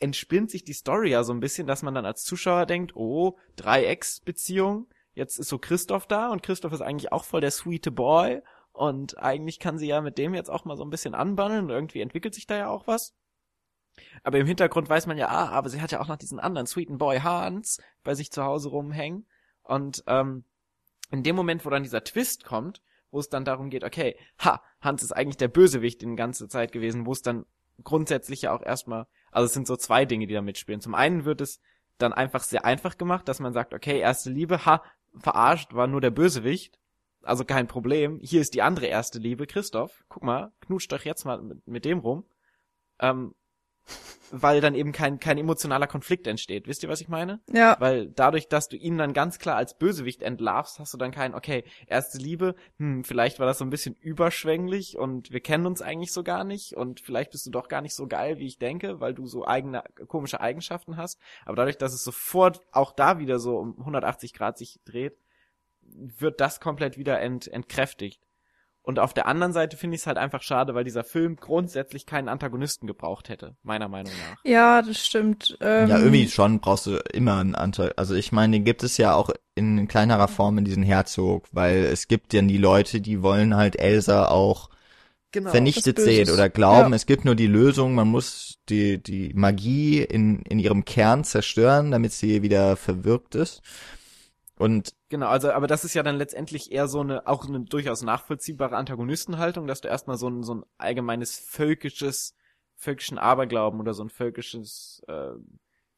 [0.00, 3.38] entspinnt sich die Story ja so ein bisschen, dass man dann als Zuschauer denkt, oh,
[3.56, 8.42] Dreiecksbeziehung, jetzt ist so Christoph da und Christoph ist eigentlich auch voll der sweete Boy
[8.72, 11.70] und eigentlich kann sie ja mit dem jetzt auch mal so ein bisschen anbandeln und
[11.70, 13.14] irgendwie entwickelt sich da ja auch was.
[14.22, 16.66] Aber im Hintergrund weiß man ja, ah, aber sie hat ja auch noch diesen anderen
[16.66, 19.26] sweeten Boy Hans bei sich zu Hause rumhängen
[19.62, 20.44] und ähm,
[21.10, 24.62] in dem Moment, wo dann dieser Twist kommt, wo es dann darum geht, okay, ha,
[24.80, 27.44] Hans ist eigentlich der Bösewicht in ganze Zeit gewesen, wo es dann
[27.82, 30.80] grundsätzlich ja auch erstmal also es sind so zwei Dinge, die da mitspielen.
[30.80, 31.60] Zum einen wird es
[31.98, 34.80] dann einfach sehr einfach gemacht, dass man sagt, okay, erste Liebe, ha,
[35.16, 36.78] verarscht, war nur der Bösewicht.
[37.22, 38.20] Also kein Problem.
[38.22, 40.04] Hier ist die andere erste Liebe, Christoph.
[40.08, 42.24] Guck mal, knutscht doch jetzt mal mit, mit dem rum.
[43.00, 43.34] Ähm,
[44.30, 46.66] weil dann eben kein, kein emotionaler Konflikt entsteht.
[46.66, 47.40] Wisst ihr, was ich meine?
[47.52, 47.76] Ja.
[47.78, 51.34] Weil dadurch, dass du ihn dann ganz klar als Bösewicht entlarvst, hast du dann kein,
[51.34, 55.82] okay, erste Liebe, hm, vielleicht war das so ein bisschen überschwänglich und wir kennen uns
[55.82, 58.58] eigentlich so gar nicht und vielleicht bist du doch gar nicht so geil, wie ich
[58.58, 61.20] denke, weil du so eigene, komische Eigenschaften hast.
[61.44, 65.16] Aber dadurch, dass es sofort auch da wieder so um 180 Grad sich dreht,
[65.82, 68.20] wird das komplett wieder ent, entkräftigt.
[68.86, 72.04] Und auf der anderen Seite finde ich es halt einfach schade, weil dieser Film grundsätzlich
[72.04, 74.36] keinen Antagonisten gebraucht hätte, meiner Meinung nach.
[74.44, 75.56] Ja, das stimmt.
[75.62, 77.98] Ähm, ja, irgendwie schon brauchst du immer einen Antagonisten.
[77.98, 81.84] Also ich meine, den gibt es ja auch in kleinerer Form in diesem Herzog, weil
[81.84, 84.68] es gibt ja die Leute, die wollen halt Elsa auch
[85.32, 86.96] genau, vernichtet sehen oder glauben, ja.
[86.96, 91.90] es gibt nur die Lösung, man muss die, die Magie in, in ihrem Kern zerstören,
[91.90, 93.62] damit sie wieder verwirkt ist.
[94.58, 98.02] Und genau, also aber das ist ja dann letztendlich eher so eine auch eine durchaus
[98.02, 102.34] nachvollziehbare Antagonistenhaltung, dass du erstmal so ein so ein allgemeines völkisches
[102.74, 105.30] völkischen Aberglauben oder so ein völkisches äh,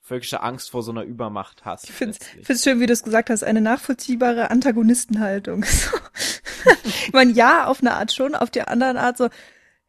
[0.03, 1.85] völkische Angst vor so einer Übermacht hast.
[1.85, 5.65] Ich finde es schön, wie du es gesagt hast, eine nachvollziehbare Antagonistenhaltung.
[6.85, 9.31] ich meine, ja, auf eine Art schon, auf der anderen Art so,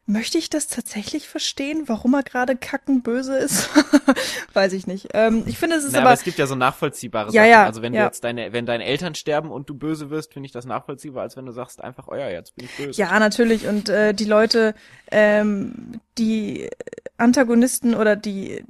[0.09, 3.69] Möchte ich das tatsächlich verstehen, warum er gerade kackenböse ist?
[4.53, 5.09] Weiß ich nicht.
[5.13, 7.49] Ähm, ich finde, es ist naja, aber, aber es gibt ja so nachvollziehbare ja, Sachen.
[7.49, 8.03] Ja, also wenn ja.
[8.03, 11.23] du jetzt deine, wenn deine Eltern sterben und du böse wirst, finde ich das nachvollziehbar,
[11.23, 12.97] als wenn du sagst einfach, oh ja, jetzt bin ich böse.
[12.97, 13.67] Ja, natürlich.
[13.67, 14.75] Und äh, die Leute,
[15.11, 16.69] ähm, die
[17.17, 18.63] Antagonisten oder die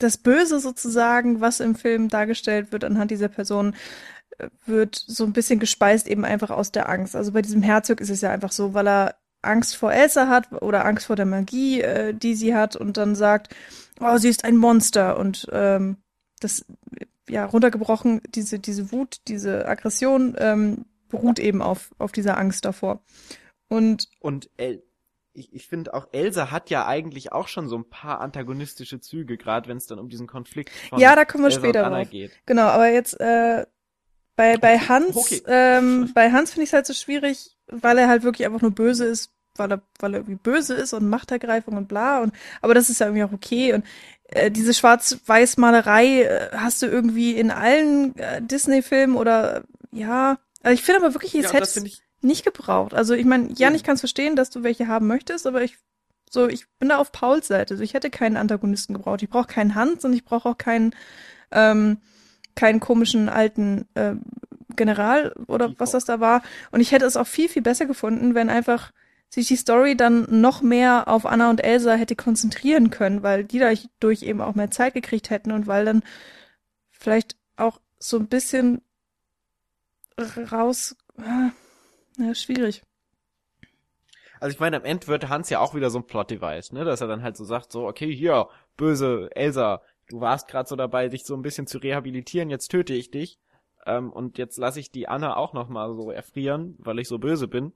[0.00, 3.76] das Böse sozusagen, was im Film dargestellt wird anhand dieser Person,
[4.38, 7.14] äh, wird so ein bisschen gespeist eben einfach aus der Angst.
[7.14, 10.50] Also bei diesem Herzog ist es ja einfach so, weil er Angst vor Elsa hat
[10.62, 13.54] oder Angst vor der Magie, äh, die sie hat und dann sagt,
[14.00, 15.96] oh, sie ist ein Monster und ähm,
[16.40, 16.64] das
[17.28, 23.02] ja runtergebrochen diese diese Wut, diese Aggression ähm, beruht eben auf auf dieser Angst davor
[23.68, 24.82] und und El
[25.32, 29.36] ich, ich finde auch Elsa hat ja eigentlich auch schon so ein paar antagonistische Züge,
[29.36, 32.10] gerade wenn es dann um diesen Konflikt von Ja, da kommen wir Elsa später drauf.
[32.10, 32.32] Geht.
[32.46, 33.64] Genau, aber jetzt äh,
[34.40, 35.42] bei bei Hans okay.
[35.46, 38.70] ähm, bei Hans finde ich es halt so schwierig, weil er halt wirklich einfach nur
[38.70, 42.20] böse ist, weil er, weil er irgendwie böse ist und Machtergreifung und bla.
[42.20, 43.74] Und, aber das ist ja irgendwie auch okay.
[43.74, 43.84] Und
[44.28, 50.38] äh, diese Schwarz-Weiß-Malerei äh, hast du irgendwie in allen äh, Disney-Filmen oder ja.
[50.62, 52.94] Also ich finde aber wirklich, jetzt ja, hätte ich nicht gebraucht.
[52.94, 55.76] Also ich meine, Jan, ich kann es verstehen, dass du welche haben möchtest, aber ich
[56.30, 57.74] so, ich bin da auf Pauls Seite.
[57.74, 59.22] Also ich hätte keinen Antagonisten gebraucht.
[59.22, 60.94] Ich brauche keinen Hans und ich brauche auch keinen
[61.50, 61.98] ähm,
[62.60, 64.12] keinen komischen alten äh,
[64.76, 66.42] General oder was das da war.
[66.70, 68.92] Und ich hätte es auch viel, viel besser gefunden, wenn einfach
[69.30, 73.58] sich die Story dann noch mehr auf Anna und Elsa hätte konzentrieren können, weil die
[73.58, 76.02] dadurch eben auch mehr Zeit gekriegt hätten und weil dann
[76.90, 78.82] vielleicht auch so ein bisschen
[80.52, 81.50] raus, ah,
[82.18, 82.82] ja, schwierig.
[84.38, 87.00] Also ich meine, am Ende wird Hans ja auch wieder so ein Plot-Device, ne, dass
[87.00, 89.80] er dann halt so sagt, so, okay, hier, böse Elsa,
[90.10, 93.38] du warst gerade so dabei, dich so ein bisschen zu rehabilitieren, jetzt töte ich dich.
[93.86, 97.48] Ähm, und jetzt lasse ich die Anna auch nochmal so erfrieren, weil ich so böse
[97.48, 97.72] bin.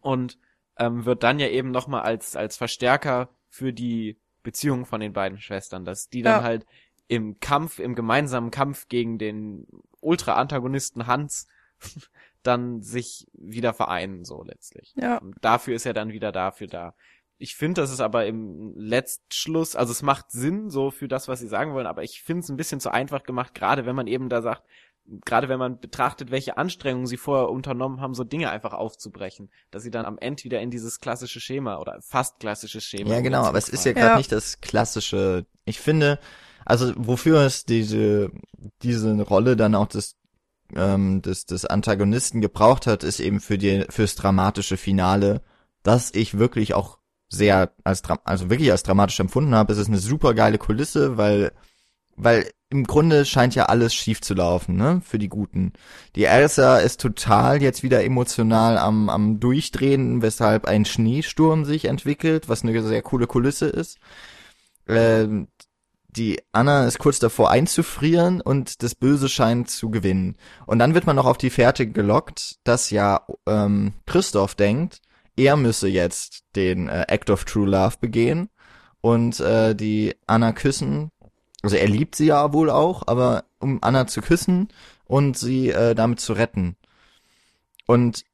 [0.00, 0.38] Und
[0.78, 5.38] ähm, wird dann ja eben nochmal als, als Verstärker für die Beziehung von den beiden
[5.38, 6.42] Schwestern, dass die dann ja.
[6.42, 6.66] halt
[7.08, 9.66] im Kampf, im gemeinsamen Kampf gegen den
[10.00, 11.46] Ultra-Antagonisten Hans
[12.42, 14.94] dann sich wieder vereinen, so letztlich.
[14.96, 15.18] Ja.
[15.18, 16.94] Und dafür ist er dann wieder dafür da.
[17.42, 21.40] Ich finde, das ist aber im Letztschluss, also es macht Sinn so für das, was
[21.40, 24.06] sie sagen wollen, aber ich finde es ein bisschen zu einfach gemacht, gerade wenn man
[24.06, 24.62] eben da sagt,
[25.24, 29.82] gerade wenn man betrachtet, welche Anstrengungen sie vorher unternommen haben, so Dinge einfach aufzubrechen, dass
[29.82, 33.10] sie dann am Ende wieder in dieses klassische Schema oder fast klassische Schema.
[33.10, 34.16] Ja, genau, aber es ist ja gerade Ja.
[34.18, 35.44] nicht das klassische.
[35.64, 36.20] Ich finde,
[36.64, 38.30] also wofür es diese
[38.82, 40.14] diese Rolle dann auch des
[40.76, 45.42] ähm, des des Antagonisten gebraucht hat, ist eben für die fürs dramatische Finale,
[45.82, 47.01] das ich wirklich auch
[47.32, 49.72] sehr als also wirklich als dramatisch empfunden habe.
[49.72, 51.52] Es ist eine super geile Kulisse, weil
[52.16, 55.72] weil im Grunde scheint ja alles schief zu laufen, ne, für die Guten.
[56.16, 62.48] Die Elsa ist total jetzt wieder emotional am, am Durchdrehen, weshalb ein Schneesturm sich entwickelt,
[62.48, 63.98] was eine sehr coole Kulisse ist.
[64.88, 65.48] Ähm,
[66.08, 70.36] die Anna ist kurz davor einzufrieren und das Böse scheint zu gewinnen.
[70.66, 75.01] Und dann wird man noch auf die Fährte gelockt, dass ja ähm, Christoph denkt,
[75.36, 78.48] er müsse jetzt den äh, Act of True Love begehen
[79.00, 81.10] und äh, die Anna küssen.
[81.62, 84.68] Also er liebt sie ja wohl auch, aber um Anna zu küssen
[85.04, 86.76] und sie äh, damit zu retten.
[87.86, 88.24] Und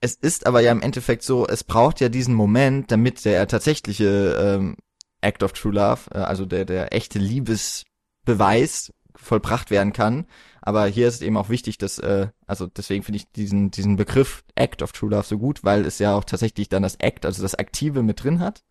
[0.00, 4.36] es ist aber ja im Endeffekt so, es braucht ja diesen Moment, damit der tatsächliche
[4.38, 4.76] ähm,
[5.20, 10.26] Act of True Love, äh, also der, der echte Liebesbeweis vollbracht werden kann.
[10.60, 13.96] Aber hier ist es eben auch wichtig, dass, äh, also deswegen finde ich diesen, diesen
[13.96, 17.26] Begriff Act of True Love so gut, weil es ja auch tatsächlich dann das Act,
[17.26, 18.62] also das Aktive mit drin hat.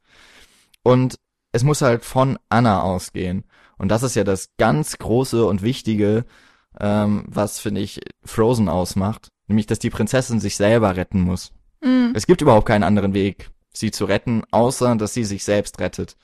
[0.83, 1.19] Und
[1.51, 3.43] es muss halt von Anna ausgehen.
[3.77, 6.25] Und das ist ja das ganz große und wichtige,
[6.79, 9.29] ähm, was, finde ich, Frozen ausmacht.
[9.47, 11.51] Nämlich, dass die Prinzessin sich selber retten muss.
[11.83, 12.13] Mhm.
[12.15, 16.15] Es gibt überhaupt keinen anderen Weg, sie zu retten, außer dass sie sich selbst rettet.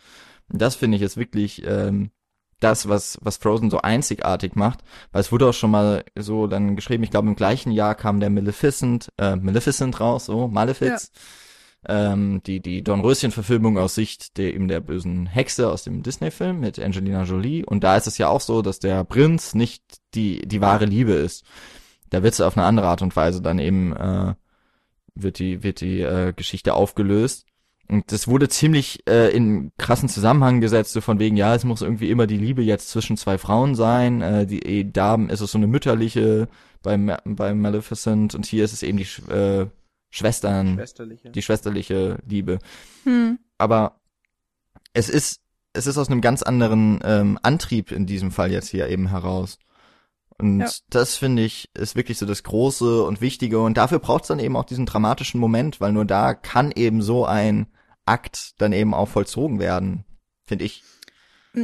[0.50, 2.12] Und das finde ich ist wirklich ähm,
[2.60, 4.80] das, was, was Frozen so einzigartig macht,
[5.12, 8.20] weil es wurde auch schon mal so dann geschrieben, ich glaube im gleichen Jahr kam
[8.20, 11.12] der Maleficent, äh, Maleficent raus, so, Malefiz.
[11.88, 16.80] Ähm, die, die Dornröschen-Verfilmung aus Sicht der, eben der bösen Hexe aus dem Disney-Film mit
[16.80, 17.64] Angelina Jolie.
[17.64, 21.14] Und da ist es ja auch so, dass der Prinz nicht die, die wahre Liebe
[21.14, 21.46] ist.
[22.10, 24.34] Da wird es auf eine andere Art und Weise dann eben, äh,
[25.14, 27.46] wird die, wird die äh, Geschichte aufgelöst.
[27.90, 31.82] Und das wurde ziemlich äh, in krassen Zusammenhang gesetzt, so von wegen, ja, es muss
[31.82, 34.22] irgendwie immer die Liebe jetzt zwischen zwei Frauen sein.
[34.22, 36.50] Äh, die eh, da ist es so eine mütterliche
[36.84, 39.68] beim, beim Maleficent und hier ist es eben die Sch äh,
[40.10, 41.30] Schwestern, Schwesterliche.
[41.32, 42.60] die schwesterliche Liebe.
[43.04, 43.40] Hm.
[43.58, 44.00] Aber
[44.94, 45.42] es ist,
[45.74, 49.60] es ist aus einem ganz anderen ähm, Antrieb in diesem Fall jetzt hier eben heraus.
[50.38, 50.70] Und Ja.
[50.90, 53.60] das finde ich ist wirklich so das Große und Wichtige.
[53.60, 57.02] Und dafür braucht es dann eben auch diesen dramatischen Moment, weil nur da kann eben
[57.02, 57.68] so ein
[58.08, 60.06] Akt dann eben auch vollzogen werden,
[60.46, 60.84] finde ich.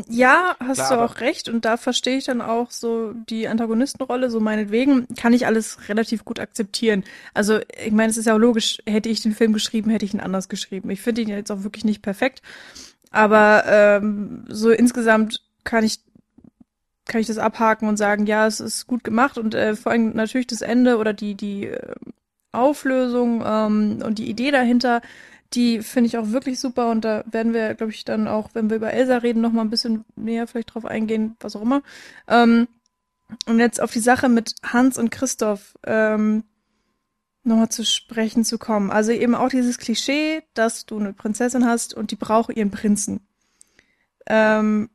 [0.10, 1.50] Ja, hast Klar, du auch recht.
[1.50, 6.26] Und da verstehe ich dann auch so die Antagonistenrolle, so meinetwegen, kann ich alles relativ
[6.26, 7.04] gut akzeptieren.
[7.34, 10.14] Also, ich meine, es ist ja auch logisch, hätte ich den Film geschrieben, hätte ich
[10.14, 10.90] ihn anders geschrieben.
[10.90, 12.42] Ich finde ihn jetzt auch wirklich nicht perfekt.
[13.12, 16.00] Aber ähm, so insgesamt kann ich
[17.06, 20.16] kann ich das abhaken und sagen, ja, es ist gut gemacht und äh, vor allem
[20.16, 21.96] natürlich das Ende oder die die äh,
[22.54, 25.02] Auflösung ähm, und die Idee dahinter,
[25.54, 28.70] die finde ich auch wirklich super und da werden wir, glaube ich, dann auch, wenn
[28.70, 31.84] wir über Elsa reden, noch mal ein bisschen näher vielleicht drauf eingehen, was auch immer.
[32.28, 32.68] Ähm,
[33.46, 36.44] und jetzt auf die Sache mit Hans und Christoph ähm,
[37.44, 38.90] nochmal zu sprechen zu kommen.
[38.90, 43.22] Also eben auch dieses Klischee, dass du eine Prinzessin hast und die braucht ihren Prinzen.
[44.26, 44.90] Ähm,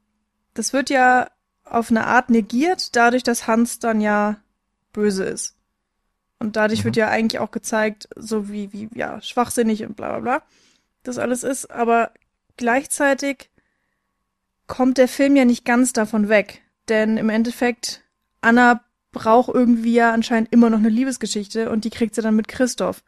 [0.55, 1.31] das wird ja
[1.65, 4.37] auf eine Art negiert, dadurch, dass Hans dann ja
[4.93, 5.58] böse ist.
[6.39, 6.85] Und dadurch Mhm.
[6.85, 10.43] wird ja eigentlich auch gezeigt, so wie, wie, ja, schwachsinnig und bla bla bla
[11.03, 11.71] das alles ist.
[11.71, 12.13] Aber
[12.57, 13.51] gleichzeitig
[14.67, 16.63] kommt der Film ja nicht ganz davon weg.
[16.89, 18.03] Denn im Endeffekt,
[18.41, 22.49] Anna braucht irgendwie ja anscheinend immer noch eine Liebesgeschichte und die kriegt sie dann mit
[22.49, 23.03] Christoph.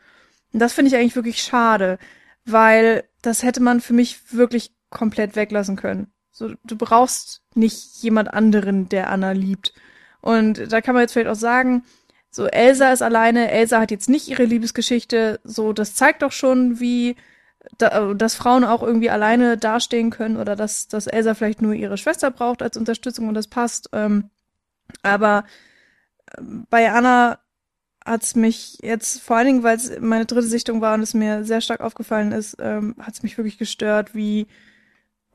[0.53, 1.99] Und das finde ich eigentlich wirklich schade,
[2.45, 6.11] weil das hätte man für mich wirklich komplett weglassen können.
[6.33, 9.73] So, du brauchst nicht jemand anderen, der Anna liebt.
[10.21, 11.85] Und da kann man jetzt vielleicht auch sagen,
[12.31, 16.81] so Elsa ist alleine, Elsa hat jetzt nicht ihre Liebesgeschichte, so das zeigt doch schon,
[16.81, 17.17] wie
[17.79, 21.99] da, dass Frauen auch irgendwie alleine dastehen können oder dass, dass Elsa vielleicht nur ihre
[21.99, 23.91] Schwester braucht als Unterstützung und das passt.
[23.93, 24.31] Ähm,
[25.03, 25.45] aber
[26.39, 27.39] ähm, bei Anna
[28.05, 31.45] hat's mich jetzt, vor allen Dingen, weil es meine dritte Sichtung war und es mir
[31.45, 34.47] sehr stark aufgefallen ist, ähm, hat's mich wirklich gestört, wie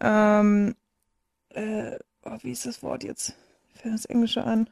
[0.02, 0.76] ähm,
[1.50, 3.36] äh, oh, wie ist das Wort jetzt?
[3.74, 4.70] Fällt das Englische an?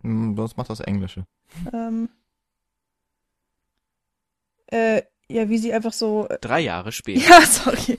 [0.00, 1.26] Hm, Sonst macht das Englische.
[1.72, 2.08] Ähm,
[4.68, 7.20] äh, ja, wie sie einfach so Drei Jahre später.
[7.28, 7.98] Ja, sorry.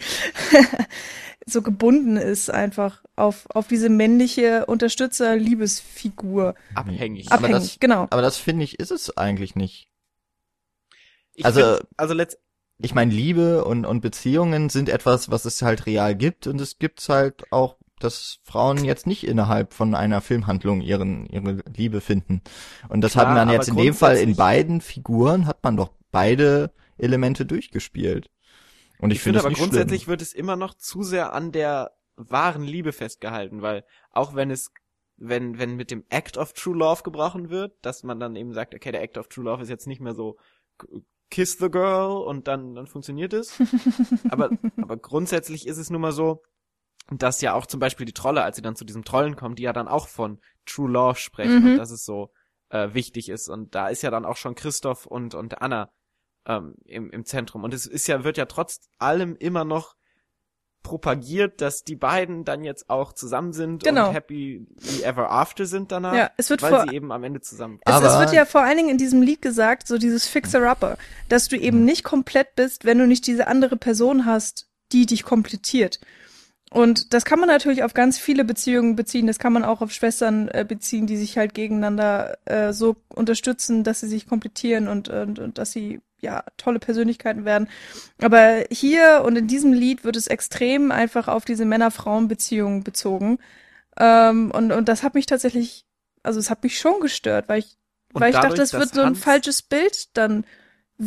[1.46, 6.56] so gebunden ist einfach auf, auf diese männliche Unterstützer-Liebesfigur.
[6.76, 7.28] Abhängig.
[7.32, 8.08] Aber Abhängig, das- genau.
[8.10, 9.90] Aber das finde ich, ist es eigentlich nicht.
[11.36, 12.40] Ich also- find, also letzt,
[12.80, 16.78] Ich meine, Liebe und, und Beziehungen sind etwas, was es halt real gibt und es
[16.80, 22.42] gibt's halt auch, dass Frauen jetzt nicht innerhalb von einer Filmhandlung ihren, ihre Liebe finden.
[22.90, 25.92] Und das Klar, hat man jetzt in dem Fall in beiden Figuren hat man doch
[26.12, 28.30] beide Elemente durchgespielt.
[29.00, 30.12] Und ich, ich finde es aber nicht grundsätzlich schlimm.
[30.12, 34.72] wird es immer noch zu sehr an der wahren Liebe festgehalten, weil auch wenn es
[35.18, 38.76] wenn wenn mit dem Act of True Love gebrochen wird, dass man dann eben sagt,
[38.76, 40.38] okay, der Act of True Love ist jetzt nicht mehr so
[41.30, 43.60] kiss the girl und dann dann funktioniert es.
[44.30, 46.44] aber aber grundsätzlich ist es nun mal so,
[47.12, 49.64] dass ja auch zum Beispiel die Trolle, als sie dann zu diesem Trollen kommen, die
[49.64, 51.72] ja dann auch von True Love sprechen Mhm.
[51.72, 52.32] und dass es so
[52.70, 55.92] äh, wichtig ist und da ist ja dann auch schon Christoph und und Anna
[56.46, 57.64] ähm, im, im Zentrum.
[57.64, 59.96] Und es ist ja, wird ja trotz allem immer noch
[60.82, 64.10] propagiert, dass die beiden dann jetzt auch zusammen sind Genau.
[64.10, 64.68] und happy
[65.04, 67.80] ever after sind danach, Ja, es wird weil vor, sie eben am Ende zusammen.
[67.86, 70.98] Es, es wird ja vor allen Dingen in diesem Lied gesagt, so dieses Fixer-Upper,
[71.30, 75.24] dass du eben nicht komplett bist, wenn du nicht diese andere Person hast, die dich
[75.24, 76.02] komplettiert.
[76.74, 79.28] Und das kann man natürlich auf ganz viele Beziehungen beziehen.
[79.28, 83.84] Das kann man auch auf Schwestern äh, beziehen, die sich halt gegeneinander äh, so unterstützen,
[83.84, 87.70] dass sie sich komplettieren und, und, und dass sie ja tolle Persönlichkeiten werden.
[88.20, 93.38] Aber hier und in diesem Lied wird es extrem einfach auf diese Männer-Frauen-Beziehung bezogen.
[94.00, 95.86] Ähm, und, und das hat mich tatsächlich,
[96.24, 97.78] also es hat mich schon gestört, weil ich,
[98.14, 100.44] Und weil ich dadurch, dachte, es dass wird so ein Hans- falsches Bild dann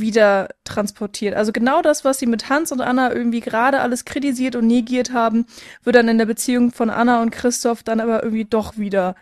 [0.01, 1.35] wieder transportiert.
[1.35, 5.13] Also genau das, was sie mit Hans und Anna irgendwie gerade alles kritisiert und negiert
[5.13, 5.47] haben,
[5.85, 9.15] wird dann in der Beziehung von Anna und Christoph dann aber irgendwie doch wieder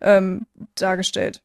[0.00, 1.42] ähm, dargestellt.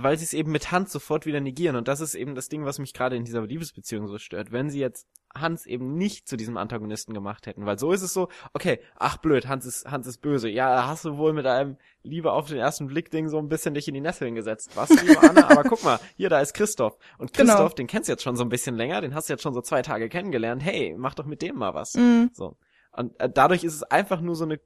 [0.00, 1.74] Weil sie es eben mit Hans sofort wieder negieren.
[1.74, 4.52] Und das ist eben das Ding, was mich gerade in dieser Liebesbeziehung so stört.
[4.52, 8.14] Wenn sie jetzt Hans eben nicht zu diesem Antagonisten gemacht hätten, weil so ist es
[8.14, 10.48] so, okay, ach blöd, Hans ist, Hans ist böse.
[10.48, 13.74] Ja, hast du wohl mit einem Liebe auf den ersten Blick Ding so ein bisschen
[13.74, 14.70] dich in die Nesseln gesetzt.
[14.76, 15.50] Was, liebe Anna?
[15.50, 16.96] Aber guck mal, hier, da ist Christoph.
[17.18, 17.54] Und Genau.
[17.54, 19.52] Christoph, den kennst du jetzt schon so ein bisschen länger, den hast du jetzt schon
[19.54, 20.62] so zwei Tage kennengelernt.
[20.62, 21.94] Hey, mach doch mit dem mal was.
[21.94, 22.30] Mhm.
[22.32, 22.56] So.
[22.92, 24.60] Und äh, dadurch ist es einfach nur so eine,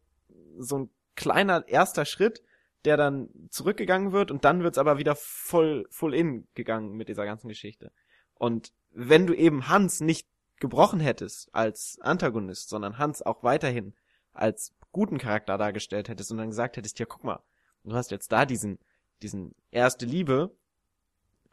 [0.59, 2.43] so ein kleiner erster Schritt,
[2.85, 7.25] der dann zurückgegangen wird und dann wird's aber wieder voll, full in gegangen mit dieser
[7.25, 7.93] ganzen Geschichte.
[8.35, 10.29] Und wenn du eben Hans nicht
[10.59, 13.95] gebrochen hättest als Antagonist, sondern Hans auch weiterhin
[14.33, 17.43] als guten Charakter dargestellt hättest und dann gesagt hättest, ja, guck mal,
[17.85, 18.79] du hast jetzt da diesen,
[19.23, 20.55] diesen erste Liebe,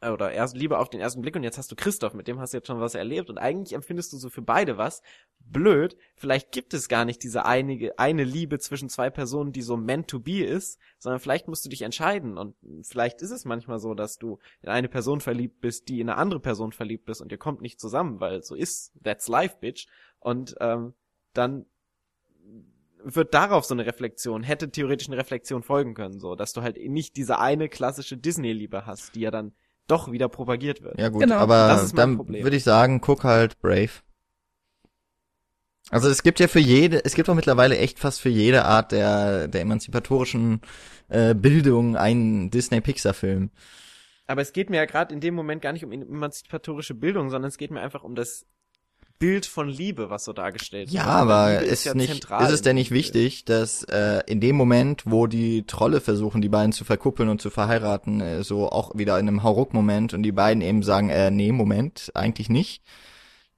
[0.01, 2.53] oder erst Liebe auf den ersten Blick und jetzt hast du Christoph, mit dem hast
[2.53, 5.01] du jetzt schon was erlebt und eigentlich empfindest du so für beide was.
[5.39, 9.75] Blöd, vielleicht gibt es gar nicht diese einige, eine Liebe zwischen zwei Personen, die so
[9.75, 13.79] meant to be ist, sondern vielleicht musst du dich entscheiden und vielleicht ist es manchmal
[13.79, 17.19] so, dass du in eine Person verliebt bist, die in eine andere Person verliebt ist
[17.19, 19.87] und ihr kommt nicht zusammen, weil so ist, that's life, bitch.
[20.19, 20.93] Und ähm,
[21.33, 21.65] dann
[23.03, 26.77] wird darauf so eine Reflexion, hätte theoretisch eine Reflexion folgen können, so, dass du halt
[26.77, 29.53] nicht diese eine klassische Disney-Liebe hast, die ja dann
[29.89, 30.99] doch wieder propagiert wird.
[30.99, 31.35] Ja gut, Genau.
[31.35, 33.89] aber Das ist mein dann würde ich sagen, guck halt Brave.
[35.91, 38.91] Also es gibt ja für jede, es gibt auch mittlerweile echt fast für jede Art
[38.91, 40.61] der, der emanzipatorischen
[41.07, 43.49] äh, Bildung einen Disney-Pixar-Film.
[44.27, 47.49] Aber es geht mir ja gerade in dem Moment gar nicht um emanzipatorische Bildung, sondern
[47.49, 48.45] es geht mir einfach um das
[49.19, 51.09] Bild von Liebe, was so dargestellt Ja, wird.
[51.09, 54.55] aber Liebe ist, ja nicht, zentral ist es denn nicht wichtig, dass äh, in dem
[54.55, 58.97] Moment, wo die Trolle versuchen, die beiden zu verkuppeln und zu verheiraten, äh, so auch
[58.97, 62.81] wieder in einem Hauruck-Moment und die beiden eben sagen, äh, nee, Moment, eigentlich nicht,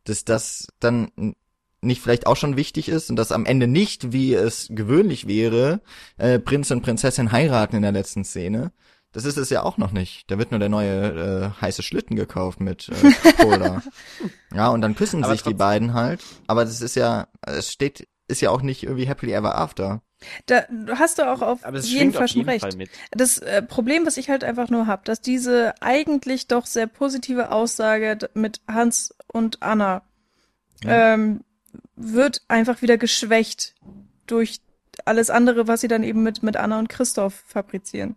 [0.03, 1.11] dass das dann
[1.81, 5.81] nicht vielleicht auch schon wichtig ist und dass am Ende nicht, wie es gewöhnlich wäre,
[6.17, 8.71] äh, Prinz und Prinzessin heiraten in der letzten Szene.
[9.13, 10.29] Das ist es ja auch noch nicht.
[10.31, 13.81] Da wird nur der neue äh, heiße Schlitten gekauft mit äh, Cola.
[14.53, 16.21] ja, und dann küssen Aber sich die beiden halt.
[16.47, 20.01] Aber das ist ja, es steht, ist ja auch nicht irgendwie happily ever after.
[20.45, 20.63] Da
[20.97, 22.61] hast du auch auf Aber es jeden Fall auf schon jeden recht.
[22.61, 22.89] Fall mit.
[23.11, 27.51] Das äh, Problem, was ich halt einfach nur hab, dass diese eigentlich doch sehr positive
[27.51, 30.03] Aussage mit Hans und Anna
[30.83, 31.13] Ja.
[31.15, 31.43] ähm,
[31.95, 33.75] wird einfach wieder geschwächt
[34.27, 34.61] durch
[35.05, 38.15] alles andere, was sie dann eben mit, mit Anna und Christoph fabrizieren.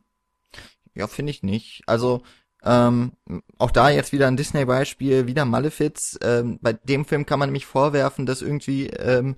[0.94, 1.82] Ja, finde ich nicht.
[1.86, 2.22] Also,
[2.62, 3.12] ähm,
[3.58, 6.18] auch da jetzt wieder ein Disney-Beispiel, wieder Malefiz.
[6.22, 9.36] Ähm, bei dem Film kann man nämlich vorwerfen, dass irgendwie ähm,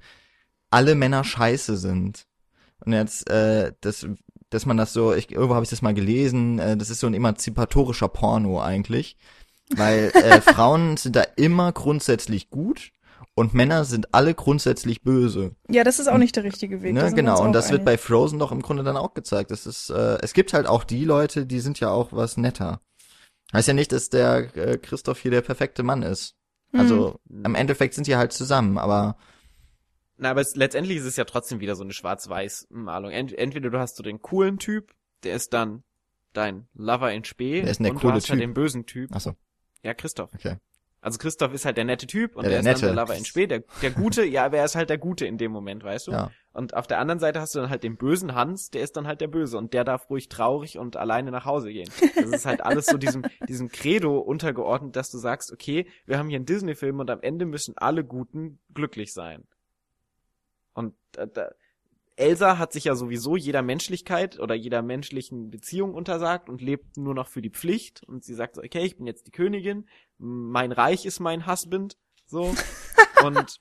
[0.70, 2.26] alle Männer scheiße sind.
[2.84, 4.06] Und jetzt, äh, das,
[4.50, 7.06] dass man das so, ich, irgendwo habe ich das mal gelesen, äh, das ist so
[7.06, 9.16] ein emanzipatorischer Porno eigentlich.
[9.74, 12.92] Weil äh, Frauen sind da immer grundsätzlich gut
[13.36, 15.54] und Männer sind alle grundsätzlich böse.
[15.68, 16.94] Ja, das ist auch nicht der richtige Weg.
[16.94, 17.84] Ne, genau, und das wird einig.
[17.84, 19.50] bei Frozen doch im Grunde dann auch gezeigt.
[19.52, 22.80] Das ist, äh, es gibt halt auch die Leute, die sind ja auch was netter.
[23.52, 26.34] Heißt ja nicht, dass der äh, Christoph hier der perfekte Mann ist.
[26.72, 27.44] Also Mhm.
[27.44, 29.16] im Endeffekt sind die halt zusammen, aber
[30.16, 33.10] Na, aber es, letztendlich ist es ja trotzdem wieder so eine Schwarz-Weiß-Malung.
[33.12, 34.94] Ent, entweder du hast so den coolen Typ,
[35.24, 35.84] der ist dann
[36.32, 37.62] dein Lover in Spee.
[37.62, 38.48] Wer ist der und coole du hast halt Typ?
[38.48, 39.14] den bösen Typ.
[39.14, 39.34] Achso,
[39.82, 40.30] Ja, Christoph.
[40.34, 40.56] okay.
[41.06, 42.96] Also Christoph ist halt der nette Typ und Ja, der, der ist dann Nette.
[42.96, 43.46] der Lover in Spee.
[43.46, 46.10] Der, der Gute, ja, aber er ist halt der Gute in dem Moment, weißt du?
[46.10, 46.32] Ja.
[46.52, 49.06] Und auf der anderen Seite hast du dann halt den bösen Hans, der ist dann
[49.06, 51.88] halt der Böse und der darf ruhig traurig und alleine nach Hause gehen.
[52.16, 56.28] Das ist halt alles so diesem, diesem Credo untergeordnet, dass du sagst, okay, wir haben
[56.28, 59.44] hier einen Disney-Film und am Ende müssen alle Guten glücklich sein.
[60.74, 61.52] Und äh, da,
[62.16, 67.14] Elsa hat sich ja sowieso jeder Menschlichkeit oder jeder menschlichen Beziehung untersagt und lebt nur
[67.14, 68.02] noch für die Pflicht.
[68.04, 69.86] Und sie sagt so, okay, ich bin jetzt die Königin,
[70.18, 72.54] mein Reich ist mein Husband, so.
[73.24, 73.60] und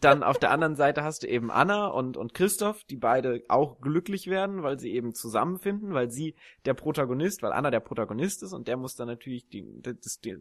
[0.00, 3.80] dann auf der anderen Seite hast du eben Anna und, und Christoph, die beide auch
[3.80, 8.52] glücklich werden, weil sie eben zusammenfinden, weil sie der Protagonist, weil Anna der Protagonist ist
[8.52, 10.38] und der muss dann natürlich die, das, die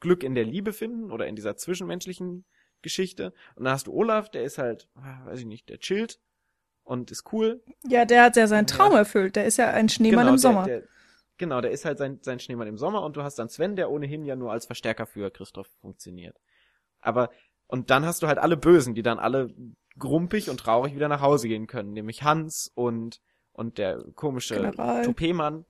[0.00, 2.44] Glück in der Liebe finden oder in dieser zwischenmenschlichen
[2.82, 3.32] Geschichte.
[3.54, 6.20] Und dann hast du Olaf, der ist halt, ah, weiß ich nicht, der chillt
[6.84, 7.62] und ist cool.
[7.88, 9.36] Ja, der hat ja seinen Traum erfüllt.
[9.36, 10.64] Der ist ja ein Schneemann im Sommer.
[10.64, 10.88] Der, der,
[11.36, 13.90] genau, der ist halt sein, sein Schneemann im Sommer und du hast dann Sven, der
[13.90, 16.38] ohnehin ja nur als Verstärker für Christoph funktioniert.
[17.00, 17.30] Aber,
[17.66, 19.54] und dann hast du halt alle Bösen, die dann alle
[19.98, 23.20] grumpig und traurig wieder nach Hause gehen können, nämlich Hans und,
[23.52, 24.72] und der komische.
[25.04, 25.64] Toupet-Mann.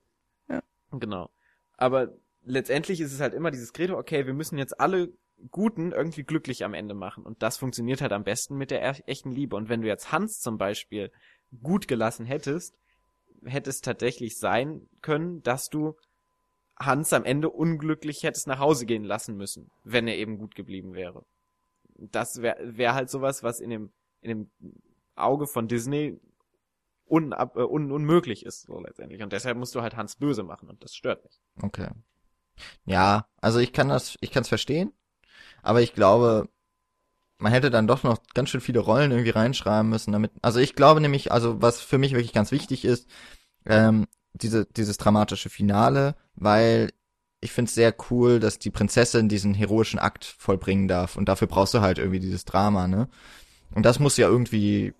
[0.49, 0.61] Ja.
[0.91, 1.29] Genau.
[1.73, 2.13] Aber
[2.43, 5.13] letztendlich ist es halt immer dieses Credo, okay, wir müssen jetzt alle
[5.51, 7.25] Guten irgendwie glücklich am Ende machen.
[7.25, 9.55] Und das funktioniert halt am besten mit der er- echten Liebe.
[9.55, 11.11] Und wenn du jetzt Hans zum Beispiel
[11.61, 12.75] gut gelassen hättest,
[13.45, 15.95] hätte es tatsächlich sein können, dass du
[16.79, 20.93] Hans am Ende unglücklich hättest nach Hause gehen lassen müssen, wenn er eben gut geblieben
[20.93, 21.25] wäre.
[21.95, 23.91] Das wäre wär halt sowas, was in dem,
[24.21, 24.51] in dem
[25.15, 26.19] Auge von Disney
[27.05, 29.23] unab, äh, un, unmöglich ist, so letztendlich.
[29.23, 31.39] Und deshalb musst du halt Hans böse machen und das stört mich.
[31.61, 31.89] Okay.
[32.85, 34.93] Ja, also ich kann das, ich kann es verstehen,
[35.63, 36.49] aber ich glaube,
[37.39, 40.31] man hätte dann doch noch ganz schön viele Rollen irgendwie reinschreiben müssen, damit.
[40.41, 43.07] Also ich glaube nämlich, also was für mich wirklich ganz wichtig ist,
[43.65, 46.91] ähm, diese dieses dramatische Finale, weil
[47.39, 51.47] ich finde es sehr cool, dass die Prinzessin diesen heroischen Akt vollbringen darf und dafür
[51.47, 53.07] brauchst du halt irgendwie dieses Drama, ne?
[53.75, 54.93] Und das muss ja irgendwie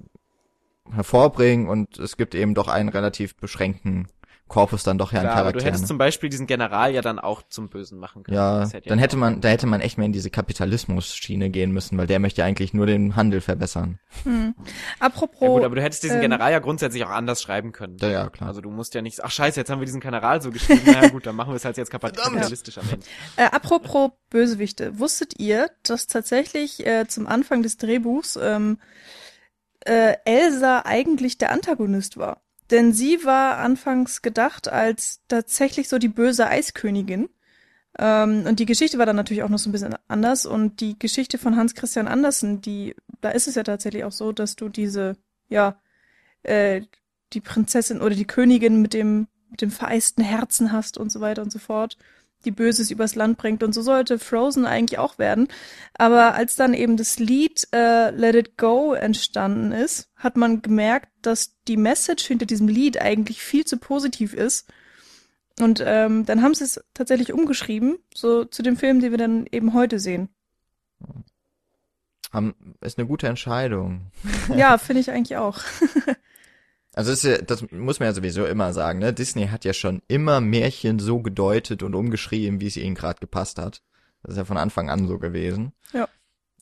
[0.92, 4.08] hervorbringen und es gibt eben doch einen relativ beschränkten
[4.48, 7.20] Korpus dann doch ja an Klar, aber du hättest zum Beispiel diesen General ja dann
[7.20, 8.38] auch zum Bösen machen können.
[8.38, 11.50] Ja, Das hätte dann ja hätte man, da hätte man echt mehr in diese Kapitalismus-Schiene
[11.50, 14.00] gehen müssen, weil der möchte eigentlich nur den Handel verbessern.
[14.24, 14.56] Hm.
[15.00, 17.98] Apropos, Ja gut, aber du hättest diesen ähm, General ja grundsätzlich auch anders schreiben können.
[18.00, 18.48] Ja, ja, klar.
[18.50, 21.10] Also du musst ja nicht, ach scheiße, jetzt haben wir diesen General so geschrieben, na
[21.10, 23.06] gut, dann machen wir es halt jetzt kapitalistisch am Ende.
[23.36, 28.80] Äh, apropos Bösewichte, wusstet ihr, dass tatsächlich äh, zum Anfang des Drehbuchs ähm,
[29.82, 32.42] äh, Elsa eigentlich der Antagonist war?
[32.72, 37.30] Denn sie war anfangs gedacht als tatsächlich so die böse Eiskönigin.
[37.98, 40.46] Ähm, und die Geschichte war dann natürlich auch noch so ein bisschen anders.
[40.46, 44.32] Und die Geschichte von Hans Christian Andersen, die, da ist es ja tatsächlich auch so,
[44.32, 45.16] dass du diese,
[45.50, 45.80] ja,
[46.44, 46.82] äh,
[47.34, 51.42] die Prinzessin oder die Königin mit dem, mit dem vereisten Herzen hast und so weiter
[51.42, 51.98] und so fort
[52.48, 53.62] die Böses übers Land bringt.
[53.62, 55.48] Und so sollte Frozen eigentlich auch werden.
[55.94, 61.10] Aber als dann eben das Lied äh, Let It Go entstanden ist, hat man gemerkt,
[61.22, 64.68] dass die Message hinter diesem Lied eigentlich viel zu positiv ist.
[65.60, 69.46] Und ähm, dann haben sie es tatsächlich umgeschrieben, so zu dem Film, den wir dann
[69.52, 70.30] eben heute sehen.
[72.32, 74.12] Haben, ist eine gute Entscheidung.
[74.56, 75.60] Ja, finde ich eigentlich auch.
[76.98, 79.14] Also das, ist ja, das muss man ja sowieso immer sagen, ne?
[79.14, 83.60] Disney hat ja schon immer Märchen so gedeutet und umgeschrieben, wie es ihnen gerade gepasst
[83.60, 83.84] hat.
[84.24, 85.74] Das ist ja von Anfang an so gewesen.
[85.94, 86.08] Ja.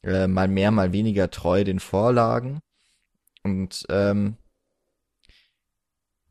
[0.03, 2.59] Äh, mal mehr, mal weniger treu den Vorlagen.
[3.43, 4.35] Und ähm,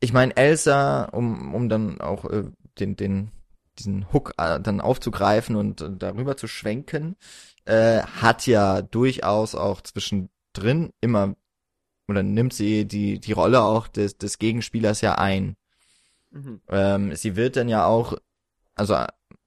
[0.01, 2.44] ich meine, Elsa, um, um dann auch äh,
[2.78, 3.31] den, den,
[3.78, 7.16] diesen Hook äh, dann aufzugreifen und äh, darüber zu schwenken,
[7.64, 11.36] äh, hat ja durchaus auch zwischendrin immer
[12.09, 15.56] oder nimmt sie die, die Rolle auch des, des Gegenspielers ja ein.
[16.31, 16.60] Mhm.
[16.68, 18.16] Ähm, sie wird dann ja auch,
[18.74, 18.97] also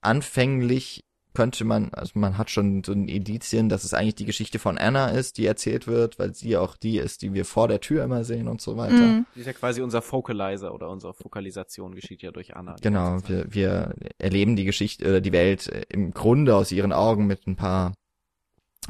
[0.00, 1.04] anfänglich
[1.34, 4.76] könnte man, also man hat schon so ein Indizien, dass es eigentlich die Geschichte von
[4.76, 8.02] Anna ist, die erzählt wird, weil sie auch die ist, die wir vor der Tür
[8.02, 8.94] immer sehen und so weiter.
[8.94, 9.26] Mm.
[9.36, 12.74] Die ist ja quasi unser Focalizer oder unsere Fokalisation geschieht ja durch Anna.
[12.80, 17.28] Genau, wir, wir erleben die Geschichte oder die Welt äh, im Grunde aus ihren Augen
[17.28, 17.92] mit ein paar,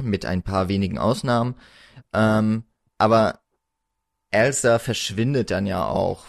[0.01, 1.53] mit ein paar wenigen Ausnahmen.
[2.13, 2.63] Ähm,
[2.97, 3.41] aber
[4.31, 6.25] Elsa verschwindet dann ja auch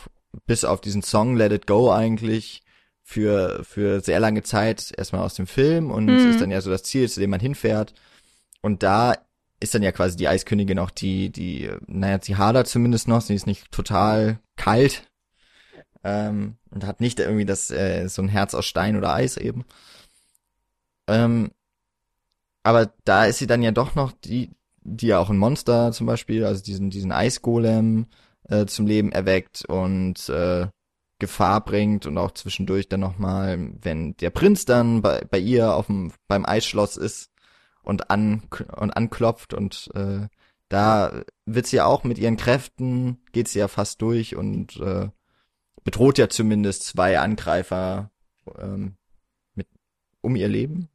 [0.46, 2.62] bis auf diesen Song Let It Go eigentlich
[3.02, 6.30] für, für sehr lange Zeit erstmal aus dem Film und Mhm.
[6.30, 7.94] ist dann ja so das Ziel, zu dem man hinfährt.
[8.62, 9.16] Und da
[9.58, 13.34] ist dann ja quasi die Eiskönigin auch die, die, naja, sie hadert zumindest noch, sie
[13.34, 15.10] ist nicht total kalt,
[16.04, 19.64] ähm, und hat nicht irgendwie das, äh, so ein Herz aus Stein oder Eis eben.
[21.08, 21.50] Ähm,
[22.62, 24.50] aber da ist sie dann ja doch noch die,
[24.82, 28.06] die ja auch ein Monster zum Beispiel, also diesen, diesen Eisgolem
[28.48, 30.68] äh, zum Leben erweckt und äh,
[31.18, 35.86] Gefahr bringt und auch zwischendurch dann nochmal, wenn der Prinz dann bei, bei ihr auf
[35.86, 37.30] dem, beim Eisschloss ist
[37.82, 38.42] und an
[38.76, 40.26] und anklopft und äh,
[40.68, 45.08] da wird sie ja auch mit ihren Kräften, geht sie ja fast durch und äh,
[45.84, 48.10] bedroht ja zumindest zwei Angreifer
[48.58, 48.96] ähm,
[49.54, 49.66] mit
[50.20, 50.88] um ihr Leben.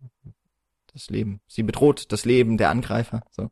[0.96, 1.42] Das Leben.
[1.46, 3.22] Sie bedroht das Leben der Angreifer.
[3.32, 3.52] So.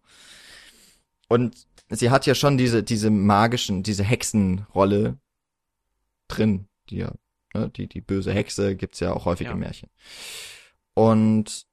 [1.27, 5.17] Und sie hat ja schon diese, diese magischen, diese Hexenrolle
[6.29, 7.11] drin, die ja,
[7.53, 9.53] ne, die, die böse Hexe gibt's ja auch häufig Ja.
[9.53, 9.89] im Märchen.
[10.93, 11.65] Und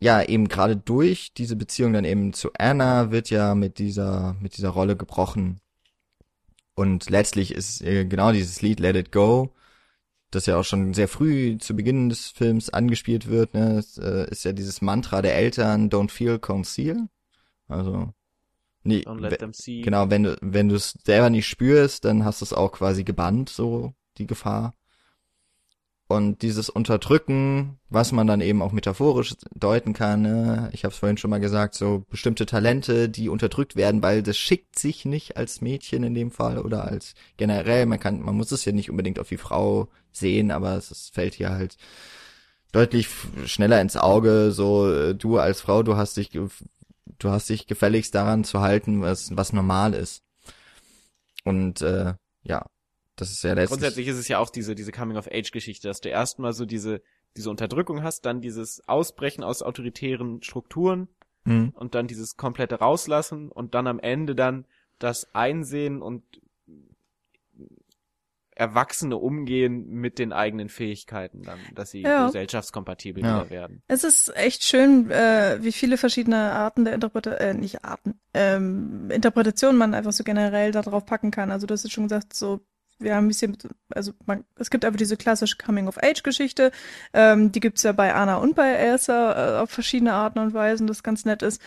[0.00, 4.56] ja, eben gerade durch diese Beziehung dann eben zu Anna wird ja mit dieser, mit
[4.56, 5.60] dieser Rolle gebrochen.
[6.76, 9.52] Und letztlich ist äh, genau dieses Lied Let It Go,
[10.30, 14.28] das ja auch schon sehr früh zu Beginn des Films angespielt wird, ne, es, äh,
[14.30, 17.08] ist ja dieses Mantra der Eltern, don't feel, conceal.
[17.66, 18.12] Also,
[18.82, 19.80] nee, Don't let them see.
[19.80, 23.04] Genau, wenn du, wenn du es selber nicht spürst, dann hast du es auch quasi
[23.04, 24.77] gebannt, so die Gefahr.
[26.08, 30.70] Und dieses Unterdrücken, was man dann eben auch metaphorisch deuten kann, ne?
[30.72, 34.38] ich habe es vorhin schon mal gesagt, so bestimmte Talente, die unterdrückt werden, weil das
[34.38, 38.52] schickt sich nicht als Mädchen in dem Fall oder als generell, man kann, man muss
[38.52, 41.76] es ja nicht unbedingt auf die Frau sehen, aber es, es fällt hier halt
[42.72, 43.08] deutlich
[43.44, 48.14] schneller ins Auge, so äh, du als Frau, du hast dich du hast dich gefälligst
[48.14, 50.22] daran zu halten, was, was normal ist.
[51.44, 52.66] Und äh, ja,
[53.20, 53.68] das ist ja letztlich.
[53.68, 57.02] Grundsätzlich ist es ja auch diese, diese Coming-of-Age-Geschichte, dass du erstmal so diese,
[57.36, 61.08] diese Unterdrückung hast, dann dieses Ausbrechen aus autoritären Strukturen
[61.44, 64.66] Hm, und dann dieses komplette Rauslassen und dann am Ende dann
[64.98, 66.22] das Einsehen und
[68.50, 72.26] erwachsene Umgehen mit den eigenen Fähigkeiten dann, dass sie Ja.
[72.26, 73.48] gesellschaftskompatibel Ja.
[73.50, 73.82] werden.
[73.86, 79.10] Es ist echt schön, äh, wie viele verschiedene Arten der Interpretation, äh, nicht Arten, ähm,
[79.12, 81.52] Interpretationen man einfach so generell da drauf packen kann.
[81.52, 82.60] Also du hast jetzt schon gesagt, so,
[82.98, 83.56] wir haben ein bisschen,
[83.90, 86.72] also man, es gibt einfach diese klassische Coming-of-Age-Geschichte,
[87.12, 90.86] ähm, die gibt's ja bei Anna und bei Elsa äh, auf verschiedene Arten und Weisen,
[90.86, 91.60] das ganz nett ist.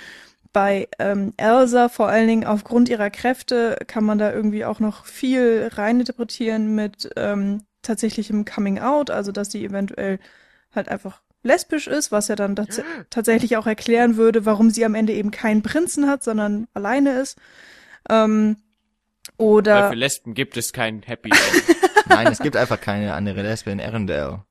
[0.53, 5.05] Bei ähm, Elsa vor allen Dingen aufgrund ihrer Kräfte kann man da irgendwie auch noch
[5.05, 10.19] viel reininterpretieren mit ähm, tatsächlichem Coming Out, also dass sie eventuell
[10.75, 14.95] halt einfach lesbisch ist, was ja dann tats tatsächlich auch erklären würde, warum sie am
[14.95, 17.37] Ende eben keinen Prinzen hat, sondern alleine ist.
[18.09, 18.57] Ähm,
[19.41, 21.77] Weil oder für Lesben gibt es kein Happy End.
[22.09, 24.43] Nein, es gibt einfach keine andere Lesbe in Arendelle.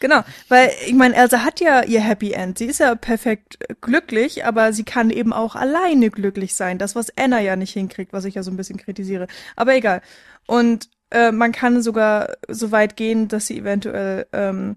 [0.00, 2.58] Genau, weil ich meine, Elsa hat ja ihr Happy End.
[2.58, 6.78] Sie ist ja perfekt glücklich, aber sie kann eben auch alleine glücklich sein.
[6.78, 9.26] Das, was Anna ja nicht hinkriegt, was ich ja so ein bisschen kritisiere.
[9.56, 10.02] Aber egal.
[10.46, 14.76] Und äh, man kann sogar so weit gehen, dass sie eventuell ähm,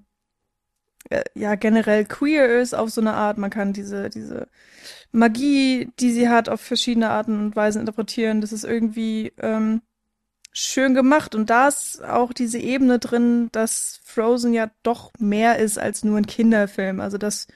[1.10, 3.38] äh, ja generell queer ist auf so eine Art.
[3.38, 4.48] Man kann diese diese
[5.12, 8.42] Magie, die sie hat, auf verschiedene Arten und Weisen interpretieren.
[8.42, 9.82] Das ist irgendwie ähm,
[10.54, 11.36] schön gemacht.
[11.36, 16.18] Und da ist auch diese Ebene drin, dass Frozen ja doch mehr ist als nur
[16.18, 17.00] ein Kinderfilm.
[17.00, 17.48] Also das,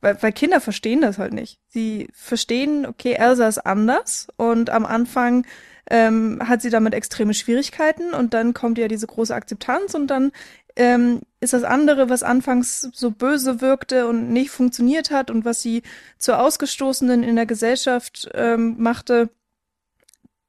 [0.00, 1.60] weil, weil Kinder verstehen das halt nicht.
[1.68, 5.46] Sie verstehen, okay, Elsa ist anders und am Anfang
[5.90, 10.32] ähm, hat sie damit extreme Schwierigkeiten und dann kommt ja diese große Akzeptanz und dann
[10.76, 15.62] ähm, ist das andere, was anfangs so böse wirkte und nicht funktioniert hat und was
[15.62, 15.82] sie
[16.18, 19.30] zur Ausgestoßenen in der Gesellschaft ähm, machte,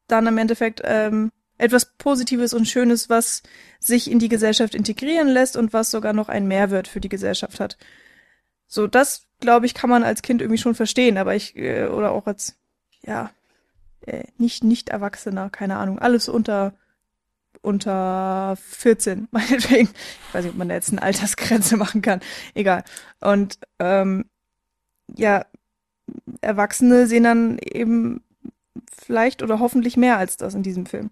[0.08, 3.44] dann im Endeffekt ähm, etwas Positives und Schönes, was
[3.80, 7.60] sich in die Gesellschaft integrieren lässt und was sogar noch einen Mehrwert für die Gesellschaft
[7.60, 7.78] hat.
[8.68, 12.12] So, das, glaube ich, kann man als Kind irgendwie schon verstehen, aber ich, äh, oder
[12.12, 12.58] auch als,
[13.04, 13.32] ja,
[14.06, 16.74] äh, nicht, nicht Erwachsener, keine Ahnung, alles unter,
[17.66, 19.90] unter 14, meinetwegen.
[20.28, 22.22] Ich weiß nicht, ob man da jetzt eine Altersgrenze machen kann.
[22.54, 22.84] Egal.
[23.20, 24.26] Und, ähm,
[25.16, 25.46] ja,
[26.42, 28.24] Erwachsene sehen dann eben
[28.92, 31.12] vielleicht oder hoffentlich mehr als das in diesem Film.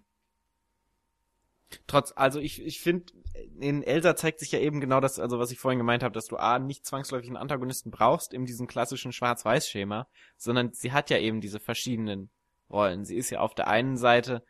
[1.87, 3.11] Trotz, also ich, ich finde,
[3.59, 6.27] in Elsa zeigt sich ja eben genau das, also was ich vorhin gemeint habe, dass
[6.27, 10.07] du A, nicht zwangsläufig einen Antagonisten brauchst in diesem klassischen Schwarz-Weiß-Schema,
[10.37, 12.29] sondern sie hat ja eben diese verschiedenen
[12.69, 13.05] Rollen.
[13.05, 14.43] Sie ist ja auf der einen Seite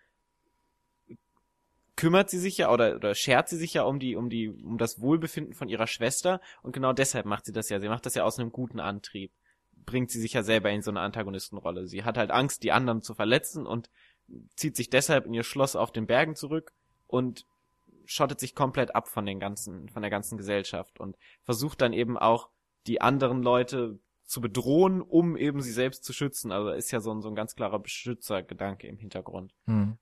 [1.96, 4.78] kümmert sie sich ja oder, oder schert sie sich ja um die, um die, um
[4.78, 7.80] das Wohlbefinden von ihrer Schwester und genau deshalb macht sie das ja.
[7.80, 9.32] Sie macht das ja aus einem guten Antrieb.
[9.86, 11.88] Bringt sie sich ja selber in so eine Antagonistenrolle.
[11.88, 13.90] Sie hat halt Angst, die anderen zu verletzen und
[14.56, 16.74] zieht sich deshalb in ihr Schloss auf den Bergen zurück
[17.08, 17.46] und
[18.06, 22.18] schottet sich komplett ab von den ganzen, von der ganzen Gesellschaft und versucht dann eben
[22.18, 22.50] auch
[22.88, 26.52] die anderen Leute zu bedrohen, um eben sie selbst zu schützen.
[26.52, 29.54] Also ist ja so ein, so ein ganz klarer Beschützergedanke im Hintergrund.
[29.66, 29.98] Hm.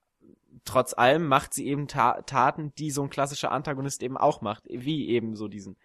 [0.64, 4.64] Trotz allem macht sie eben Ta Taten, die so ein klassischer Antagonist eben auch macht,
[4.70, 5.78] wie eben so diesen,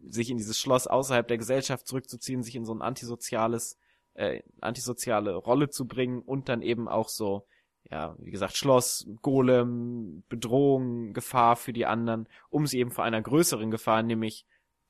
[0.00, 3.78] sich in dieses Schloss außerhalb der Gesellschaft zurückzuziehen, sich in so ein antisoziales
[4.14, 7.46] äh, antisoziale Rolle zu bringen und dann eben auch so,
[7.90, 13.20] ja, wie gesagt, Schloss, Golem, Bedrohung, Gefahr für die anderen, um sie eben vor einer
[13.20, 14.46] größeren Gefahr, nämlich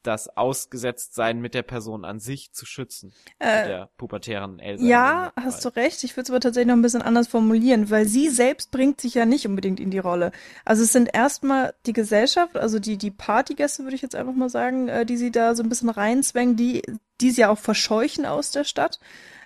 [0.06, 3.12] das Ausgesetztsein mit der Person an sich zu schützen.
[3.39, 4.85] Äh, der pubertären Elsa.
[4.85, 6.05] Ja, hast du recht.
[6.05, 9.14] Ich würde es aber tatsächlich noch ein bisschen anders formulieren, weil sie selbst bringt sich
[9.14, 10.32] ja nicht unbedingt in die Rolle.
[10.64, 14.51] Also es sind erstmal die Gesellschaft, also die, die Partygäste, würde ich jetzt einfach mal
[14.51, 16.82] sagen, äh, die sie da so ein bisschen reinzwängen, die,
[17.20, 19.01] die sie ja auch verscheuchen aus der Stadt,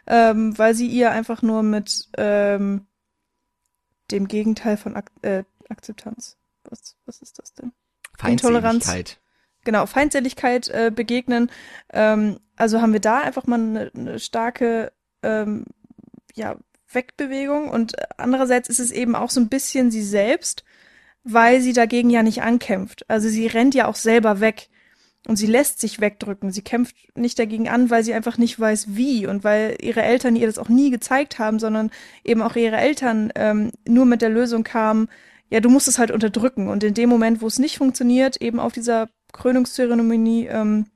[0.07, 2.87] ähm, weil sie ihr einfach nur mit ähm,
[4.11, 6.37] dem Gegenteil von Ak äh, Akzeptanz.
[6.65, 7.73] Was, was ist das denn?
[8.27, 8.91] Intoleranz.
[9.65, 11.51] Genau, Feindseligkeit äh, begegnen.
[11.93, 15.65] Ähm, also haben wir da einfach mal eine, eine starke ähm,
[16.35, 16.57] ja,
[16.91, 20.65] Wegbewegung und andererseits ist es eben auch so ein bisschen sie selbst,
[21.25, 23.05] weil sie dagegen ja nicht ankämpft.
[23.09, 24.69] Also sie rennt ja auch selber weg
[25.27, 26.51] und sie lässt sich wegdrücken.
[26.51, 30.37] Sie kämpft nicht dagegen an, weil sie einfach nicht weiß wie und weil ihre Eltern
[30.37, 31.91] ihr das auch nie gezeigt haben, sondern
[32.25, 35.09] eben auch ihre Eltern ähm, nur mit der Lösung kamen,
[35.51, 36.69] ja, du musst es halt unterdrücken.
[36.69, 40.87] Und in dem Moment, wo es nicht funktioniert, eben auf dieser Krönungszeremonie, ähm,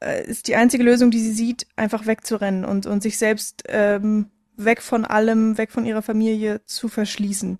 [0.00, 4.30] äh, ist die einzige Lösung, die sie sieht, einfach wegzurennen und, und sich selbst ähm,
[4.56, 7.58] weg von allem, weg von ihrer Familie zu verschließen.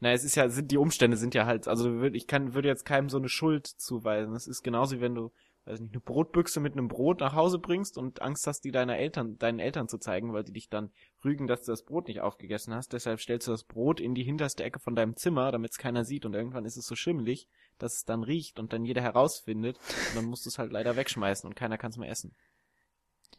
[0.00, 2.84] Na, es ist ja, sind die Umstände sind ja halt, also ich kann, würde jetzt
[2.84, 4.34] keinem so eine Schuld zuweisen.
[4.34, 5.32] Es ist genauso wie wenn du,
[5.68, 8.96] weiß nicht, eine Brotbüchse mit einem Brot nach Hause bringst und Angst hast, die deiner
[8.96, 10.90] Eltern, deinen Eltern zu zeigen, weil die dich dann
[11.24, 12.92] rügen, dass du das Brot nicht aufgegessen hast.
[12.92, 16.04] Deshalb stellst du das Brot in die hinterste Ecke von deinem Zimmer, damit es keiner
[16.04, 19.78] sieht und irgendwann ist es so schimmelig, dass es dann riecht und dann jeder herausfindet
[20.08, 22.34] und dann musst du es halt leider wegschmeißen und keiner kann es mehr essen.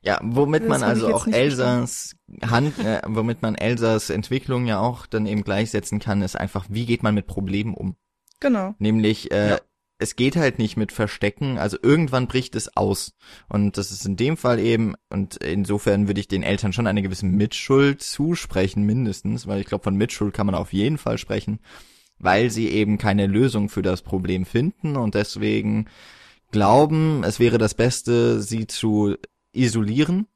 [0.02, 5.06] Ja, womit Das man also auch Elsas Hand, äh, womit man Elsas Entwicklung ja auch
[5.06, 7.98] dann eben gleichsetzen kann, ist einfach, wie geht man mit Problemen um?
[8.40, 8.76] Genau.
[8.80, 9.60] Nämlich, äh, Ja.
[10.00, 13.14] Es geht halt nicht mit Verstecken, also irgendwann bricht es aus.
[13.50, 17.02] Und das ist in dem Fall eben, und insofern würde ich den Eltern schon eine
[17.02, 21.60] gewisse Mitschuld zusprechen, mindestens, weil ich glaube, von Mitschuld kann man auf jeden Fall sprechen,
[22.18, 25.90] weil sie eben keine Lösung für das Problem finden und deswegen
[26.52, 29.16] glauben, es wäre das Beste, sie zu
[29.52, 30.28] isolieren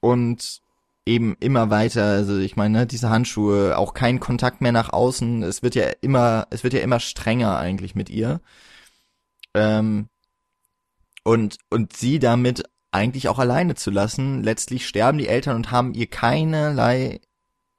[0.00, 0.63] und
[1.06, 5.42] eben immer weiter, also ich meine, ne, diese Handschuhe, auch kein Kontakt mehr nach außen,
[5.42, 8.40] es wird ja immer, es wird ja immer strenger eigentlich mit ihr.
[9.54, 10.08] Ähm,
[11.24, 14.42] und, und sie damit eigentlich auch alleine zu lassen.
[14.42, 17.20] Letztlich sterben die Eltern und haben ihr keinerlei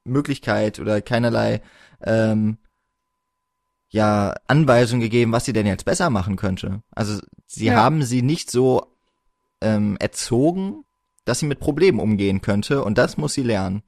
[0.03, 1.61] Möglichkeit oder keinerlei
[2.01, 2.57] ähm,
[3.89, 6.81] ja Anweisung gegeben, was sie denn jetzt besser machen könnte.
[6.91, 7.75] Also sie Ja.
[7.75, 8.85] haben sie nicht so
[9.61, 10.83] ähm, erzogen,
[11.25, 13.83] dass sie mit Problemen umgehen könnte und das muss sie lernen.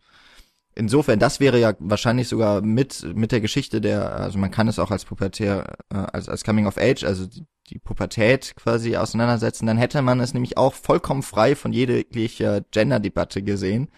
[0.75, 4.77] Insofern, das wäre ja wahrscheinlich sogar mit mit der Geschichte der, also man kann es
[4.77, 9.65] auch als Pubertär, äh, als als Coming of Age, also die, die Pubertät quasi auseinandersetzen,
[9.65, 13.89] dann hätte man es nämlich auch vollkommen frei von jeglicher Gender-Debatte gesehen.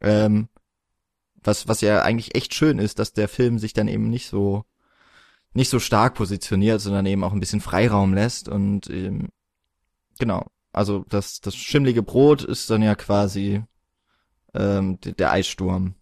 [0.00, 0.48] Ähm,
[1.42, 4.64] was was ja eigentlich echt schön ist, dass der Film sich dann eben nicht so
[5.54, 9.28] nicht so stark positioniert, sondern eben auch ein bisschen Freiraum lässt und ähm,
[10.18, 10.46] genau.
[10.72, 13.62] Also das das schimmlige Brot ist dann ja quasi
[14.54, 15.94] ähm, der Eissturm.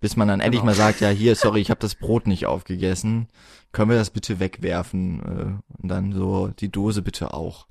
[0.00, 0.70] Bis man dann endlich Genau.
[0.70, 3.26] mal sagt, ja hier, sorry, ich habe das Brot nicht aufgegessen.
[3.72, 5.20] Können wir das bitte wegwerfen?
[5.20, 7.66] Äh, und dann so die Dose bitte auch.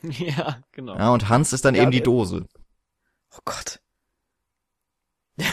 [0.02, 0.96] ja, genau.
[0.96, 2.46] Ja, und Hans ist dann Ja, eben die der- Dose.
[3.34, 3.80] Oh Gott.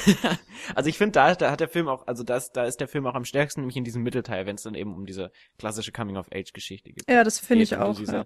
[0.75, 3.05] also ich finde, da, da hat der Film auch, also das, da ist der Film
[3.05, 6.91] auch am stärksten, nämlich in diesem Mittelteil, wenn es dann eben um diese klassische Coming-of-Age-Geschichte
[6.91, 7.03] geht.
[7.09, 7.95] Ja, das finde ich auch.
[7.95, 8.25] Diese, Ja.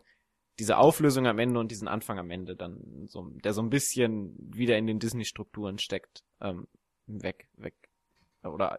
[0.60, 4.36] Diese Auflösung am Ende und diesen Anfang am Ende dann so, der so ein bisschen
[4.38, 6.68] wieder in den Disney-Strukturen steckt, ähm,
[7.08, 7.76] weg, weg
[8.44, 8.78] oder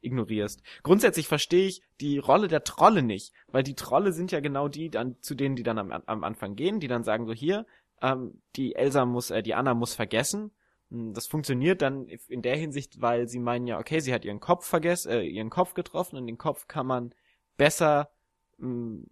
[0.00, 0.62] ignorierst.
[0.82, 4.90] Grundsätzlich verstehe ich die Rolle der Trolle nicht, weil die Trolle sind ja genau die,
[4.90, 7.66] dann, zu denen, die dann am, am Anfang gehen, die dann sagen so hier,
[8.02, 10.52] ähm, die Elsa muss, äh, die Anna muss vergessen.
[10.90, 14.40] Hm, Das funktioniert dann in der Hinsicht, weil sie meinen ja, okay, sie hat ihren
[14.40, 17.14] Kopf vergessen, äh, ihren Kopf getroffen und den Kopf kann man
[17.56, 18.10] besser
[18.58, 19.04] mh,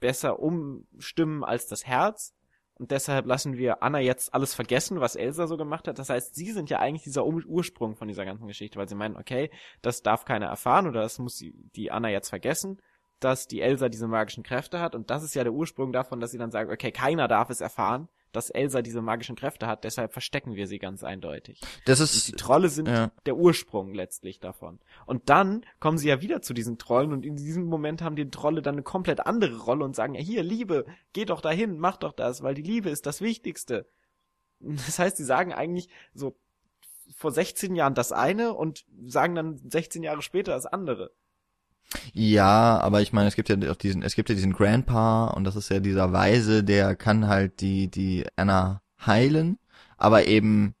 [0.00, 2.34] besser umstimmen als das Herz.
[2.74, 5.98] Und deshalb lassen wir Anna jetzt alles vergessen, was Elsa so gemacht hat.
[5.98, 8.94] Das heißt, sie sind ja eigentlich dieser Ur- Ursprung von dieser ganzen Geschichte, weil sie
[8.94, 9.50] meinen, okay,
[9.82, 12.80] das darf keiner erfahren oder das muss die Anna jetzt vergessen,
[13.18, 14.94] dass die Elsa diese magischen Kräfte hat.
[14.94, 17.60] Und das ist ja der Ursprung davon, dass sie dann sagen, okay, keiner darf es
[17.60, 21.60] erfahren, dass Elsa diese magischen Kräfte hat, deshalb verstecken wir sie ganz eindeutig.
[21.84, 23.10] Das Und die ist Trolle sind ja.
[23.26, 24.78] der Ursprung letztlich davon.
[25.06, 28.30] Und dann kommen sie ja wieder zu diesen Trollen und in diesem Moment haben die
[28.30, 31.96] Trolle dann eine komplett andere Rolle und sagen, ja hier, Liebe, geh doch dahin, mach
[31.96, 33.86] doch das, weil die Liebe ist das Wichtigste.
[34.62, 36.36] Das heißt, sie sagen eigentlich so
[37.16, 41.12] vor 16 Jahren das eine und sagen dann 16 Jahre später das andere.
[42.12, 45.44] Ja, aber ich meine, es gibt ja auch diesen, es gibt ja diesen Grandpa und
[45.44, 49.58] das ist ja dieser Weise, der kann halt die, die Anna heilen,
[49.96, 50.74] aber eben,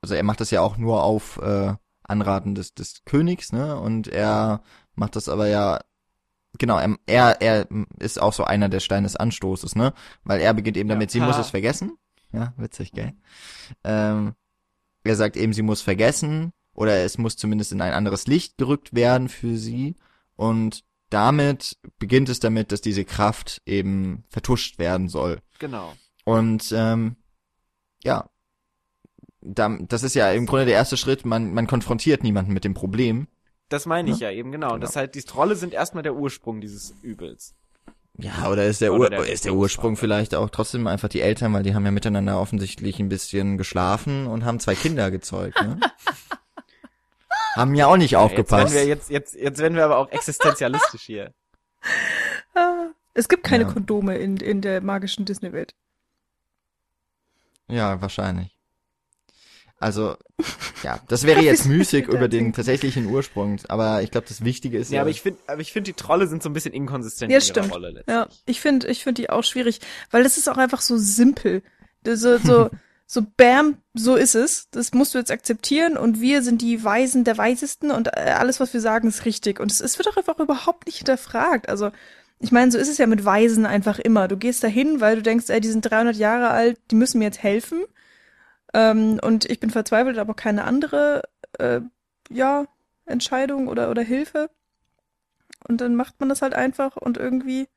[0.00, 3.78] also er macht das ja auch nur auf äh, Anraten des, des Königs, ne?
[3.78, 4.62] Und er
[4.94, 5.80] macht das aber ja,
[6.58, 7.66] genau, er, er,
[7.98, 9.92] ist auch so einer der Steine des Anstoßes, ne?
[10.22, 11.20] Weil er beginnt eben damit, Ja.
[11.20, 11.96] sie muss es vergessen.
[12.32, 13.14] Ja, witzig, gell?
[13.84, 14.34] Ähm,
[15.04, 18.94] er sagt eben, sie muss vergessen oder es muss zumindest in ein anderes Licht gerückt
[18.94, 19.96] werden für sie
[20.36, 25.40] und damit beginnt es damit, dass diese Kraft eben vertuscht werden soll.
[25.58, 25.94] Genau.
[26.24, 27.16] Und ähm,
[28.02, 28.28] ja,
[29.40, 31.24] da, das ist ja im Grunde der erste Schritt.
[31.24, 33.28] Man, man konfrontiert niemanden mit dem Problem.
[33.68, 34.70] Das meine ich ja, eben, genau.
[34.70, 34.78] Genau.
[34.78, 37.54] Das heißt, die Trolle sind erstmal der Ursprung dieses Übels.
[38.16, 41.20] Ja, oder ist der, Oder Ur der ist der Ursprung vielleicht auch trotzdem einfach die
[41.20, 45.60] Eltern, weil die haben ja miteinander offensichtlich ein bisschen geschlafen und haben zwei Kinder gezeugt.
[45.60, 45.80] Ne?
[47.54, 48.72] haben ja auch nicht Jetzt aufgepasst.
[48.74, 51.32] werden wir jetzt, jetzt, jetzt werden wir aber auch existenzialistisch hier.
[52.54, 53.72] Ah, Es gibt keine Ja.
[53.72, 55.74] Kondome in, in der magischen Disney-Welt.
[57.68, 58.50] Ja, wahrscheinlich.
[59.80, 60.16] Also,
[60.82, 64.90] ja, das wäre jetzt müßig über den tatsächlichen Ursprung, aber ich glaube, das Wichtige ist
[64.90, 67.30] Ja, ja, aber ich finde, aber ich finde, die Trolle sind so ein bisschen inkonsistent
[67.30, 67.72] Ja, in ihrer stimmt.
[67.72, 68.14] Rolle letztlich.
[68.14, 71.62] Ja, ich finde ich find die auch schwierig, weil das ist auch einfach so simpel.
[72.06, 72.70] So, so,
[73.06, 74.68] so bam, so ist es.
[74.70, 78.60] Das musst du jetzt akzeptieren und wir sind die Weisen der Weisesten und äh, alles,
[78.60, 79.60] was wir sagen, ist richtig.
[79.60, 81.68] Und es, es wird auch einfach überhaupt nicht hinterfragt.
[81.68, 81.90] Also,
[82.40, 84.28] ich meine, so ist es ja mit Weisen einfach immer.
[84.28, 87.26] Du gehst dahin, weil du denkst, ey, die sind 300 Jahre alt, die müssen mir
[87.26, 87.84] jetzt helfen.
[88.74, 91.22] Ähm, und ich bin verzweifelt, aber keine andere,
[91.58, 91.80] äh,
[92.30, 92.66] ja,
[93.06, 94.50] Entscheidung oder, oder Hilfe.
[95.66, 97.68] Und dann macht man das halt einfach und irgendwie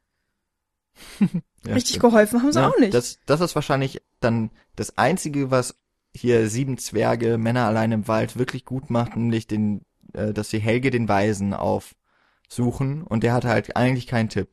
[1.66, 2.02] ja, richtig stimmt.
[2.02, 2.94] geholfen haben sie Ja, auch nicht.
[2.94, 5.76] Das, das ist wahrscheinlich dann das Einzige, was
[6.16, 9.82] hier sieben Zwerge, Männer allein im Wald wirklich gut macht, nämlich den,
[10.14, 14.50] äh, dass sie Helge den Weisen aufsuchen und der hat halt eigentlich keinen Tipp.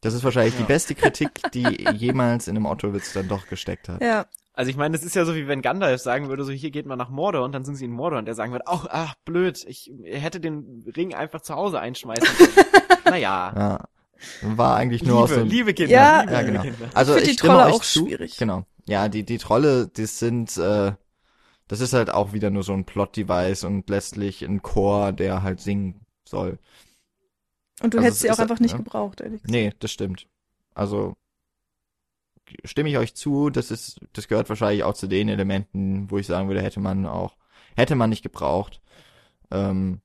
[0.00, 0.66] Das ist wahrscheinlich die Ja.
[0.68, 4.00] beste Kritik, die jemals in einem Otto-Witz dann doch gesteckt hat.
[4.02, 6.70] ja, Also ich meine, das ist ja so, wie wenn Gandalf sagen würde, so hier
[6.70, 8.86] geht man nach Mordor und dann sind sie in Mordor und der sagen würde, ach,
[8.90, 12.66] ach, blöd, ich hätte den Ring einfach zu Hause einschmeißen können.
[13.04, 13.52] naja.
[13.56, 13.84] Ja.
[14.42, 16.20] War eigentlich nur aus so Liebe, liebe Kinder, Ja.
[16.22, 16.62] liebe Ja, genau.
[16.62, 16.90] Kinder.
[16.94, 18.06] Also Ich die stimme Trolle euch auch zu.
[18.06, 18.36] schwierig.
[18.36, 18.64] Genau.
[18.86, 20.92] Ja, die die Trolle, das sind äh,
[21.68, 25.60] das ist halt auch wieder nur so ein Plot-Device und letztlich ein Chor, der halt
[25.60, 26.58] singen soll.
[27.82, 28.78] und du Also hättest es sie auch einfach nicht ja.
[28.78, 29.52] gebraucht, ehrlich gesagt.
[29.52, 30.26] Nee, das stimmt.
[30.74, 31.14] Also
[32.64, 36.26] stimme ich euch zu, das ist das gehört wahrscheinlich auch zu den Elementen, wo ich
[36.26, 37.36] sagen würde, hätte man auch
[37.76, 38.80] hätte man nicht gebraucht.
[39.50, 40.00] Ähm,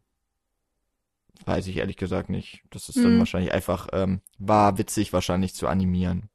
[1.45, 2.63] weiß ich ehrlich gesagt nicht.
[2.69, 3.19] Das ist dann Hm.
[3.19, 6.29] wahrscheinlich einfach ähm, war witzig wahrscheinlich zu animieren.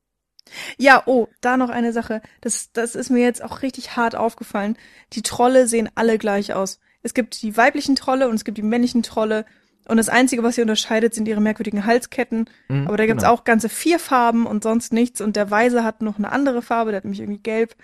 [0.78, 2.22] Ja, oh, da noch eine Sache.
[2.40, 4.76] Das, das ist mir jetzt auch richtig hart aufgefallen.
[5.12, 6.80] Die Trolle sehen alle gleich aus.
[7.02, 9.44] Es gibt die weiblichen Trolle und es gibt die männlichen Trolle.
[9.86, 12.48] Und das Einzige, was sie unterscheidet, sind ihre merkwürdigen Halsketten.
[12.68, 13.34] Mhm, Aber da gibt's genau.
[13.34, 15.20] auch ganze vier Farben und sonst nichts.
[15.20, 17.74] Und der Weise hat noch eine andere Farbe, der hat nämlich irgendwie gelb.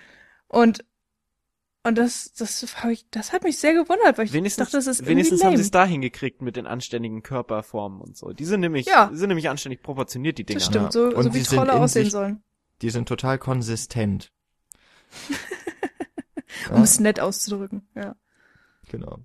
[0.48, 0.84] Und,
[1.85, 4.86] und das, das, hab ich, das hat mich sehr gewundert, weil ich Wenigstens, dachte, das
[4.86, 5.56] ist wenigstens irgendwie haben lame.
[5.59, 8.32] sie es da hingekriegt mit den anständigen Körperformen und so.
[8.32, 9.06] Die sind nämlich, Ja.
[9.12, 10.59] die sind nämlich anständig proportioniert, die Dinger.
[10.61, 10.90] Das stimmt, Ja.
[10.93, 12.43] so, Und so wie die sind Trolle in aussehen sich- sollen.
[12.82, 14.32] Die sind total konsistent.
[16.70, 18.15] Um es nett auszudrücken, ja.
[18.89, 19.19] Genau.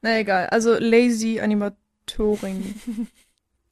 [0.00, 2.74] Na egal, also lazy Animatoring.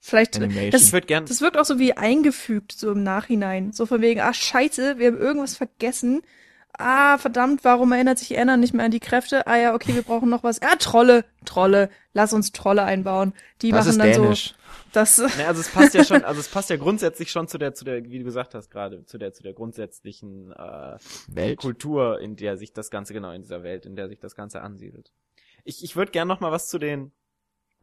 [0.00, 0.70] Vielleicht, Animation.
[0.70, 3.72] das, Ich würde gern, das wirkt auch so wie eingefügt, so im Nachhinein.
[3.72, 6.22] So von wegen, ah scheiße, wir haben irgendwas vergessen.
[6.82, 9.46] Ah, verdammt, warum erinnert sich Anna nicht mehr an die Kräfte?
[9.46, 10.60] Ah ja, okay, wir brauchen noch was.
[10.60, 13.32] Ja, Trolle, Trolle, lass uns Trolle einbauen.
[13.62, 14.48] Die das machen ist dann dänisch.
[14.48, 14.54] so,
[14.92, 17.74] das, ne, also es passt ja schon, also es passt ja grundsätzlich schon zu der,
[17.74, 20.98] zu der, wie du gesagt hast gerade, zu der, zu der grundsätzlichen äh,
[21.28, 21.58] Welt.
[21.58, 24.60] Kultur, in der sich das Ganze, genau, in dieser Welt, in der sich das Ganze
[24.62, 25.12] ansiedelt.
[25.64, 27.12] Ich, ich würde gern noch mal was zu den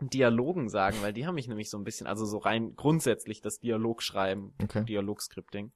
[0.02, 3.60] Dialogen sagen, weil die haben mich nämlich so ein bisschen, also so rein grundsätzlich das
[3.60, 4.86] Dialogschreiben, Okay.
[4.86, 5.72] Dialogscripting,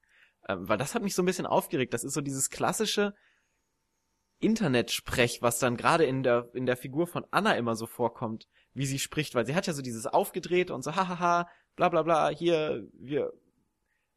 [0.47, 1.93] ähm, weil das hat mich so ein bisschen aufgeregt.
[1.93, 3.13] Das ist so dieses klassische
[4.39, 8.85] Internetsprech, was dann gerade in der, in der Figur von Anna immer so vorkommt, wie
[8.85, 12.29] sie spricht, weil sie hat ja so dieses aufgedreht und so, hahaha, bla bla bla,
[12.29, 13.31] hier, wir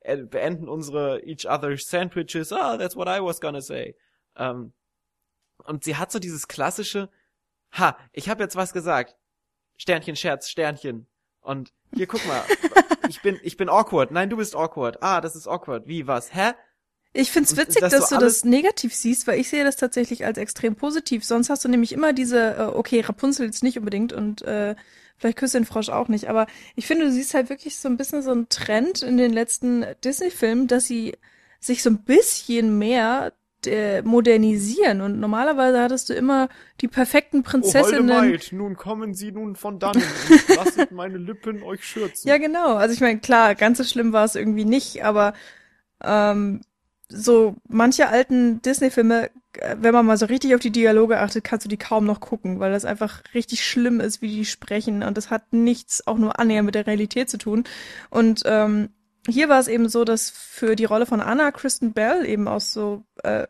[0.01, 3.97] äh, beenden unsere each other's sandwiches, ah, that's what I was gonna say.
[4.37, 4.73] Ähm,
[5.65, 7.09] und sie hat so dieses klassische,
[7.73, 9.17] ha, ich habe jetzt was gesagt.
[9.77, 11.07] Sternchen, Scherz, Sternchen.
[11.41, 12.43] Und hier, guck mal,
[13.09, 14.11] ich bin, ich bin awkward.
[14.11, 15.03] Nein, du bist awkward.
[15.03, 15.87] Ah, das ist awkward.
[15.87, 16.35] Wie, was?
[16.35, 16.53] Hä?
[17.17, 20.25] ich find's witzig, das dass so du das negativ siehst, weil ich sehe das tatsächlich
[20.25, 21.25] als extrem positiv.
[21.25, 24.75] Sonst hast du nämlich immer diese, äh, okay, Rapunzel jetzt nicht unbedingt und äh,
[25.17, 27.97] vielleicht Küsse den Frosch auch nicht, aber ich finde, du siehst halt wirklich so ein
[27.97, 31.17] bisschen so einen Trend in den letzten Disney-Filmen, dass sie
[31.59, 33.33] sich so ein bisschen mehr
[33.67, 35.01] äh, modernisieren.
[35.01, 36.49] Und normalerweise hattest du immer
[36.81, 38.07] die perfekten Oh, Prinzessinnen.
[38.07, 42.29] Maid, nun kommen Sie nun von dannen und lasset meine Lippen euch schürzen.
[42.29, 42.75] Ja, genau.
[42.75, 45.35] Also ich meine, klar, ganz so schlimm war es irgendwie nicht, aber
[46.03, 46.61] ähm,
[47.09, 51.65] so manche alten Disney-Filme, äh, wenn man mal so richtig auf die Dialoge achtet, kannst
[51.65, 55.17] du die kaum noch gucken, weil das einfach richtig schlimm ist, wie die sprechen und
[55.17, 57.65] das hat nichts auch nur annähernd mit der Realität zu tun.
[58.11, 58.91] Und ähm,
[59.29, 62.61] hier war es eben so, dass für die Rolle von Anna Kristen Bell eben auch
[62.61, 63.47] so äh,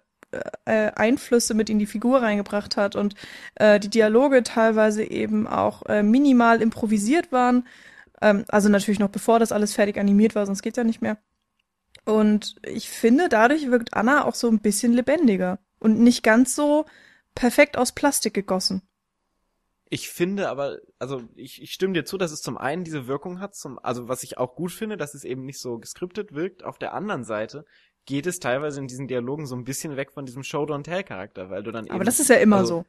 [0.65, 3.15] äh, Einflüsse mit in die Figur reingebracht hat und
[3.57, 7.67] äh, die Dialoge teilweise eben auch äh, minimal improvisiert waren.
[8.21, 11.19] Ähm, also natürlich noch bevor das alles fertig animiert war, sonst geht's ja nicht mehr.
[12.05, 16.87] Und ich finde, dadurch wirkt Anna auch so ein bisschen lebendiger und nicht ganz so
[17.35, 18.83] perfekt aus Plastik gegossen.
[19.89, 23.39] Ich finde aber, also ich, ich stimme dir zu, dass es zum einen diese Wirkung
[23.39, 26.65] hat, zum, also was ich auch gut finde, dass es eben nicht so geskriptet wirkt.
[26.65, 27.65] Auf der anderen Seite
[28.07, 31.03] geht es teilweise in diesen Dialogen so ein bisschen weg von diesem Show Don't Tell
[31.03, 31.95] Charakter, weil du dann eben.
[31.95, 32.87] Aber das ist ja immer also, so.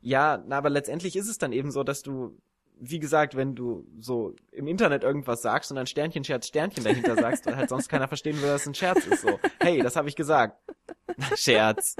[0.00, 2.36] Ja, na, aber letztendlich ist es dann eben so, dass du,
[2.78, 7.16] wie gesagt, wenn du so im Internet irgendwas sagst und dann Sternchen, Scherz, Sternchen dahinter
[7.20, 9.22] sagst, weil halt sonst keiner verstehen will, dass es ein Scherz ist.
[9.22, 10.60] So, hey, das habe ich gesagt.
[11.36, 11.96] Scherz.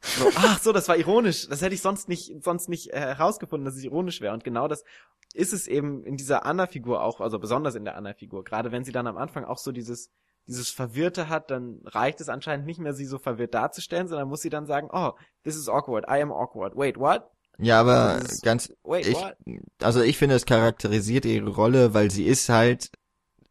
[0.00, 1.48] So, ach so, das war ironisch.
[1.48, 4.34] Das hätte ich sonst nicht, sonst nicht äh, herausgefunden, dass es ironisch wäre.
[4.34, 4.84] Und genau das
[5.32, 8.44] ist es eben in dieser Anna-Figur auch, also besonders in der Anna-Figur.
[8.44, 10.10] Gerade wenn sie dann am Anfang auch so dieses,
[10.46, 14.40] dieses Verwirrte hat, dann reicht es anscheinend nicht mehr, sie so verwirrt darzustellen, sondern muss
[14.42, 15.12] sie dann sagen, oh,
[15.44, 16.76] this is awkward, I am awkward.
[16.76, 17.24] Wait, what?
[17.58, 19.36] Ja, aber ist- ganz, Wait, ich, what?
[19.82, 22.90] also ich finde, es charakterisiert ihre Rolle, weil sie ist halt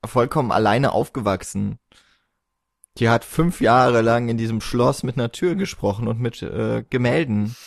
[0.06, 1.80] vollkommen alleine aufgewachsen.
[2.98, 6.84] Die hat fünf Jahre lang in diesem Schloss mit einer Tür gesprochen und mit äh,
[6.90, 7.56] Gemälden.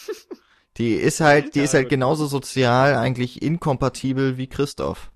[0.76, 1.90] Die ist halt, die Ja, ist halt gut.
[1.90, 5.10] genauso sozial eigentlich inkompatibel wie Christoph.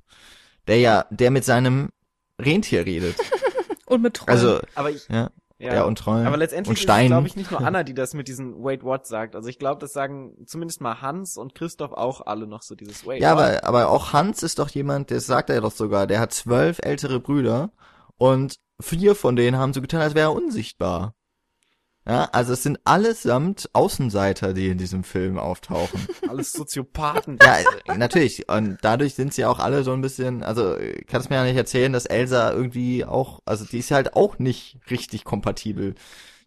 [0.66, 1.90] Der ja, der mit seinem
[2.40, 3.14] Rentier redet.
[3.92, 4.30] Und mit Träumen.
[4.30, 5.74] Also, Aber ich, ja, ja.
[5.74, 6.26] ja, und Träumen.
[6.26, 7.06] Aber letztendlich und ist es, Stein.
[7.08, 9.36] glaube ich, nicht nur Anna, die das mit diesem Wait What sagt.
[9.36, 13.06] Also ich glaube, das sagen zumindest mal Hans und Christoph auch alle noch so dieses
[13.06, 13.42] Wait Ja, What.
[13.42, 16.78] aber, aber auch Hans ist doch jemand, der sagt er doch sogar, der hat zwölf
[16.82, 17.70] ältere Brüder
[18.16, 21.14] und vier von denen haben so getan, als wäre er unsichtbar.
[22.06, 26.08] Ja, also es sind allesamt Außenseiter, die in diesem Film auftauchen.
[26.28, 27.38] alles Soziopathen.
[27.40, 28.48] ja, äh, natürlich.
[28.48, 30.76] Und dadurch sind sie auch alle so ein bisschen, also
[31.06, 34.78] kannst mir ja nicht erzählen, dass Elsa irgendwie auch, also die ist halt auch nicht
[34.90, 35.94] richtig kompatibel.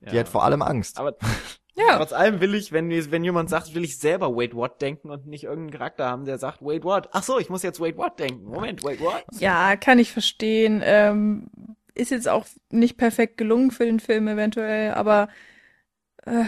[0.02, 0.20] Die Ja.
[0.20, 1.00] hat vor allem Angst.
[1.00, 1.16] Aber
[1.76, 5.10] ja, trotz allem will ich, wenn, wenn jemand sagt, will ich selber Wait What denken
[5.10, 7.08] und nicht irgendeinen Charakter haben, der sagt Wait What.
[7.14, 8.44] Ach so, ich muss jetzt Wait What denken.
[8.44, 9.24] Moment, Wait What?
[9.40, 10.82] ja, kann ich verstehen.
[10.84, 11.48] Ähm,
[11.96, 15.30] ist jetzt auch nicht perfekt gelungen für den Film eventuell, aber
[16.24, 16.46] äh,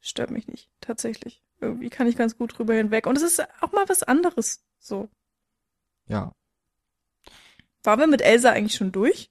[0.00, 1.42] stört mich nicht, tatsächlich.
[1.60, 3.06] Irgendwie kann ich ganz gut drüber hinweg.
[3.06, 4.62] Und es ist auch mal was anderes.
[4.78, 5.08] So.
[6.06, 6.32] Ja.
[7.82, 9.30] Waren wir mit Elsa eigentlich schon durch?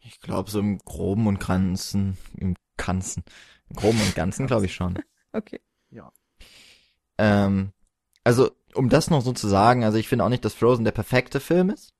[0.00, 3.24] Ich glaube so im Groben und Ganzen, im Ganzen,
[3.68, 4.98] im Groben und Ganzen glaube ich schon.
[5.34, 5.62] Okay.
[7.22, 7.72] Ähm,
[8.24, 10.92] also, um das noch so zu sagen, also ich finde auch nicht, dass Frozen der
[10.92, 11.94] perfekte Film ist.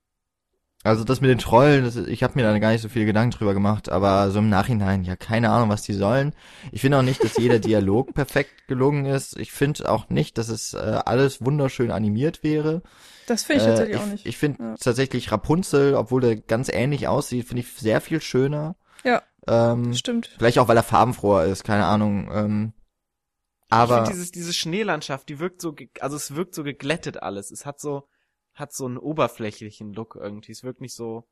[0.83, 3.31] Also das mit den Trollen, das, ich habe mir da gar nicht so viele Gedanken
[3.37, 6.33] drüber gemacht, aber so im Nachhinein, ja, keine Ahnung, was die sollen.
[6.73, 9.37] Ich finde auch nicht, dass jeder Dialog perfekt gelungen ist.
[9.37, 12.81] Ich finde auch nicht, dass es äh, alles wunderschön animiert wäre.
[13.27, 14.25] Das finde ich Äh, tatsächlich ich, auch nicht.
[14.25, 14.75] Ich finde Ja.
[14.77, 18.75] tatsächlich Rapunzel, obwohl der ganz ähnlich aussieht, finde ich sehr viel schöner.
[19.05, 19.23] Ja.
[19.47, 20.31] Ähm, Stimmt.
[20.37, 22.29] vielleicht auch, weil er farbenfroher ist, keine Ahnung.
[22.33, 22.73] Ähm,
[23.67, 27.23] ich aber finde dieses, diese Schneelandschaft, die wirkt so, ge- also es wirkt so geglättet
[27.23, 27.51] alles.
[27.51, 28.07] Es hat so,
[28.53, 30.51] hat so einen oberflächlichen Look irgendwie.
[30.51, 31.27] Es wirkt nicht so,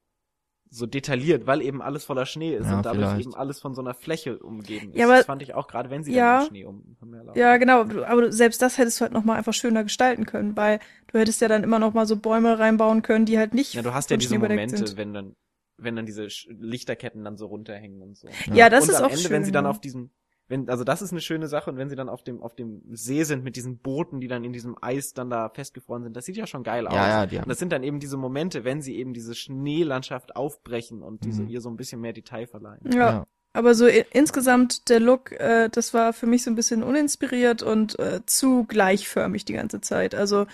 [0.69, 3.27] so detailliert, weil eben alles voller Schnee ist Ja, und dadurch vielleicht.
[3.27, 4.97] eben alles von so einer Fläche umgeben ist.
[4.97, 6.39] Ja, aber- das fand ich auch gerade, wenn sie Ja.
[6.39, 7.39] dann Schnee um, umherlaufen.
[7.39, 7.81] Ja, genau.
[8.05, 10.79] Aber selbst das hättest du halt nochmal einfach schöner gestalten können, weil
[11.11, 13.81] du hättest ja dann immer noch mal so Bäume reinbauen können, die halt nicht Ja,
[13.81, 14.95] du hast ja diese Momente, sind.
[14.97, 15.35] wenn dann,
[15.77, 18.29] wenn dann diese Lichterketten dann so runterhängen und so.
[18.53, 19.31] Ja, das und ist am auch Ende, schön.
[19.31, 20.11] wenn sie dann auf diesem,
[20.51, 22.81] wenn, also das ist eine schöne Sache und wenn sie dann auf dem, auf dem
[22.91, 26.25] See sind mit diesen Booten, die dann in diesem Eis dann da festgefroren sind, das
[26.25, 26.93] sieht ja schon geil aus.
[26.93, 29.33] ja, ja, die Und haben, das sind dann eben diese Momente, wenn sie eben diese
[29.33, 31.49] Schneelandschaft aufbrechen und diese Mhm.
[31.49, 32.81] ihr so ein bisschen mehr Detail verleihen.
[32.91, 33.27] Ja, ja.
[33.53, 37.97] aber so insgesamt der Look, äh, das war für mich so ein bisschen uninspiriert und
[37.99, 40.13] äh, zu gleichförmig die ganze Zeit.
[40.15, 40.47] Also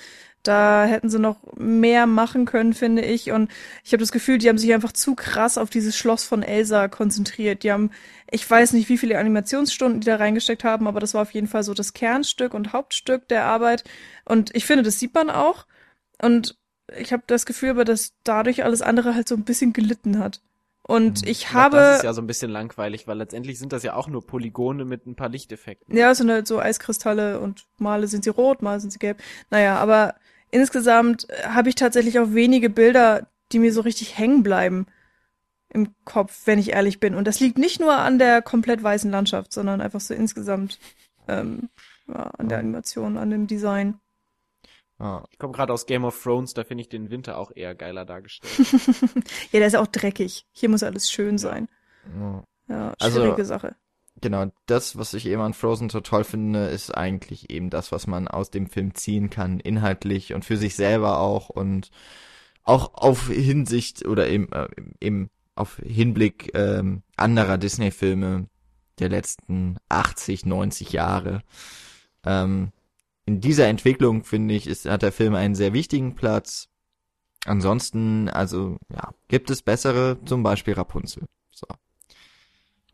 [0.47, 3.31] da hätten sie noch mehr machen können, finde ich.
[3.31, 3.51] Und
[3.83, 6.87] ich habe das Gefühl, die haben sich einfach zu krass auf dieses Schloss von Elsa
[6.87, 7.63] konzentriert.
[7.63, 7.91] Die haben,
[8.31, 11.47] ich weiß nicht, wie viele Animationsstunden die da reingesteckt haben, aber das war auf jeden
[11.47, 13.83] Fall so das Kernstück und Hauptstück der Arbeit.
[14.25, 15.65] Und ich finde, das sieht man auch.
[16.21, 16.57] Und
[16.97, 20.41] ich habe das Gefühl, aber dass dadurch alles andere halt so ein bisschen gelitten hat.
[20.83, 21.27] Und Mhm.
[21.27, 23.93] ich glaub, habe Das ist ja so ein bisschen langweilig, weil letztendlich sind das ja
[23.93, 25.97] auch nur Polygone mit ein paar Lichteffekten.
[25.97, 29.21] Ja, es sind halt so Eiskristalle und mal sind sie rot, mal sind sie gelb.
[29.49, 30.15] Naja, aber
[30.51, 34.87] insgesamt äh, habe ich tatsächlich auch wenige Bilder, die mir so richtig hängen bleiben
[35.69, 37.15] im Kopf, wenn ich ehrlich bin.
[37.15, 40.79] Und das liegt nicht nur an der komplett weißen Landschaft, sondern einfach so insgesamt
[41.27, 41.69] ähm,
[42.07, 43.99] ja, an der Animation, an dem Design.
[44.99, 45.23] Ja.
[45.29, 48.05] Ich komme gerade aus Game of Thrones, da finde ich den Winter auch eher geiler
[48.05, 48.57] dargestellt.
[49.51, 50.45] ja, der ist auch dreckig.
[50.53, 51.67] Hier muss alles schön sein.
[52.19, 52.43] ja.
[52.69, 53.75] Ja, Also- schwierige Sache.
[54.19, 58.07] Genau, das, was ich eben an Frozen so toll finde, ist eigentlich eben das, was
[58.07, 61.91] man aus dem Film ziehen kann, inhaltlich und für sich selber auch und
[62.63, 64.67] auch auf Hinsicht oder eben, äh,
[65.01, 68.47] eben auf Hinblick ähm, anderer Disney-Filme
[68.99, 71.43] der letzten 80, 90 Jahre.
[72.25, 72.71] Ähm,
[73.25, 76.69] in dieser Entwicklung, finde ich, ist, hat der Film einen sehr wichtigen Platz.
[77.45, 81.25] Ansonsten, also, ja, gibt es bessere, zum Beispiel Rapunzel.
[81.51, 81.67] So.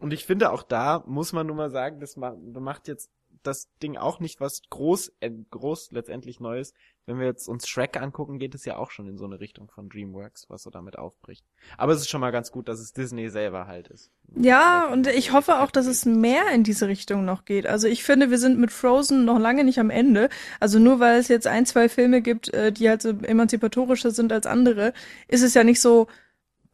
[0.04, 3.10] Und ich finde auch da muss man nur mal sagen, das ma- macht jetzt
[3.42, 6.74] das Ding auch nicht was groß, äh, groß letztendlich Neues.
[7.06, 9.70] Wenn wir jetzt uns Shrek angucken, geht es ja auch schon in so eine Richtung
[9.70, 11.46] von DreamWorks, was so damit aufbricht.
[11.78, 14.12] Aber es ist schon mal ganz gut, dass es Disney selber halt ist.
[14.36, 17.68] Ja, und ich hoffe auch, dass es mehr in diese Richtung noch geht.
[17.68, 20.30] Also ich finde, wir sind mit Frozen noch lange nicht am Ende.
[20.62, 24.32] Also nur weil es jetzt ein, zwei Filme gibt, äh, die halt so emanzipatorischer sind
[24.32, 24.94] als andere,
[25.28, 26.08] ist es ja nicht so,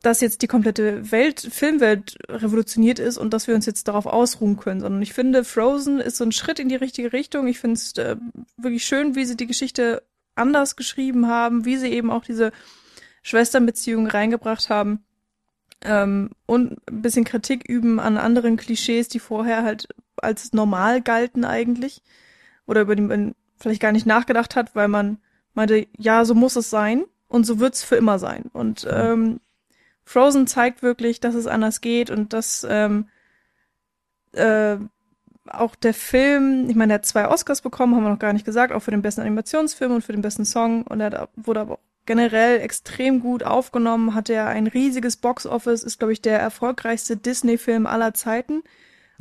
[0.02, 4.58] dass jetzt die komplette Welt, Filmwelt revolutioniert ist und dass wir uns jetzt darauf ausruhen
[4.58, 7.48] können, sondern ich finde, Frozen ist so ein Schritt in die richtige Richtung.
[7.48, 8.16] Ich finde es äh,
[8.58, 10.04] wirklich schön, wie sie die Geschichte
[10.36, 12.52] anders geschrieben haben, wie sie eben auch diese
[13.24, 15.04] Schwesternbeziehung reingebracht haben
[15.82, 21.44] ähm, und ein bisschen Kritik üben an anderen Klischees, die vorher halt als normal galten
[21.44, 22.02] eigentlich
[22.66, 25.18] oder über die man vielleicht gar nicht nachgedacht hat, weil man
[25.54, 28.46] meinte, ja, so muss es sein und so wird's für immer sein.
[28.54, 29.42] Und ähm,
[30.10, 33.10] Frozen zeigt wirklich, dass es anders geht und dass ähm,
[34.32, 34.78] äh,
[35.46, 38.44] auch der Film, ich meine, er hat zwei Oscars bekommen, haben wir noch gar nicht
[38.44, 41.74] gesagt, auch für den besten Animationsfilm und für den besten Song und er wurde aber
[41.76, 47.16] auch generell extrem gut aufgenommen, hatte er ein riesiges Box-Office, ist, glaube ich, der erfolgreichste
[47.16, 48.64] Disney-Film aller Zeiten.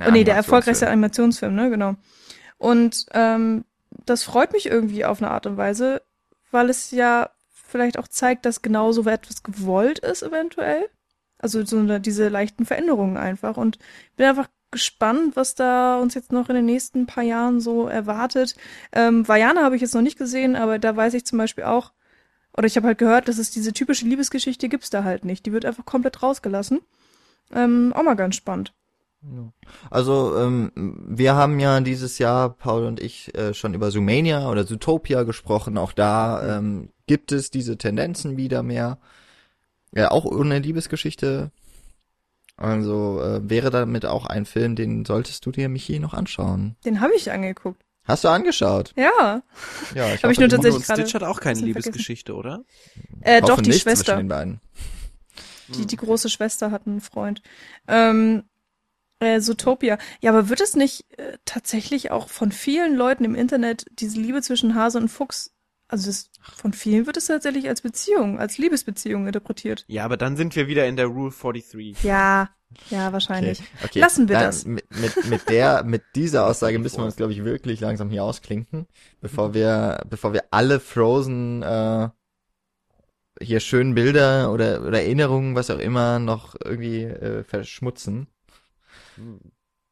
[0.00, 1.96] oh, nee, der erfolgreichste Animationsfilm, ne, genau.
[2.56, 3.66] Und ähm,
[4.06, 6.00] das freut mich irgendwie auf eine Art und Weise,
[6.50, 7.28] weil es ja
[7.68, 10.88] vielleicht auch zeigt, dass genau so etwas gewollt ist, eventuell.
[11.38, 13.56] Also so eine, diese leichten Veränderungen einfach.
[13.56, 13.78] Und
[14.16, 18.56] bin einfach gespannt, was da uns jetzt noch in den nächsten paar Jahren so erwartet.
[18.92, 21.92] Ähm, Vajana habe ich jetzt noch nicht gesehen, aber da weiß ich zum Beispiel auch,
[22.56, 25.46] oder ich habe halt gehört, dass es diese typische Liebesgeschichte gibt's da halt nicht.
[25.46, 26.80] Die wird einfach komplett rausgelassen.
[27.54, 28.74] Ähm, auch mal ganz spannend.
[29.90, 34.64] Also ähm, wir haben ja dieses Jahr, Paul und ich, äh, schon über Zoomania oder
[34.66, 35.76] Zootopia gesprochen.
[35.76, 38.98] Auch da ähm, gibt es diese Tendenzen wieder mehr.
[39.92, 41.50] Ja, auch ohne Liebesgeschichte.
[42.56, 46.76] Also äh, wäre damit auch ein Film, den solltest du dir, Michi, noch anschauen.
[46.84, 47.84] Den habe ich angeguckt.
[48.04, 48.94] Hast du angeschaut?
[48.96, 49.42] Ja.
[49.94, 52.64] Ja, ich Hab ich nur tatsächlich gerade Stitch hat auch keine Liebesgeschichte, oder?
[53.20, 54.16] Äh, doch, die Schwester.
[54.16, 54.60] den beiden.
[55.68, 57.42] Die, die große Schwester hat einen Freund.
[57.86, 58.44] Ähm,
[59.20, 59.98] äh, Zootopia.
[60.20, 64.42] Ja, aber wird es nicht äh, tatsächlich auch von vielen Leuten im Internet diese Liebe
[64.42, 65.52] zwischen Hase und Fuchs,
[65.88, 69.84] also das, von vielen wird es tatsächlich als Beziehung, als Liebesbeziehung interpretiert.
[69.88, 72.02] Ja, aber dann sind wir wieder in der Rule 43.
[72.02, 72.50] Ja,
[72.90, 73.60] ja, wahrscheinlich.
[73.60, 74.00] Okay, okay.
[74.00, 74.66] Lassen wir Dann das.
[74.66, 78.22] Mit, mit, mit der, mit dieser Aussage müssen wir uns, glaube ich, wirklich langsam hier
[78.24, 78.86] ausklinken,
[79.22, 82.08] bevor wir, bevor wir alle Frozen, äh,
[83.40, 88.26] hier schönen Bilder oder, oder Erinnerungen, was auch immer, noch irgendwie äh, verschmutzen.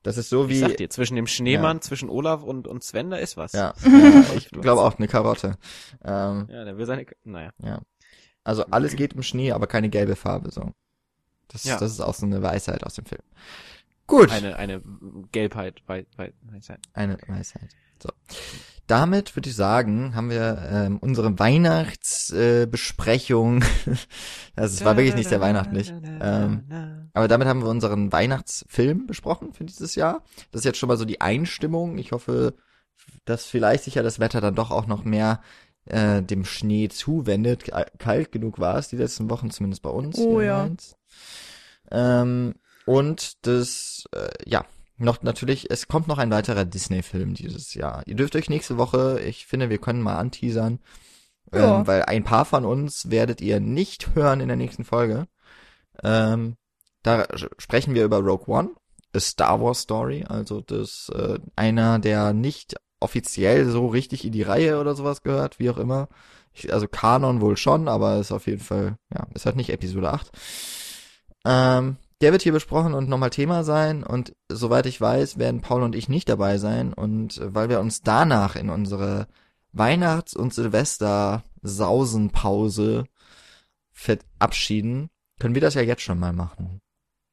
[0.03, 3.11] Das ist so Ich wie, sag dir, zwischen dem Schneemann, zwischen Olaf und, und Sven,
[3.11, 3.53] da ist was.
[3.53, 5.57] ja, ja ich glaube auch eine Karotte.
[6.05, 7.51] Ähm, Ja, der will seine, naja.
[8.45, 10.73] also alles geht im Schnee, aber keine gelbe Farbe, so.
[11.49, 11.79] Das, Ja.
[11.79, 13.23] das ist auch so eine Weisheit aus dem Film.
[14.07, 14.31] Gut.
[14.31, 14.81] Eine, eine
[15.33, 16.81] Gelbheit, Wei- Wei- Weisheit.
[16.93, 17.71] Eine Weisheit.
[18.01, 18.11] So.
[18.87, 23.63] Damit würde ich sagen, haben wir ähm, unsere Weihnachtsbesprechung.
[23.63, 23.67] Äh,
[24.55, 25.93] also es war wirklich nicht sehr weihnachtlich.
[26.21, 26.65] Ähm,
[27.13, 30.23] aber damit haben wir unseren Weihnachtsfilm besprochen für dieses Jahr.
[30.53, 31.99] Das ist jetzt schon mal so die Einstimmung.
[31.99, 32.55] Ich hoffe,
[33.25, 35.41] dass vielleicht sich ja das Wetter dann doch auch noch mehr
[35.87, 37.65] äh, dem Schnee zuwendet.
[37.65, 40.19] Ka- Kalt genug war es die letzten Wochen, zumindest bei uns.
[40.19, 40.69] Oh ja.
[41.91, 42.55] Ähm,
[42.85, 44.65] und das, äh, ja,
[44.99, 48.03] noch natürlich, es kommt noch ein weiterer Disney-Film dieses Jahr.
[48.07, 50.81] Ihr dürft euch nächste Woche, ich finde, wir können mal anteasern,
[51.53, 51.81] Ja.
[51.81, 55.27] ähm, weil ein paar von uns werdet ihr nicht hören in der nächsten Folge.
[56.03, 56.57] Ähm,
[57.03, 57.27] da
[57.59, 58.71] sprechen wir über Rogue One,
[59.15, 64.43] A Star Wars Story, also das äh, einer, der nicht offiziell so richtig in die
[64.43, 66.09] Reihe oder sowas gehört, wie auch immer.
[66.53, 70.11] Ich, also Kanon wohl schon, aber ist auf jeden Fall, ja, ist halt nicht Episode
[70.11, 70.31] 8.
[71.45, 75.83] Ähm, der wird hier besprochen und nochmal Thema sein und soweit ich weiß, werden Paul
[75.83, 79.29] und ich nicht dabei sein und äh, weil wir uns danach in unsere
[79.73, 83.05] Weihnachts- und Silvester-Sausenpause
[83.93, 86.81] verabschieden, können wir das ja jetzt schon mal machen.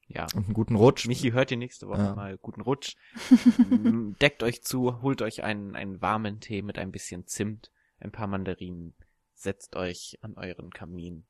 [0.07, 0.27] ja.
[0.35, 1.07] Und einen guten Rutsch.
[1.07, 2.15] Michi hört ihr nächste Woche Ja.
[2.15, 2.37] mal.
[2.37, 2.95] Guten Rutsch.
[3.71, 8.11] M, Deckt euch zu, holt euch einen, einen warmen Tee mit ein bisschen Zimt, ein
[8.11, 8.93] paar Mandarinen,
[9.33, 11.25] setzt euch an euren Kamin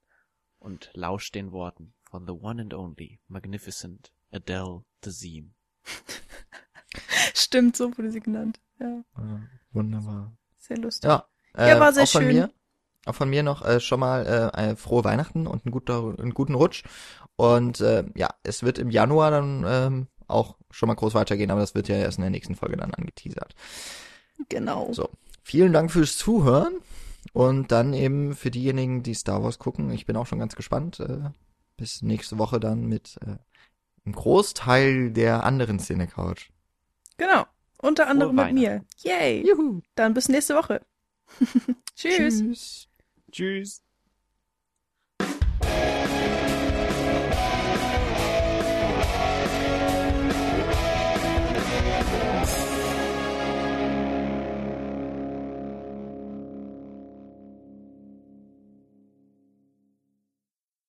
[0.59, 5.55] und lauscht den Worten von the one and only magnificent Adele Dazeem.
[7.33, 8.59] Stimmt, so wurde sie genannt.
[8.79, 9.41] Ja, Ja,
[9.71, 10.37] wunderbar.
[10.59, 11.09] sehr lustig.
[11.09, 11.25] Ja,
[11.57, 12.35] Ja, äh, war sehr auch von schön.
[12.35, 12.51] mir.
[13.07, 16.35] Auch von mir noch äh, schon mal äh, eine frohe Weihnachten und einen, guter, einen
[16.35, 16.83] guten Rutsch.
[17.35, 21.61] Und äh, ja, es wird im Januar dann ähm, auch schon mal groß weitergehen, aber
[21.61, 23.55] das wird ja erst in der nächsten Folge dann angeteasert.
[24.49, 24.93] Genau.
[24.93, 25.09] So.
[25.41, 26.75] Vielen Dank fürs Zuhören
[27.33, 29.89] und dann eben für diejenigen, die Star Wars gucken.
[29.89, 30.99] Ich bin auch schon ganz gespannt.
[30.99, 31.31] Äh,
[31.77, 33.37] bis nächste Woche dann mit äh,
[34.05, 36.49] einem Großteil der anderen Szene Couch.
[37.17, 37.45] Genau.
[37.81, 38.85] Unter anderem mit mir.
[39.03, 39.45] Yay.
[39.45, 39.81] Juhu.
[39.95, 40.85] Dann bis nächste Woche.
[41.95, 42.39] Tschüss.
[42.39, 42.87] Tschüss.
[43.31, 43.83] Tschüss.